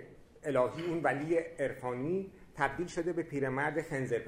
[0.43, 4.21] الهی اون ولی عرفانی تبدیل شده به پیرمرد خنزر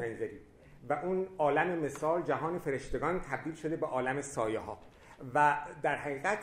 [0.89, 4.79] و اون عالم مثال جهان فرشتگان تبدیل شده به عالم سایه ها
[5.35, 6.39] و در حقیقت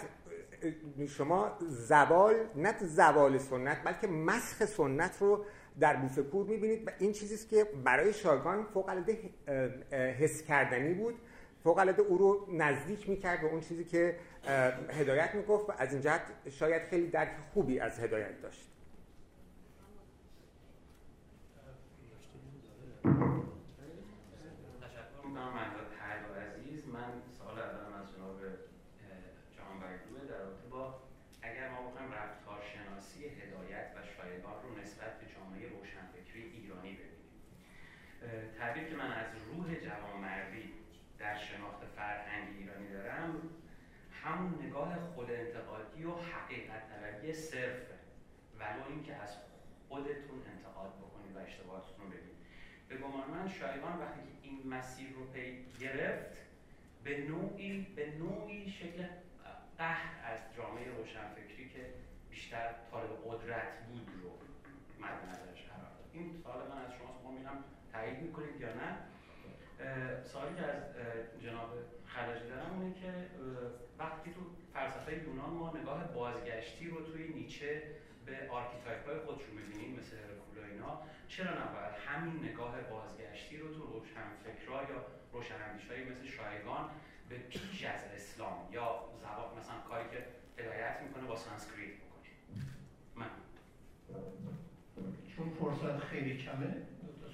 [1.09, 5.45] شما زوال نه زوال سنت بلکه مسخ سنت رو
[5.81, 9.19] در بوفکور می‌بینید و این چیزی که برای شاگان فوق العاده
[10.19, 11.15] حس کردنی بود.
[11.65, 14.17] فوق العاده او رو نزدیک می‌کرد به اون چیزی که
[14.91, 18.71] هدایت می‌گفت و از این جهت شاید خیلی درک خوبی از هدایت داشت.
[38.59, 40.73] تعبیر که من از روح جوانمردی
[41.19, 43.43] در شناخت فرهنگ ایرانی دارم
[44.25, 47.95] همون نگاه خود انتقادی و حقیقت طلبی صرفه.
[48.59, 49.37] ولو اینکه از
[49.89, 52.39] خودتون انتقاد بکنید و اشتباهاتتون رو بگید.
[52.89, 56.37] به گمان من شایگان وقتی که این مسیر رو پی گرفت
[57.05, 59.07] به نوعی به نوعی شکل
[59.79, 61.95] قهر از جامعه روشنفکری که
[62.31, 64.31] بیشتر طالب قدرت بود رو
[65.01, 66.11] مد نظرش قرار داد.
[66.13, 68.99] این سوال من از شما شما میرم تایید می‌کنید یا نه؟
[70.25, 70.83] سوالی که از
[71.43, 71.71] جناب
[72.07, 73.13] خلجی دارم اونه که
[73.99, 74.41] وقتی تو
[74.75, 77.83] فلسفه یونان ما نگاه بازگشتی رو توی نیچه
[78.27, 83.83] به archetype های خودشون می‌بینیم مثل هرکول اینا چرا نباید همین نگاه بازگشتی رو تو
[83.83, 86.91] روشنفکرها یا روشن‌اندیش‌هایی مثل شایگان
[87.29, 90.27] به پیش از اسلام یا زبان مثلا کاری که
[90.63, 92.33] هدایت می‌کنه با سانسکریت بکنیم.
[93.17, 93.31] من.
[95.37, 96.77] چون فرصت خیلی کمه.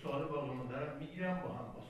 [0.04, 1.88] سوال باقی مونده رو می‌گیرم با هم باز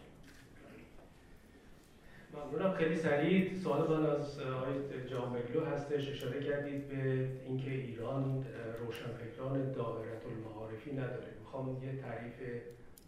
[2.34, 2.74] ممنونم.
[2.74, 6.08] خیلی سریع سوال من از آقای جامگلو هستش.
[6.08, 8.44] اشاره کردید به اینکه ایران
[8.80, 11.26] روشنفکران دائرت المعارفی نداره.
[11.40, 12.34] می‌خوام یه تعریف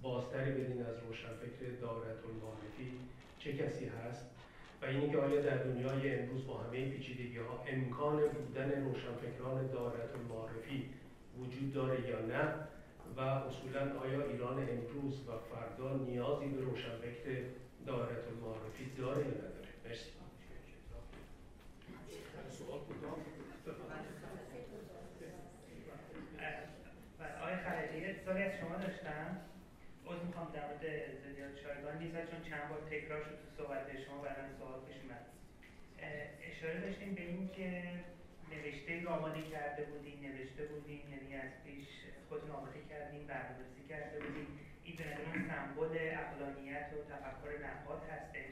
[0.03, 2.91] بازتری بدین از روشنفکر دائرت المعارفی
[3.39, 4.31] چه کسی هست؟
[4.83, 10.15] و اینی که آیا در دنیای امروز با همه پیچیدگی ها امکان بودن روشنفکران دائرت
[10.15, 10.91] المعارفی
[11.39, 12.55] وجود داره یا نه؟
[13.17, 17.43] و اصولا آیا ایران امروز و فردا نیازی به روشنفکر
[17.87, 20.11] دارت المعارفی داره یا نداره؟ مرسی.
[27.43, 29.37] آقای خلجی سوالی از شما داشتم.
[30.05, 30.85] از می‌خوام در مورد
[31.25, 35.27] زدیات شایگان نیست چون چند بار تکرار شد تو صحبت شما برای سوال پیش اومد.
[36.51, 37.83] اشاره داشتیم به این که
[38.57, 41.87] نوشته رو آماده کرده بودین نوشته بودین یعنی از پیش
[42.29, 44.47] خودتون آماده کردین برنامه‌ریزی کرده بودین
[44.85, 48.51] این به نظر سمبل اقلانیت و تفکر نقاد هستش.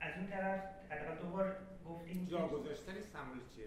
[0.00, 1.56] از اون طرف حداقل دو بار
[1.88, 3.66] گفتیم جا گذاشتن سمبل چیه؟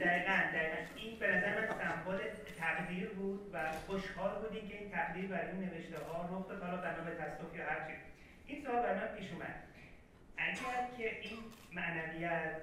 [0.00, 0.76] دقیقا دقیقا.
[0.96, 2.18] این به نظر من سمبل
[2.58, 6.62] تقدیر بود و خوشحال بودیم که این تقدیر برای این نوشته ها رخ داد.
[6.62, 7.92] حالا بنا به تصادف یا هر چی.
[8.46, 9.62] این سوال برای من پیش اومد.
[10.38, 11.38] اگر که این
[11.72, 12.62] معنویت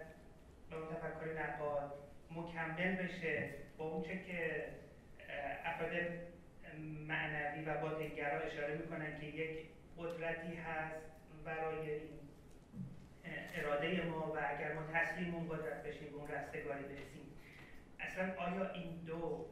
[0.69, 1.94] به تفکر نقاد
[2.31, 4.65] مکمل بشه با اونچه که
[5.65, 5.91] افراد
[7.07, 9.68] معنوی و باطنگرا اشاره می‌کنن که یک
[9.98, 11.02] قدرتی هست
[11.45, 12.19] برای این
[13.53, 17.27] اراده ما و اگر ما تسلیم اون قدرت بشیم به اون رستگاری برسیم.
[17.99, 19.45] اصلا آیا این دو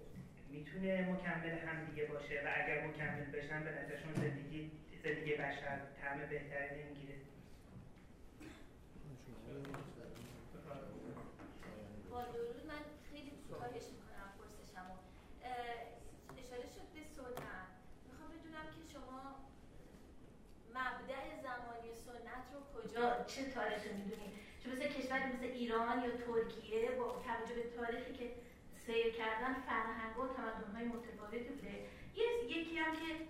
[0.49, 4.71] می‌تونه مکمل هم دیگه باشه؟ و اگر مکمل بشن به نظرشون زندگی
[5.03, 7.15] زندگی بشر طعم بهتری نمی‌گیره.
[23.35, 24.31] چه تاریخی می‌دونیم
[24.63, 28.31] چون مثل کشوری مثل ایران یا ترکیه با توجه به تاریخی که
[28.85, 31.85] سیر کردن فرهنگ و تمدن های متفاوتی بوده.
[32.49, 33.25] یکی هم که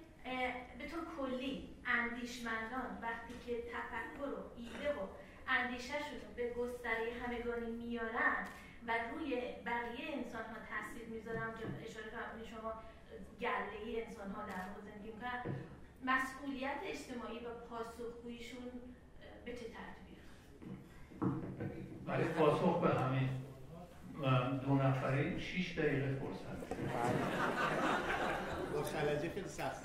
[0.77, 5.07] به طور کلی اندیشمندان وقتی که تفکر و ایده و
[5.47, 8.47] اندیشهشون رو به گستره همگانی میارن
[8.87, 9.29] و روی
[9.65, 11.49] بقیه انسان ها تاثیر می‌ذارن
[11.87, 12.73] اشاره فرمودید شما
[13.41, 15.39] گله انسان ها در زندگی می‌کنن
[16.05, 18.63] مسئولیت اجتماعی و پاسخگوییشون
[19.45, 20.15] به چه ترتیبی؟
[22.07, 23.29] برای پاسخ به همین
[24.65, 26.61] دو نفره 6 دقیقه فرصت.
[28.73, 29.81] با خلجه خیلی سخت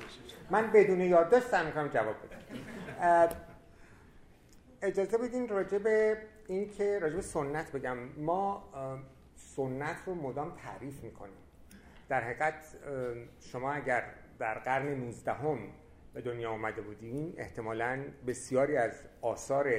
[0.51, 3.37] من بدون یادداشت سعی می‌کنم جواب بدم.
[4.83, 6.19] اجازه بدین راجع به
[6.49, 8.65] این که راجع به سنت بگم ما
[9.35, 11.37] سنت رو مدام تعریف می‌کنیم.
[12.09, 12.77] در حقیقت
[13.41, 14.05] شما اگر
[14.39, 15.59] در قرن 19 هم
[16.15, 19.73] به دنیا آمده بودیم احتمالا بسیاری از آثار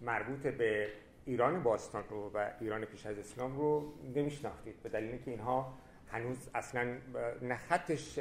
[0.00, 0.88] مربوط به
[1.24, 4.82] ایران باستان رو و ایران پیش از اسلام رو نمیشناختید.
[4.82, 5.74] به دلیل که اینها
[6.08, 6.96] هنوز اصلا
[7.42, 8.18] نه خطش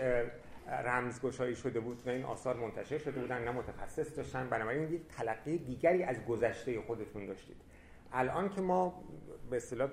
[0.67, 4.49] رمزگشایی شده بود و این آثار منتشر شده بودن نه متخصص داشتن.
[4.49, 7.61] بنابراین یک تلقی دیگری از گذشته خودتون داشتید.
[8.13, 9.03] الان که ما
[9.49, 9.89] به اصطلاح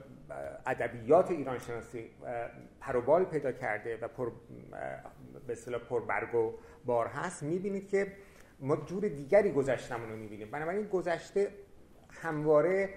[0.66, 2.10] ادبیات ایران شناسی
[2.80, 4.30] پروبال پیدا کرده و پر
[5.46, 6.52] به اصطلاح پربرگ و
[6.84, 8.12] بار هست می‌بینید که
[8.60, 10.50] ما جور دیگری گذشتمون رو می‌بینیم.
[10.50, 11.48] بنابراین گذشته
[12.10, 12.90] همواره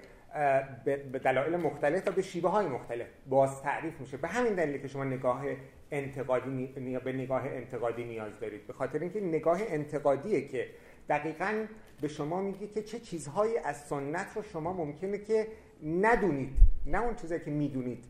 [0.85, 4.17] به دلایل مختلف و به شیوه های مختلف باز تعریف میشه.
[4.17, 5.43] به همین دلیل که شما نگاه
[5.91, 6.67] انتقادی
[7.05, 8.67] به نگاه انتقادی نیاز دارید.
[8.67, 10.69] به خاطر اینکه نگاه انتقادیه که
[11.09, 11.65] دقیقا
[12.01, 15.47] به شما میگه که چه چیزهایی از سنت رو شما ممکنه که
[15.83, 16.57] ندونید.
[16.85, 18.05] نه اون چیزایی که می‌دونید.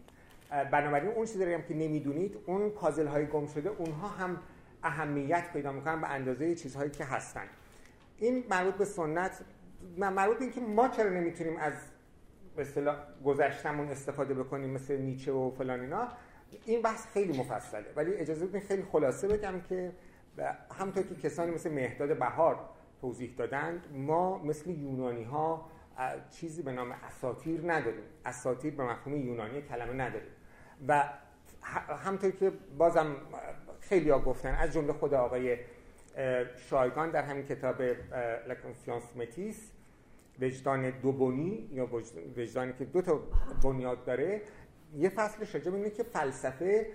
[0.71, 4.37] بنابراین اون چیزایی هم که نمی‌دونید اون پازل های گم شده اونها هم
[4.83, 7.45] اهمیت پیدا می‌کنن به اندازه چیزهایی که هستن.
[8.17, 9.39] این مربوط به سنت
[9.97, 11.73] مربوط به اینکه ما چرا نمی‌تونیم از
[12.57, 16.07] اصطلاح گذشتمون استفاده بکنیم مثل نیچه و فلان اینا.
[16.65, 17.85] این بحث خیلی مفصله.
[17.95, 19.91] ولی اجازه بدین خیلی خلاصه بگم که
[20.79, 22.59] همونطور که کسانی مثل مهداد بهار
[23.01, 25.69] توضیح دادند ما مثل یونانی ها
[26.29, 28.03] چیزی به نام اساتیر نداریم.
[28.25, 30.31] اساتیر به مفهوم یونانی کلمه نداریم.
[30.87, 31.03] و
[32.05, 33.15] همطور که بازم
[33.79, 35.57] خیلی گفتن از جمله خود آقای
[36.55, 37.81] شایگان در همین کتاب
[38.47, 39.71] لکنسیانس متیس
[40.41, 41.89] وجدان دوبونی یا
[42.37, 43.19] وجدانی که دو تا
[43.63, 44.41] بنیاد داره
[44.97, 46.87] یه فصل شجاع اینه که فلسفه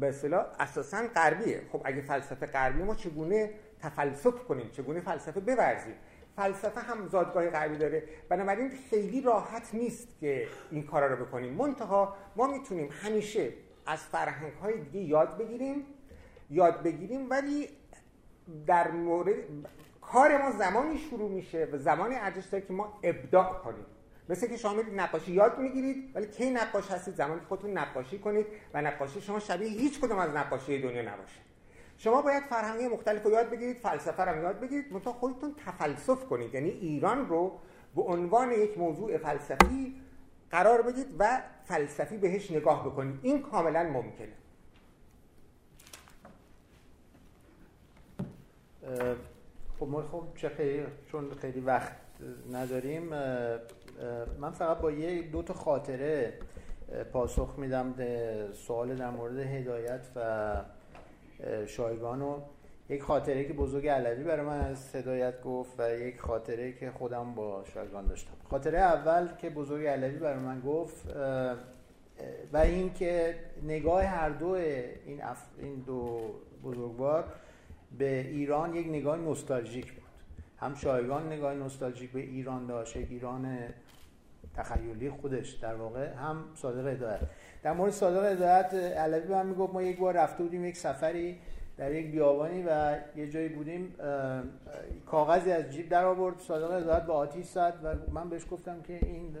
[0.00, 1.62] به اصطلاح اساسا غربیه.
[1.72, 3.50] خب اگه فلسفه غربی ما چگونه
[3.82, 5.94] تفلسف کنیم چگونه فلسفه بورزیم.
[6.36, 8.02] فلسفه هم زادگاه غربی داره.
[8.28, 11.52] بنابراین خیلی راحت نیست که این کارا رو بکنیم.
[11.52, 13.52] منتها ما می‌تونیم همیشه
[13.86, 15.86] از فرهنگ های دیگه یاد بگیریم
[16.50, 17.68] یاد بگیریم ولی
[18.66, 19.34] در مورد
[20.00, 23.86] کار ما زمانی شروع میشه و زمانی ارزش داره که ما ابداع کنیم.
[24.28, 28.46] مثل که شما نقاشی یاد می‌گیرید ولی کی نقاش هستید؟ زمانی که خودتون نقاشی کنید
[28.74, 31.40] و نقاشی شما شبیه هیچ کدوم از نقاشی دنیا نباشه.
[32.02, 34.92] شما باید فرهنگی مختلف رو یاد بگیرید فلسفه رو یاد بگیرید.
[34.92, 36.54] منتها خودتون تفلسف کنید.
[36.54, 37.58] یعنی ایران رو
[37.96, 39.96] به عنوان یک موضوع فلسفی
[40.50, 43.20] قرار بدید و فلسفی بهش نگاه بکنید.
[43.22, 44.32] این کاملا ممکنه.
[49.78, 51.96] خب ما خب چه خیلی چون خیلی وقت
[52.52, 53.02] نداریم
[54.38, 56.38] من فقط با یه دو تا خاطره
[57.12, 57.94] پاسخ میدم
[58.52, 60.54] سوال در مورد هدایت و
[61.66, 62.40] شایگان و
[62.88, 67.34] یک خاطره که بزرگ علوی برای من از هدایت گفت و یک خاطره که خودم
[67.34, 71.16] با شایگان داشتم خاطره اول که بزرگ علوی برای من گفت
[72.52, 75.22] و این که نگاه هر دو این.
[75.58, 76.20] این دو
[76.64, 77.24] بزرگوار
[77.98, 80.02] به ایران یک نگاه نوستالژیک بود
[80.58, 83.58] هم شایگان نگاه نوستالژیک به ایران داشت ایران
[84.54, 87.20] تخیلی خودش در واقع هم صادق هدایت.
[87.62, 91.38] در مورد صادق هدایت علوی من می‌گفت ما یک بار رفته بودیم یک سفری
[91.76, 93.94] در یک بیابانی و یه جایی بودیم
[95.06, 98.98] کاغذی از جیب در آورد صادق هدایت با آتیش زد و من بهش گفتم که
[99.02, 99.36] این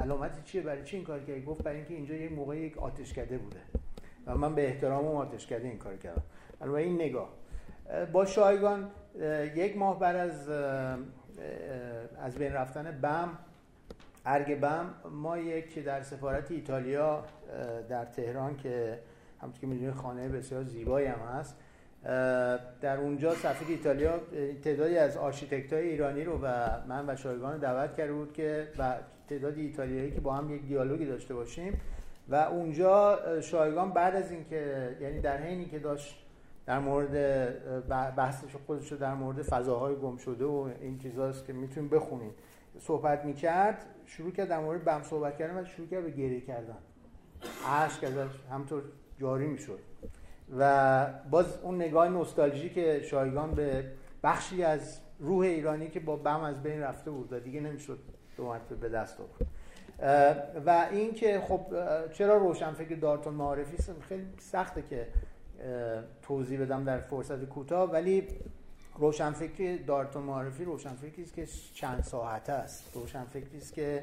[0.00, 3.38] علامت چیه برای چی این کار کردی؟ گفت برای اینکه اینجا یک موقع یک آتشکده
[3.38, 3.60] بوده.
[4.26, 6.22] و من به احترام اون آتشکده این کار کردم.
[6.60, 7.28] البته این نگاه
[8.12, 8.90] با شایگان
[9.54, 10.48] یک ماه بعد از
[12.22, 13.28] از بین رفتن بم
[14.28, 17.24] ارگ بم ما یک در سفارت ایتالیا
[17.88, 18.98] در تهران که
[19.40, 21.56] همونطور که می‌دونید خانه بسیار زیبایی هم هست
[22.80, 24.20] در اونجا سفیر ایتالیا
[24.64, 28.94] تعدادی از آرشیتکت های ایرانی رو و من و شایگان دعوت کرده بود که و
[29.28, 31.80] تعدادی ایتالیایی که با هم یک دیالوگی داشته باشیم
[32.28, 36.24] و اونجا شایگان بعد از اینکه یعنی در حینی که داشت
[36.66, 37.14] در مورد
[38.16, 42.34] بحثش خودش در مورد فضاهای گم شده و این چیزاست که می‌تونیم بخونیم
[42.78, 46.78] صحبت می‌کرد شروع کرد در مورد بم صحبت کردن و شروع کرد به گریه کردن.
[47.66, 48.82] عشق ازش همطور
[49.18, 49.78] جاری می‌شد.
[50.58, 53.84] و باز اون نگاه نوستالژی که شایگان به
[54.22, 57.98] بخشی از روح ایرانی که با بم از بین رفته بود و دیگه نمی‌شد
[58.36, 59.50] دو به دست آورد.
[60.66, 61.66] و اینکه خب
[62.12, 65.08] چرا روشنفکر دارتون معارفی؟ خیلی سخته که
[66.22, 68.28] توضیح بدم در فرصت کوتاه ولی
[68.98, 72.90] روشنفکری دارتون معرفی روشنفکری است که چند ساعته است.
[72.94, 74.02] روشنفکری است که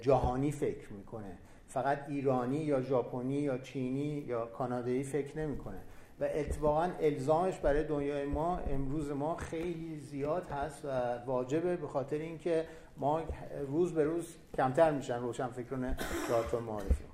[0.00, 1.38] جهانی فکر می‌کنه.
[1.68, 5.78] فقط ایرانی یا ژاپنی یا چینی یا کانادایی فکر نمی‌کنه.
[6.20, 12.18] و اتفاقا الزامش برای دنیای ما امروز ما خیلی زیاد هست و واجبه به خاطر
[12.18, 12.64] اینکه
[12.96, 13.22] ما
[13.66, 15.96] روز به روز کمتر میشن روشنفکران
[16.28, 17.04] دارتون معرفی.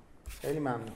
[0.41, 0.91] خیلی ممنون.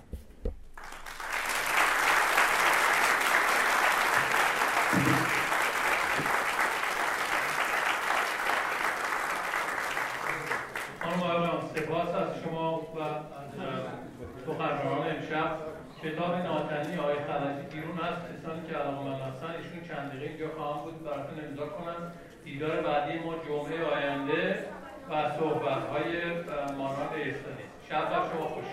[14.60, 15.58] برنامه امشب
[16.04, 20.50] کتاب ناتنی آقای خلجی بیرون هست کسانی که علاقه من هستن ایشون چند دقیقه اینجا
[20.56, 22.14] خواهم بود براتون امضا کنم.
[22.46, 24.66] دیدار بعدی ما جمعه آینده
[25.10, 26.34] و صحبت های
[26.78, 28.66] مانان ایستانی شب شما خوش.